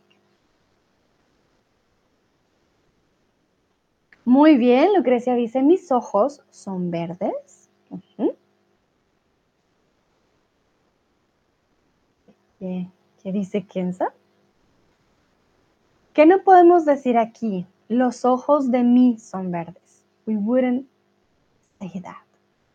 Muy 4.24 4.56
bien, 4.56 4.94
Lucrecia 4.96 5.36
dice, 5.36 5.62
mis 5.62 5.92
ojos 5.92 6.40
son 6.50 6.92
verdes. 6.92 7.68
Uh 7.92 8.00
-huh. 8.18 8.36
¿Qué, 12.60 13.32
dice 13.34 13.68
Kenza? 13.68 14.14
¿Qué 16.14 16.26
no 16.26 16.42
podemos 16.46 16.86
decir 16.86 17.18
aquí? 17.18 17.66
Los 17.90 18.24
ojos 18.24 18.72
de 18.72 18.84
mí 18.84 19.20
son 19.20 19.52
verdes. 19.52 20.06
We 20.26 20.38
wouldn't 20.38 20.88
say 21.82 22.00
that. 22.00 22.24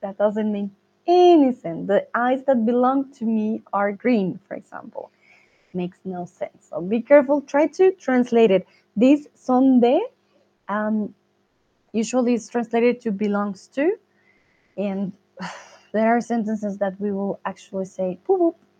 That 0.00 0.18
doesn't 0.18 0.52
mean 0.52 0.77
sense. 1.08 1.86
The 1.86 2.06
eyes 2.14 2.42
that 2.46 2.66
belong 2.66 3.10
to 3.12 3.24
me 3.24 3.62
are 3.72 3.92
green, 3.92 4.38
for 4.46 4.54
example. 4.54 5.10
Makes 5.74 5.98
no 6.04 6.24
sense. 6.24 6.68
So 6.70 6.80
be 6.80 7.00
careful. 7.00 7.40
Try 7.42 7.66
to 7.78 7.92
translate 7.92 8.50
it. 8.50 8.66
These 8.96 9.28
son 9.34 9.80
de, 9.80 10.00
um, 10.68 11.14
usually 11.92 12.34
it's 12.34 12.48
translated 12.48 13.00
to 13.02 13.12
belongs 13.12 13.68
to. 13.68 13.96
And 14.76 15.12
there 15.92 16.16
are 16.16 16.20
sentences 16.20 16.78
that 16.78 17.00
we 17.00 17.12
will 17.12 17.40
actually 17.44 17.86
say, 17.86 18.18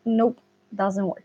nope, 0.04 0.40
doesn't 0.74 1.06
work. 1.06 1.24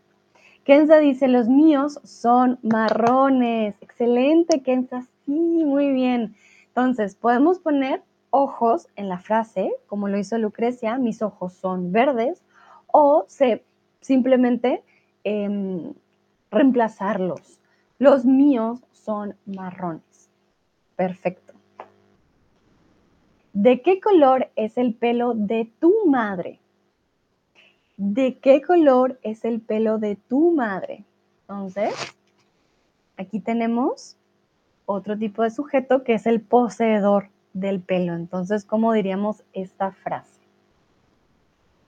Kenza 0.66 0.98
dice, 0.98 1.28
los 1.28 1.46
míos 1.46 1.98
son 2.04 2.58
marrones. 2.62 3.74
Excelente, 3.82 4.62
Kenza. 4.62 5.06
Sí, 5.26 5.64
muy 5.64 5.92
bien. 5.92 6.34
Entonces, 6.68 7.14
podemos 7.14 7.58
poner 7.58 8.02
ojos 8.34 8.88
en 8.96 9.08
la 9.08 9.18
frase, 9.18 9.72
como 9.86 10.08
lo 10.08 10.18
hizo 10.18 10.36
Lucrecia, 10.38 10.98
mis 10.98 11.22
ojos 11.22 11.52
son 11.52 11.92
verdes, 11.92 12.42
o 12.88 13.24
se, 13.28 13.62
simplemente 14.00 14.82
em, 15.22 15.92
reemplazarlos. 16.50 17.60
Los 18.00 18.24
míos 18.24 18.80
son 18.90 19.36
marrones. 19.46 20.28
Perfecto. 20.96 21.54
¿De 23.52 23.82
qué 23.82 24.00
color 24.00 24.50
es 24.56 24.78
el 24.78 24.94
pelo 24.94 25.34
de 25.34 25.70
tu 25.78 25.94
madre? 26.06 26.58
¿De 27.96 28.38
qué 28.38 28.62
color 28.62 29.16
es 29.22 29.44
el 29.44 29.60
pelo 29.60 29.98
de 29.98 30.16
tu 30.16 30.50
madre? 30.50 31.04
Entonces, 31.42 31.94
aquí 33.16 33.38
tenemos 33.38 34.16
otro 34.86 35.16
tipo 35.16 35.44
de 35.44 35.50
sujeto 35.50 36.02
que 36.02 36.14
es 36.14 36.26
el 36.26 36.40
poseedor 36.40 37.28
del 37.54 37.80
pelo. 37.80 38.14
Entonces, 38.14 38.66
¿cómo 38.66 38.92
diríamos 38.92 39.42
esta 39.54 39.92
frase? 39.92 40.40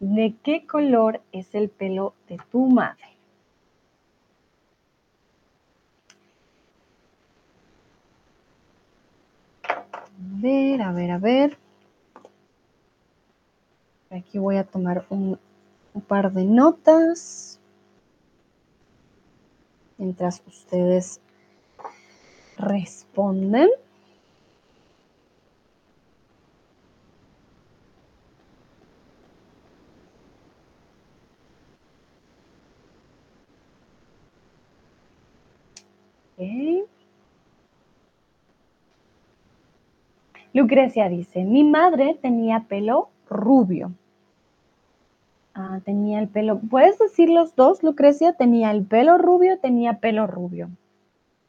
¿De 0.01 0.35
qué 0.43 0.67
color 0.67 1.21
es 1.33 1.55
el 1.55 1.69
pelo 1.69 2.15
de 2.29 2.39
tu 2.51 2.67
madre? 2.71 3.05
A 9.69 10.41
ver, 10.41 10.81
a 10.81 10.93
ver, 10.93 11.11
a 11.11 11.19
ver. 11.19 11.59
Aquí 14.11 14.39
voy 14.39 14.57
a 14.57 14.65
tomar 14.65 15.05
un 15.11 15.39
un 15.97 16.03
par 16.03 16.31
de 16.31 16.45
notas. 16.45 17.59
mientras 19.99 20.43
ustedes 20.47 21.23
responden. 22.59 23.71
Lucrecia 40.53 41.09
dice, 41.09 41.45
mi 41.45 41.65
madre 41.65 42.19
tenía 42.21 42.65
pelo 42.69 43.11
rubio. 43.29 43.93
Ah, 45.55 45.81
tenía 45.85 46.19
el 46.19 46.29
pelo. 46.29 46.61
¿Puedes 46.61 46.99
decir 46.99 47.31
los 47.31 47.57
dos, 47.57 47.83
Lucrecia? 47.83 48.35
Tenía 48.35 48.71
el 48.71 48.85
pelo 48.85 49.17
rubio, 49.17 49.59
tenía 49.59 50.01
pelo 50.01 50.27
rubio. 50.27 50.69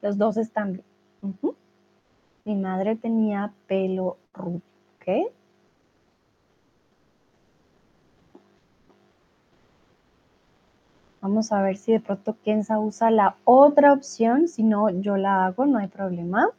Los 0.01 0.17
dos 0.17 0.37
están 0.37 0.73
bien. 0.73 0.85
Mi 2.45 2.55
madre 2.55 2.95
tenía 2.95 3.53
pelo 3.67 4.17
rubio. 4.33 4.61
¿Ok? 4.95 5.31
Vamos 11.21 11.51
a 11.51 11.61
ver 11.61 11.77
si 11.77 11.91
de 11.93 11.99
pronto 11.99 12.37
Kenza 12.43 12.79
usa 12.79 13.11
la 13.11 13.35
otra 13.43 13.93
opción. 13.93 14.47
Si 14.47 14.63
no, 14.63 14.89
yo 14.89 15.17
la 15.17 15.45
hago, 15.45 15.65
no 15.65 15.79
hay 15.79 15.87
problema. 15.87 16.49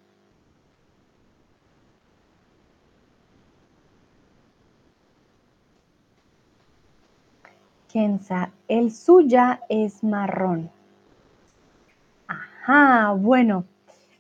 Kenza, 7.89 8.51
el 8.69 8.93
suya 8.93 9.61
es 9.69 10.05
marrón. 10.05 10.71
Ajá, 12.27 13.13
bueno. 13.13 13.65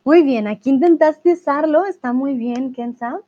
Muy 0.04 0.22
bien, 0.22 0.46
aquí 0.46 0.70
intentaste 0.70 1.34
usarlo, 1.34 1.84
está 1.84 2.14
muy 2.14 2.32
bien, 2.34 2.72
Kenza. 2.72 3.20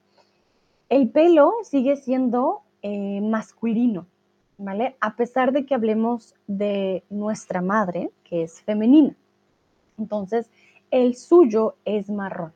El 0.89 1.11
pelo 1.11 1.53
sigue 1.63 1.97
siendo 1.97 2.63
eh, 2.81 3.21
masculino, 3.21 4.07
A 5.01 5.17
pesar 5.17 5.53
de 5.53 5.65
que 5.65 5.75
hablemos 5.75 6.35
de 6.47 7.03
nuestra 7.09 7.63
madre, 7.63 8.11
que 8.25 8.43
es 8.43 8.61
femenina. 8.61 9.15
Entonces, 9.99 10.51
el 10.91 11.17
suyo 11.17 11.77
es 11.85 12.11
marrón. 12.11 12.53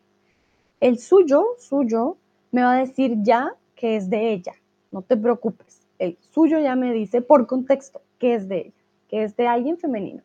El 0.81 0.99
suyo, 0.99 1.45
suyo, 1.59 2.17
me 2.53 2.63
va 2.63 2.75
a 2.75 2.79
decir 2.81 3.17
ya 3.23 3.55
que 3.75 3.97
es 3.97 4.11
de 4.11 4.33
ella. 4.33 4.53
No 4.93 5.03
te 5.03 5.17
preocupes 5.17 5.85
el 5.99 6.19
suyo 6.31 6.59
ya 6.59 6.77
me 6.77 6.93
dice 6.93 7.23
por 7.23 7.47
contexto 7.47 8.03
que 8.19 8.35
es 8.35 8.49
de 8.49 8.59
ella, 8.59 8.85
que 9.09 9.25
es 9.25 9.37
de 9.37 9.47
alguien 9.47 9.79
femenino. 9.79 10.23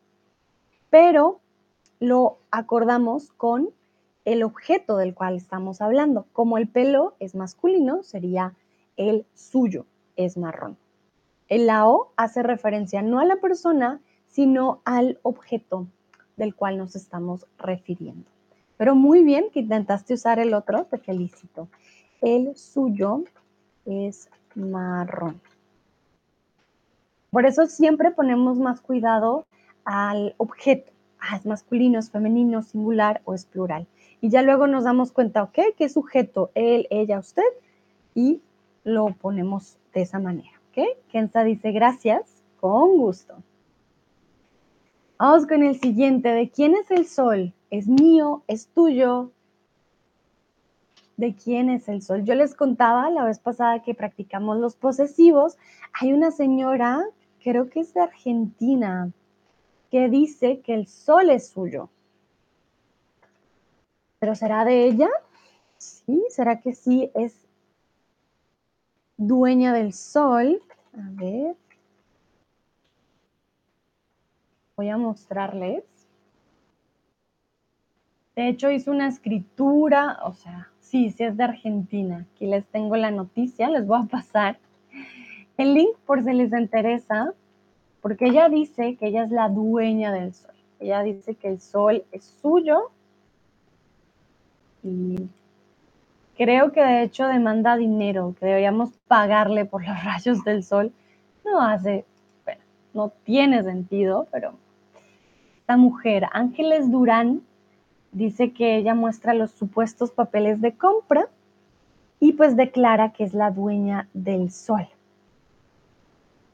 Pero 0.90 1.40
lo 2.00 2.38
acordamos 2.52 3.32
con 3.32 3.70
el 4.26 4.44
objeto 4.44 4.98
del 4.98 5.14
cual 5.14 5.36
estamos 5.36 5.82
hablando. 5.82 6.26
Como 6.34 6.58
el 6.58 6.68
pelo 6.68 7.16
es 7.20 7.36
masculino, 7.36 8.04
sería 8.04 8.54
el 8.98 9.26
suyo, 9.34 9.86
es 10.16 10.38
marrón. 10.38 10.78
El 11.50 11.68
la 11.68 11.88
O 11.88 12.12
hace 12.16 12.44
referencia 12.44 13.02
no 13.02 13.20
a 13.20 13.26
la 13.26 13.38
persona, 13.38 14.00
sino 14.28 14.82
al 14.86 15.20
objeto 15.24 15.88
del 16.38 16.56
cual 16.56 16.78
nos 16.78 16.96
estamos 16.96 17.46
refiriendo. 17.58 18.30
Pero 18.78 18.96
muy 18.96 19.24
bien 19.24 19.50
que 19.52 19.60
intentaste 19.60 20.14
usar 20.14 20.40
el 20.40 20.54
otro, 20.54 20.86
te 20.86 20.98
felicito. 20.98 21.68
El 22.22 22.56
suyo 22.56 23.24
es 23.86 24.30
marrón. 24.56 25.42
Por 27.32 27.46
eso 27.46 27.66
siempre 27.66 28.12
ponemos 28.12 28.58
más 28.58 28.82
cuidado 28.82 29.46
al 29.84 30.34
objeto. 30.38 30.92
Ah, 31.20 31.36
es 31.36 31.46
masculino, 31.46 32.00
es 32.00 32.10
femenino, 32.10 32.62
singular 32.62 33.22
o 33.26 33.34
es 33.34 33.46
plural. 33.46 33.88
Y 34.22 34.30
ya 34.30 34.42
luego 34.42 34.68
nos 34.68 34.84
damos 34.84 35.12
cuenta, 35.12 35.44
ok, 35.44 35.60
qué 35.78 35.90
sujeto, 35.90 36.52
él, 36.56 36.88
ella, 36.90 37.20
usted, 37.20 37.44
y 38.16 38.42
lo 38.84 39.08
ponemos 39.14 39.78
de 39.94 40.02
esa 40.02 40.20
manera, 40.20 40.59
Kenza 41.12 41.44
dice 41.44 41.72
gracias, 41.72 42.44
con 42.60 42.98
gusto. 42.98 43.36
Vamos 45.18 45.48
con 45.48 45.64
el 45.64 45.80
siguiente, 45.80 46.30
¿de 46.30 46.50
quién 46.50 46.76
es 46.76 46.90
el 46.92 47.06
sol? 47.06 47.54
¿Es 47.70 47.88
mío? 47.88 48.44
¿Es 48.48 48.68
tuyo? 48.68 49.32
¿De 51.18 51.36
quién 51.36 51.70
es 51.70 51.90
el 51.90 52.02
sol? 52.02 52.24
Yo 52.24 52.36
les 52.36 52.56
contaba 52.56 53.10
la 53.10 53.26
vez 53.26 53.40
pasada 53.40 53.82
que 53.84 53.94
practicamos 53.94 54.58
los 54.58 54.76
posesivos. 54.76 55.58
Hay 55.94 56.14
una 56.14 56.32
señora 56.32 57.04
creo 57.44 57.70
que 57.70 57.80
es 57.82 57.94
de 57.94 58.02
Argentina, 58.02 59.12
que 59.90 60.10
dice 60.10 60.62
que 60.62 60.74
el 60.74 60.88
sol 60.88 61.30
es 61.30 61.50
suyo. 61.50 61.90
¿Pero 64.20 64.36
será 64.36 64.66
de 64.66 64.86
ella? 64.86 65.10
Sí, 65.78 66.24
¿será 66.30 66.60
que 66.60 66.76
sí 66.76 67.10
es 67.16 67.48
dueña 69.20 69.74
del 69.74 69.94
sol? 69.94 70.62
A 70.94 71.10
ver. 71.12 71.56
Voy 74.76 74.90
a 74.90 74.98
mostrarles. 74.98 75.84
De 78.36 78.48
hecho, 78.48 78.72
hizo 78.72 78.92
una 78.92 79.10
escritura, 79.10 80.20
o 80.24 80.34
sea, 80.34 80.70
sí, 80.80 81.12
sí 81.12 81.26
es 81.26 81.36
de 81.36 81.44
Argentina. 81.44 82.26
Aquí 82.34 82.48
les 82.48 82.66
tengo 82.68 82.96
la 82.96 83.12
noticia, 83.12 83.70
les 83.70 83.86
voy 83.86 84.00
a 84.02 84.08
pasar 84.08 84.58
el 85.58 85.74
link 85.74 85.98
por 86.06 86.24
si 86.24 86.32
les 86.32 86.54
interesa, 86.54 87.34
porque 88.02 88.28
ella 88.28 88.48
dice 88.48 88.96
que 88.96 89.08
ella 89.08 89.26
es 89.26 89.32
la 89.32 89.50
dueña 89.50 90.14
del 90.14 90.34
sol. 90.34 90.56
Ella 90.80 91.04
dice 91.04 91.36
que 91.36 91.50
el 91.50 91.60
sol 91.60 92.06
es 92.14 92.24
suyo 92.42 92.92
y 94.82 95.28
creo 96.40 96.72
que 96.72 96.84
de 96.84 97.04
hecho 97.04 97.28
demanda 97.28 97.78
dinero, 97.78 98.34
que 98.40 98.48
deberíamos 98.48 98.90
pagarle 99.08 99.66
por 99.66 99.88
los 99.88 100.04
rayos 100.04 100.44
del 100.44 100.64
sol. 100.64 100.92
No 101.46 101.62
hace, 101.62 102.04
bueno, 102.44 102.62
no 102.96 103.14
tiene 103.24 103.62
sentido, 103.62 104.28
pero 104.32 104.54
esta 105.60 105.78
mujer, 105.78 106.26
Ángeles 106.34 106.90
Durán, 106.90 107.42
dice 108.12 108.54
que 108.54 108.78
ella 108.78 108.96
muestra 108.96 109.36
los 109.36 109.52
supuestos 109.52 110.10
papeles 110.10 110.60
de 110.62 110.74
compra 110.74 111.28
y 112.20 112.34
pues 112.34 112.56
declara 112.56 113.14
que 113.14 113.24
es 113.24 113.36
la 113.36 113.52
dueña 113.52 114.08
del 114.14 114.50
sol 114.50 114.88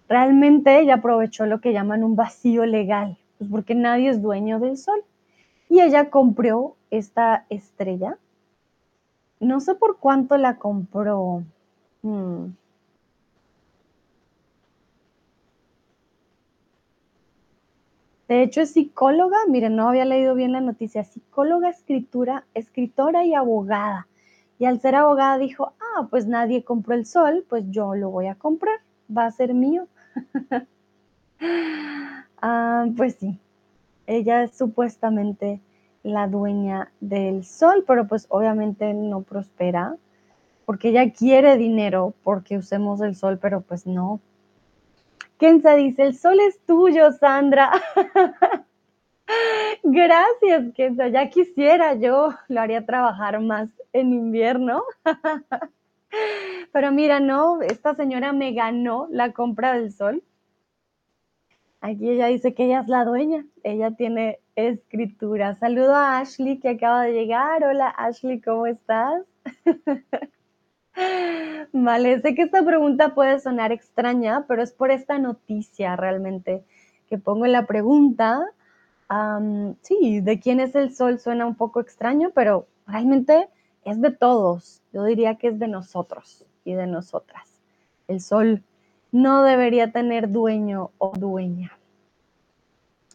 realmente 0.08 0.80
ella 0.80 0.96
aprovechó 0.96 1.46
lo 1.46 1.60
que 1.60 1.74
llaman 1.74 2.04
un 2.04 2.16
vacío 2.16 2.66
legal, 2.66 3.18
pues 3.38 3.50
porque 3.50 3.76
nadie 3.76 4.10
es 4.10 4.22
dueño 4.22 4.60
del 4.60 4.78
sol. 4.78 5.02
Y 5.70 5.82
ella 5.82 6.10
compró 6.10 6.76
esta 6.92 7.46
estrella. 7.50 8.18
No 9.40 9.60
sé 9.60 9.76
por 9.76 9.98
cuánto 10.00 10.38
la 10.38 10.58
compró. 10.58 11.44
Hmm. 12.02 12.54
De 18.28 18.42
hecho, 18.42 18.62
es 18.62 18.72
psicóloga, 18.72 19.38
miren, 19.48 19.76
no 19.76 19.88
había 19.88 20.06
leído 20.06 20.34
bien 20.34 20.52
la 20.52 20.62
noticia, 20.62 21.04
psicóloga, 21.04 21.70
escritura, 21.70 22.46
escritora 22.56 23.24
y 23.24 23.36
abogada. 23.36 24.08
Y 24.58 24.66
al 24.66 24.80
ser 24.82 24.96
abogada 24.96 25.38
dijo, 25.38 25.74
ah, 25.80 26.08
pues 26.10 26.26
nadie 26.26 26.64
compró 26.64 26.96
el 26.96 27.06
sol, 27.06 27.46
pues 27.48 27.66
yo 27.70 27.94
lo 27.94 28.10
voy 28.10 28.28
a 28.28 28.36
comprar, 28.36 28.80
va 29.16 29.26
a 29.26 29.32
ser 29.32 29.54
mío. 29.54 29.88
Ah, 32.48 32.86
pues 32.96 33.16
sí, 33.16 33.40
ella 34.06 34.44
es 34.44 34.56
supuestamente 34.56 35.60
la 36.06 36.28
dueña 36.28 36.92
del 37.02 37.44
sol, 37.44 37.84
pero 37.88 38.08
pues 38.08 38.28
obviamente 38.30 38.94
no 38.94 39.22
prospera 39.22 39.98
porque 40.66 40.90
ella 40.90 41.12
quiere 41.12 41.58
dinero 41.58 42.14
porque 42.24 42.58
usemos 42.58 43.02
el 43.02 43.16
sol, 43.16 43.40
pero 43.42 43.62
pues 43.62 43.86
no. 43.86 44.20
Kenza 45.38 45.76
dice, 45.76 46.04
el 46.04 46.16
sol 46.16 46.40
es 46.40 46.60
tuyo, 46.66 47.12
Sandra. 47.12 47.72
Gracias, 49.84 50.74
Kenza. 50.76 51.08
Ya 51.08 51.30
quisiera 51.30 51.96
yo, 51.96 52.34
lo 52.48 52.62
haría 52.62 52.86
trabajar 52.86 53.40
más 53.42 53.70
en 53.94 54.14
invierno. 54.14 54.84
Pero 56.72 56.92
mira, 56.92 57.20
no, 57.20 57.62
esta 57.62 57.94
señora 57.96 58.32
me 58.32 58.54
ganó 58.54 59.08
la 59.12 59.34
compra 59.34 59.74
del 59.74 59.92
sol. 59.92 60.24
Aquí 61.82 62.10
ella 62.10 62.28
dice 62.28 62.54
que 62.54 62.66
ella 62.66 62.80
es 62.80 62.88
la 62.88 63.04
dueña, 63.04 63.46
ella 63.64 63.92
tiene 63.92 64.40
escritura. 64.56 65.56
Saludo 65.56 65.96
a 65.96 66.20
Ashley 66.20 66.60
que 66.60 66.70
acaba 66.70 67.04
de 67.04 67.14
llegar. 67.14 67.64
Hola 67.64 67.90
Ashley, 67.90 68.42
¿cómo 68.42 68.68
estás? 68.68 69.24
vale, 71.74 72.22
sé 72.22 72.36
que 72.36 72.44
esta 72.44 72.64
pregunta 72.64 73.14
puede 73.14 73.40
sonar 73.40 73.72
extraña, 73.72 74.46
pero 74.48 74.64
es 74.64 74.72
por 74.72 74.92
esta 74.92 75.20
noticia 75.20 75.96
realmente 75.96 76.64
que 77.08 77.18
pongo 77.18 77.46
la 77.48 77.66
pregunta. 77.66 78.46
sí, 79.82 80.22
de 80.22 80.40
quién 80.40 80.60
es 80.60 80.76
el 80.76 80.96
sol 80.96 81.20
suena 81.20 81.46
un 81.46 81.56
poco 81.56 81.82
extraño, 81.82 82.32
pero 82.34 82.68
realmente 82.88 83.50
es 83.84 84.02
de 84.02 84.12
todos. 84.12 84.82
Yo 84.94 85.04
diría 85.04 85.36
que 85.36 85.50
es 85.50 85.60
de 85.60 85.68
nosotros 85.68 86.46
y 86.64 86.74
de 86.74 86.88
nosotras. 86.88 87.62
El 88.08 88.22
sol 88.22 88.64
no 89.12 89.44
debería 89.44 89.92
tener 89.92 90.32
dueño 90.32 90.92
o 90.98 91.14
dueña. 91.18 91.78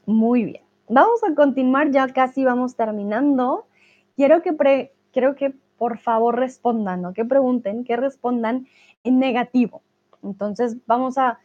Muy 0.07 0.45
bien. 0.45 0.70
Vamos 0.91 1.23
a 1.25 1.35
continuar, 1.35 1.91
ya 1.91 2.09
casi 2.09 2.45
vamos 2.45 2.75
terminando. 2.75 3.67
Quiero 4.17 4.43
que, 4.43 4.93
quiero 5.13 5.35
que 5.37 5.55
por 5.79 5.99
favor 5.99 6.37
respondan, 6.37 7.03
¿no? 7.03 7.15
Que 7.15 7.25
pregunten, 7.25 7.85
que 7.85 7.97
respondan 7.97 8.67
en 9.05 9.19
negativo. 9.19 9.83
Entonces 10.23 10.77
vamos 10.87 11.17
a 11.17 11.39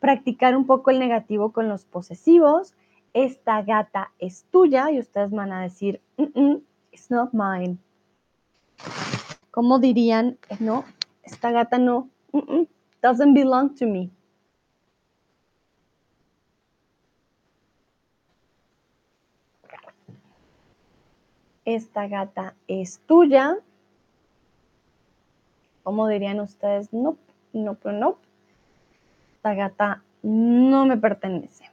practicar 0.00 0.56
un 0.56 0.66
poco 0.66 0.90
el 0.90 0.98
negativo 0.98 1.52
con 1.52 1.68
los 1.68 1.84
posesivos. 1.84 2.74
Esta 3.12 3.62
gata 3.62 4.12
es 4.18 4.44
tuya 4.50 4.90
y 4.90 4.98
ustedes 4.98 5.30
van 5.30 5.52
a 5.52 5.62
decir, 5.62 6.00
it's 6.90 7.10
not 7.10 7.32
mine. 7.32 7.78
¿Cómo 9.50 9.78
dirían? 9.78 10.36
No, 10.58 10.84
esta 11.22 11.50
gata 11.50 11.78
no, 11.78 12.10
doesn't 13.02 13.34
belong 13.34 13.74
to 13.76 13.86
me. 13.86 14.10
Esta 21.66 22.06
gata 22.06 22.54
es 22.68 23.00
tuya. 23.06 23.58
¿Cómo 25.82 26.06
dirían 26.06 26.38
ustedes? 26.38 26.92
No, 26.92 27.18
no, 27.52 27.76
no. 27.82 28.18
Esta 29.34 29.54
gata 29.54 30.04
no 30.22 30.86
me 30.86 30.96
pertenece. 30.96 31.64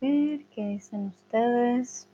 ver 0.00 0.47
qué 0.58 0.66
dicen 0.66 1.06
ustedes. 1.06 2.08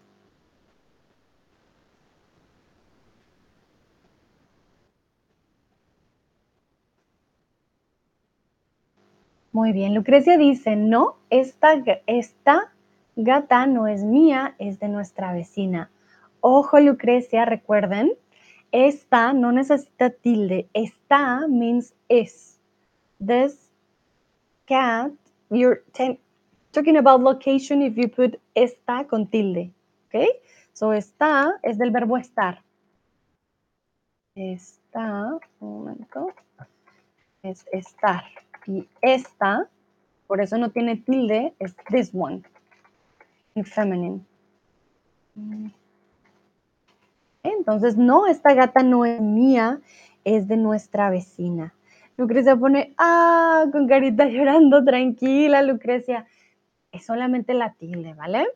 Muy 9.50 9.72
bien, 9.72 9.94
Lucrecia 9.94 10.36
dice, 10.36 10.76
no, 10.76 11.16
esta, 11.30 11.82
esta 12.06 12.70
gata 13.16 13.64
no 13.64 13.86
es 13.86 14.02
mía, 14.04 14.56
es 14.58 14.78
de 14.78 14.88
nuestra 14.88 15.32
vecina. 15.32 15.90
Ojo, 16.40 16.78
Lucrecia, 16.80 17.46
recuerden, 17.46 18.12
esta 18.72 19.32
no 19.32 19.52
necesita 19.52 20.10
tilde. 20.10 20.68
Esta 20.74 21.48
means 21.48 21.94
is. 22.10 22.58
This 23.18 23.70
cat, 24.66 25.12
you're 25.48 25.82
talking 26.74 26.96
about 26.96 27.22
location 27.22 27.80
if 27.80 27.96
you 27.96 28.08
put 28.08 28.38
está 28.54 29.06
con 29.06 29.26
tilde. 29.26 29.72
¿Ok? 30.06 30.26
So, 30.72 30.92
está 30.92 31.54
es 31.62 31.78
del 31.78 31.90
verbo 31.90 32.18
estar. 32.18 32.62
Está, 34.34 35.38
un 35.60 35.78
momento, 35.78 36.26
es 37.42 37.64
estar. 37.72 38.24
Y 38.66 38.88
esta, 39.00 39.68
por 40.26 40.40
eso 40.40 40.58
no 40.58 40.70
tiene 40.70 40.96
tilde, 40.96 41.54
es 41.60 41.76
this 41.90 42.10
one, 42.12 42.42
en 43.54 43.64
feminine. 43.64 44.20
Entonces, 47.44 47.96
no, 47.96 48.26
esta 48.26 48.54
gata 48.54 48.82
no 48.82 49.04
es 49.04 49.20
mía, 49.20 49.80
es 50.24 50.48
de 50.48 50.56
nuestra 50.56 51.10
vecina. 51.10 51.74
Lucrecia 52.16 52.56
pone, 52.56 52.94
ah, 52.98 53.66
con 53.70 53.86
carita 53.86 54.24
llorando, 54.28 54.84
tranquila, 54.84 55.62
Lucrecia 55.62 56.26
es 56.94 57.04
solamente 57.04 57.54
la 57.54 57.74
tilde, 57.74 58.14
¿vale? 58.14 58.46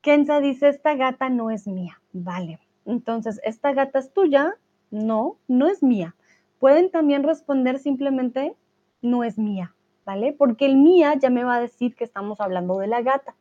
Kenza 0.00 0.40
dice, 0.40 0.68
esta 0.68 0.94
gata 0.94 1.28
no 1.28 1.50
es 1.50 1.66
mía, 1.66 2.00
vale. 2.12 2.58
Entonces, 2.86 3.40
¿esta 3.44 3.72
gata 3.74 3.98
es 3.98 4.12
tuya? 4.12 4.54
No, 4.90 5.36
no 5.46 5.68
es 5.68 5.82
mía. 5.82 6.16
Pueden 6.58 6.90
también 6.90 7.24
responder 7.24 7.78
simplemente, 7.78 8.54
no 9.02 9.22
es 9.22 9.36
mía, 9.36 9.74
¿vale? 10.06 10.32
Porque 10.32 10.64
el 10.64 10.76
mía 10.76 11.14
ya 11.20 11.28
me 11.28 11.44
va 11.44 11.56
a 11.56 11.60
decir 11.60 11.94
que 11.94 12.04
estamos 12.04 12.40
hablando 12.40 12.78
de 12.78 12.86
la 12.86 13.02
gata. 13.02 13.34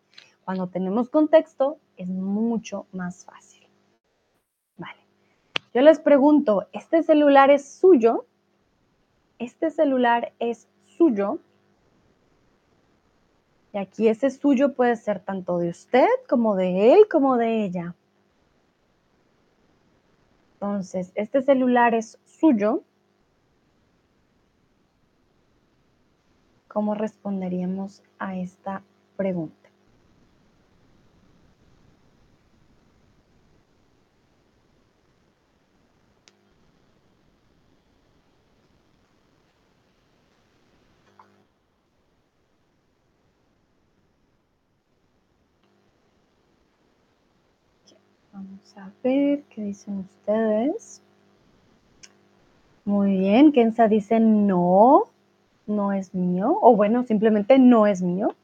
Cuando 0.43 0.67
tenemos 0.67 1.09
contexto, 1.09 1.77
es 1.95 2.09
mucho 2.09 2.87
más 2.91 3.23
fácil. 3.23 3.65
Vale. 4.77 4.99
Yo 5.73 5.81
les 5.81 5.99
pregunto, 5.99 6.67
¿este 6.73 7.01
celular 7.01 7.49
es 7.49 7.79
suyo? 7.79 8.25
¿Este 9.39 9.69
celular 9.69 10.33
es 10.39 10.67
suyo? 10.97 11.39
Y 13.75 13.77
aquí 13.77 14.07
ese 14.07 14.29
suyo 14.29 14.73
puede 14.73 14.95
ser 14.95 15.19
tanto 15.19 15.57
de 15.57 15.67
usted 15.67 16.07
como 16.29 16.55
de 16.55 16.93
él 16.93 17.09
como 17.11 17.35
de 17.35 17.65
ella. 17.65 17.93
Entonces, 20.53 21.11
este 21.13 21.41
celular 21.41 21.93
es 21.93 22.17
suyo. 22.23 22.83
¿Cómo 26.69 26.95
responderíamos 26.95 28.01
a 28.17 28.37
esta 28.37 28.81
pregunta? 29.17 29.64
A 48.77 48.91
ver 49.03 49.43
qué 49.43 49.61
dicen 49.61 49.99
ustedes. 49.99 51.01
Muy 52.83 53.17
bien, 53.17 53.51
Kenza 53.51 53.87
dice 53.87 54.19
no, 54.19 55.03
no 55.65 55.93
es 55.93 56.13
mío. 56.13 56.57
O 56.61 56.75
bueno, 56.75 57.03
simplemente 57.03 57.57
no 57.57 57.87
es 57.87 58.01
mío. 58.01 58.35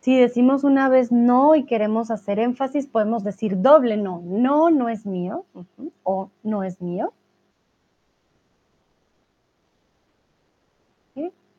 Si 0.00 0.16
decimos 0.16 0.62
una 0.62 0.88
vez 0.88 1.10
no 1.10 1.56
y 1.56 1.64
queremos 1.64 2.10
hacer 2.10 2.38
énfasis, 2.38 2.86
podemos 2.86 3.24
decir 3.24 3.60
doble 3.60 3.96
no. 3.96 4.22
No, 4.24 4.70
no 4.70 4.88
es 4.88 5.06
mío. 5.06 5.44
O 6.04 6.30
no 6.42 6.62
es 6.62 6.80
mío. 6.80 7.12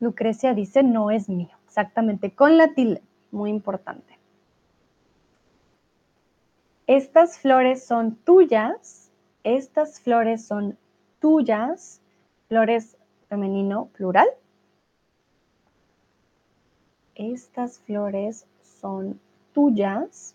Lucrecia 0.00 0.54
dice 0.54 0.82
no 0.82 1.10
es 1.10 1.28
mío. 1.28 1.50
Exactamente, 1.66 2.30
con 2.30 2.56
la 2.56 2.72
tilde. 2.74 3.02
Muy 3.30 3.50
importante. 3.50 4.17
Estas 6.88 7.38
flores 7.38 7.84
son 7.84 8.16
tuyas. 8.24 9.12
Estas 9.44 10.00
flores 10.00 10.46
son 10.46 10.78
tuyas. 11.20 12.00
Flores 12.48 12.96
femenino 13.28 13.88
plural. 13.92 14.26
Estas 17.14 17.78
flores 17.80 18.46
son 18.80 19.20
tuyas. 19.52 20.34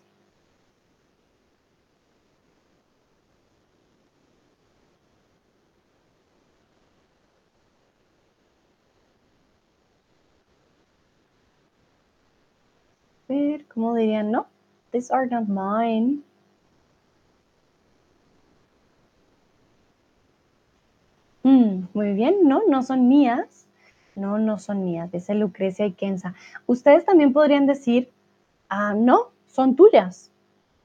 ver, 13.26 13.66
¿cómo 13.66 13.94
dirían? 13.94 14.30
No, 14.30 14.46
these 14.92 15.10
are 15.12 15.26
not 15.26 15.48
mine. 15.48 16.22
Mm, 21.46 21.88
muy 21.92 22.14
bien, 22.14 22.48
no, 22.48 22.62
no 22.66 22.82
son 22.82 23.06
mías. 23.06 23.66
No, 24.16 24.38
no 24.38 24.58
son 24.58 24.82
mías, 24.84 25.12
dice 25.12 25.34
Lucrecia 25.34 25.84
y 25.84 25.92
Kenza. 25.92 26.34
Ustedes 26.66 27.04
también 27.04 27.34
podrían 27.34 27.66
decir, 27.66 28.10
ah, 28.70 28.94
no, 28.94 29.30
son 29.46 29.76
tuyas. 29.76 30.30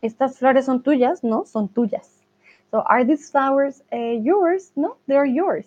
Estas 0.02 0.38
flores 0.38 0.65
son 0.65 0.84
tuyas, 0.84 1.23
no, 1.23 1.45
son 1.45 1.69
tuyas. 1.69 2.26
So, 2.72 2.84
are 2.88 3.06
these 3.06 3.31
flowers 3.31 3.84
eh, 3.91 4.19
yours? 4.22 4.73
No, 4.76 4.98
they 5.07 5.15
are 5.15 5.31
yours. 5.31 5.65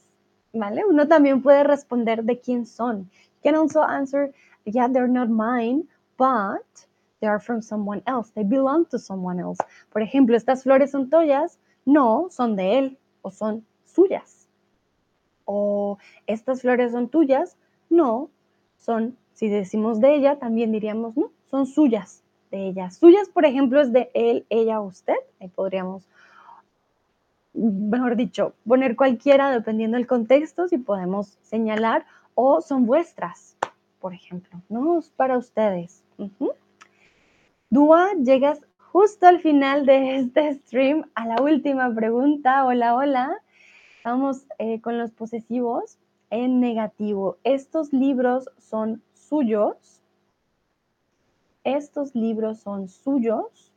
¿Vale? 0.52 0.85
Uno 0.85 1.09
también 1.09 1.43
puede 1.43 1.64
responder 1.64 2.24
de 2.24 2.39
quién 2.39 2.66
son. 2.66 3.09
You 3.43 3.51
can 3.51 3.55
also 3.55 3.82
answer, 3.82 4.32
yeah, 4.66 4.89
they're 4.89 5.09
not 5.09 5.31
mine, 5.31 5.85
but 6.19 6.86
they 7.20 7.28
are 7.28 7.40
from 7.40 7.62
someone 7.62 8.02
else. 8.06 8.31
They 8.35 8.44
belong 8.44 8.85
to 8.90 8.98
someone 8.98 9.40
else. 9.40 9.59
Por 9.90 10.02
ejemplo, 10.02 10.36
estas 10.36 10.64
flores 10.64 10.90
son 10.90 11.09
tuyas, 11.09 11.59
no, 11.86 12.28
son 12.31 12.56
de 12.56 12.78
él 12.78 12.98
o 13.23 13.31
son 13.31 13.64
suyas 13.85 14.41
o 15.44 15.98
estas 16.27 16.62
flores 16.62 16.93
son 16.93 17.09
tuyas, 17.09 17.56
no, 17.90 18.31
son 18.77 19.16
Si 19.35 19.48
decimos 19.48 20.01
de 20.01 20.14
ella, 20.14 20.39
también 20.39 20.73
diríamos, 20.73 21.16
no, 21.16 21.31
son 21.51 21.66
suyas, 21.66 22.23
de 22.51 22.69
ella. 22.69 22.90
Suyas, 22.90 23.28
por 23.28 23.44
ejemplo, 23.44 23.81
es 23.81 23.93
de 23.93 24.10
él, 24.14 24.47
ella, 24.51 24.81
usted. 24.81 25.16
Ahí 25.40 25.48
podríamos, 25.48 26.06
mejor 27.55 28.16
dicho, 28.16 28.55
poner 28.66 28.94
cualquiera 28.94 29.51
dependiendo 29.51 29.97
del 29.97 30.06
contexto, 30.06 30.69
si 30.69 30.78
podemos 30.78 31.39
señalar, 31.43 32.05
o 32.35 32.60
son 32.60 32.86
vuestras, 32.86 33.56
por 34.01 34.14
ejemplo, 34.14 34.60
no, 34.69 34.98
es 34.98 35.10
para 35.10 35.39
ustedes. 35.39 36.02
Dua, 37.70 38.12
llegas 38.23 38.60
justo 38.78 39.27
al 39.27 39.40
final 39.40 39.86
de 39.86 40.16
este 40.16 40.55
stream 40.55 41.10
a 41.14 41.27
la 41.27 41.36
última 41.43 41.93
pregunta. 41.94 42.64
Hola, 42.64 42.94
hola. 42.94 43.43
Vamos 44.04 44.46
eh, 44.58 44.80
con 44.80 44.98
los 44.98 45.12
posesivos 45.12 45.98
en 46.30 46.60
negativo. 46.60 47.36
Estos 47.44 47.92
libros 47.92 48.50
son 48.58 49.02
suyos. 49.14 50.02
Estos 51.62 52.14
libros 52.14 52.58
son 52.58 52.88
suyos. 52.88 53.72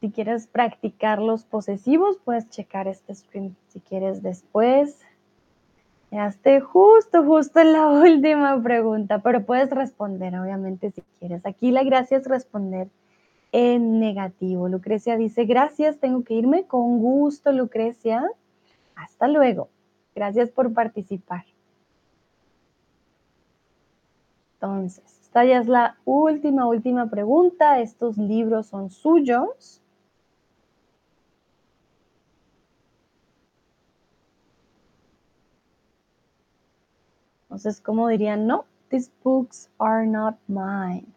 Si 0.00 0.10
quieres 0.10 0.46
practicar 0.46 1.20
los 1.20 1.44
posesivos, 1.44 2.18
puedes 2.24 2.48
checar 2.50 2.86
este 2.86 3.14
stream 3.14 3.56
si 3.68 3.80
quieres 3.80 4.22
después. 4.22 5.00
Ya 6.12 6.26
esté 6.28 6.60
justo, 6.60 7.24
justo 7.24 7.58
en 7.58 7.72
la 7.72 7.88
última 7.90 8.62
pregunta, 8.62 9.18
pero 9.20 9.44
puedes 9.44 9.70
responder, 9.70 10.38
obviamente, 10.38 10.92
si 10.92 11.02
quieres. 11.18 11.44
Aquí 11.44 11.72
la 11.72 11.82
gracia 11.82 12.18
es 12.18 12.26
responder 12.26 12.88
en 13.54 14.00
negativo. 14.00 14.68
Lucrecia 14.68 15.16
dice, 15.16 15.44
gracias, 15.44 16.00
tengo 16.00 16.24
que 16.24 16.34
irme. 16.34 16.66
Con 16.66 16.98
gusto, 16.98 17.52
Lucrecia. 17.52 18.28
Hasta 18.96 19.28
luego. 19.28 19.68
Gracias 20.12 20.50
por 20.50 20.72
participar. 20.74 21.44
Entonces, 24.54 25.04
esta 25.22 25.44
ya 25.44 25.60
es 25.60 25.68
la 25.68 25.96
última, 26.04 26.66
última 26.66 27.08
pregunta. 27.08 27.78
Estos 27.78 28.18
libros 28.18 28.66
son 28.66 28.90
suyos. 28.90 29.80
Entonces, 37.44 37.80
¿cómo 37.80 38.08
dirían? 38.08 38.48
No, 38.48 38.64
these 38.88 39.12
books 39.22 39.70
are 39.78 40.08
not 40.08 40.34
mine. 40.48 41.13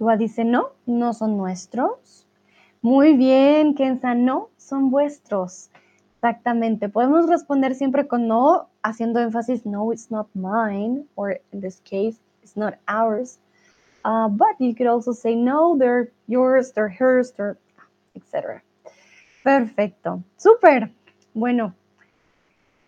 Tua 0.00 0.16
dice, 0.16 0.46
no, 0.46 0.70
no 0.86 1.12
son 1.12 1.36
nuestros. 1.36 2.26
Muy 2.80 3.18
bien, 3.18 3.74
Kenza, 3.74 4.14
no, 4.14 4.48
son 4.56 4.90
vuestros. 4.90 5.68
Exactamente. 6.14 6.88
Podemos 6.88 7.28
responder 7.28 7.74
siempre 7.74 8.08
con 8.08 8.26
no, 8.26 8.70
haciendo 8.82 9.20
énfasis, 9.20 9.66
no, 9.66 9.92
it's 9.92 10.10
not 10.10 10.26
mine, 10.32 11.04
or 11.16 11.38
in 11.52 11.60
this 11.60 11.82
case, 11.84 12.18
it's 12.42 12.56
not 12.56 12.76
ours. 12.88 13.38
Uh, 14.02 14.28
but 14.28 14.56
you 14.58 14.74
could 14.74 14.86
also 14.86 15.12
say, 15.12 15.36
no, 15.36 15.76
they're 15.76 16.10
yours, 16.28 16.72
they're 16.72 16.88
hers, 16.88 17.32
they're, 17.32 17.58
etc. 18.14 18.62
Perfecto. 19.44 20.24
Súper. 20.38 20.90
Bueno, 21.34 21.74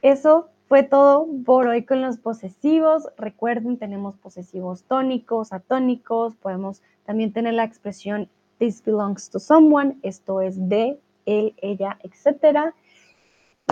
eso 0.00 0.48
fue 0.72 0.84
todo 0.84 1.28
por 1.44 1.66
hoy 1.66 1.84
con 1.84 2.00
los 2.00 2.16
posesivos. 2.16 3.06
Recuerden, 3.18 3.76
tenemos 3.76 4.16
posesivos 4.16 4.84
tónicos, 4.84 5.52
atónicos. 5.52 6.34
Podemos 6.36 6.80
también 7.04 7.30
tener 7.30 7.52
la 7.52 7.64
expresión 7.64 8.30
this 8.56 8.82
belongs 8.82 9.28
to 9.28 9.38
someone. 9.38 9.98
Esto 10.02 10.40
es 10.40 10.70
de, 10.70 10.98
él, 11.26 11.54
ella, 11.60 11.98
etc. 12.02 12.72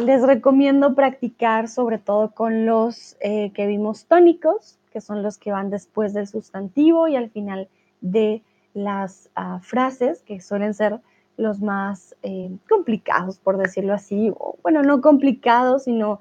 Les 0.04 0.22
recomiendo 0.26 0.94
practicar 0.94 1.68
sobre 1.68 1.96
todo 1.96 2.32
con 2.32 2.66
los 2.66 3.16
eh, 3.20 3.50
que 3.54 3.66
vimos 3.66 4.04
tónicos, 4.04 4.78
que 4.92 5.00
son 5.00 5.22
los 5.22 5.38
que 5.38 5.52
van 5.52 5.70
después 5.70 6.12
del 6.12 6.26
sustantivo 6.26 7.08
y 7.08 7.16
al 7.16 7.30
final 7.30 7.70
de 8.02 8.42
las 8.74 9.30
ah, 9.36 9.60
frases, 9.62 10.22
que 10.22 10.42
suelen 10.42 10.74
ser 10.74 11.00
los 11.38 11.62
más 11.62 12.14
eh, 12.22 12.50
complicados, 12.68 13.38
por 13.38 13.56
decirlo 13.56 13.94
así, 13.94 14.30
o, 14.36 14.58
bueno, 14.62 14.82
no 14.82 15.00
complicados, 15.00 15.84
sino 15.84 16.20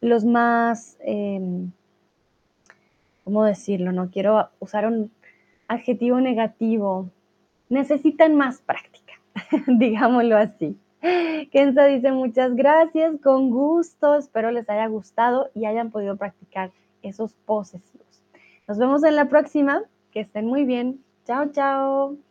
los 0.00 0.24
más, 0.24 0.96
em, 1.00 1.72
¿cómo 3.24 3.44
decirlo? 3.44 3.92
No 3.92 4.10
quiero 4.10 4.48
usar 4.58 4.86
un 4.86 5.10
adjetivo 5.68 6.20
negativo, 6.20 7.10
necesitan 7.68 8.34
más 8.34 8.60
práctica, 8.62 9.14
digámoslo 9.66 10.36
así. 10.36 10.76
Kenza 11.50 11.86
dice 11.86 12.12
muchas 12.12 12.54
gracias, 12.54 13.20
con 13.22 13.50
gusto, 13.50 14.16
espero 14.16 14.50
les 14.50 14.68
haya 14.68 14.86
gustado 14.86 15.48
y 15.54 15.64
hayan 15.64 15.90
podido 15.90 16.16
practicar 16.16 16.70
esos 17.02 17.32
posesivos. 17.46 18.22
Nos 18.68 18.78
vemos 18.78 19.02
en 19.04 19.16
la 19.16 19.28
próxima, 19.28 19.82
que 20.12 20.20
estén 20.20 20.46
muy 20.46 20.64
bien. 20.64 21.02
Chao, 21.24 21.50
chao. 21.52 22.29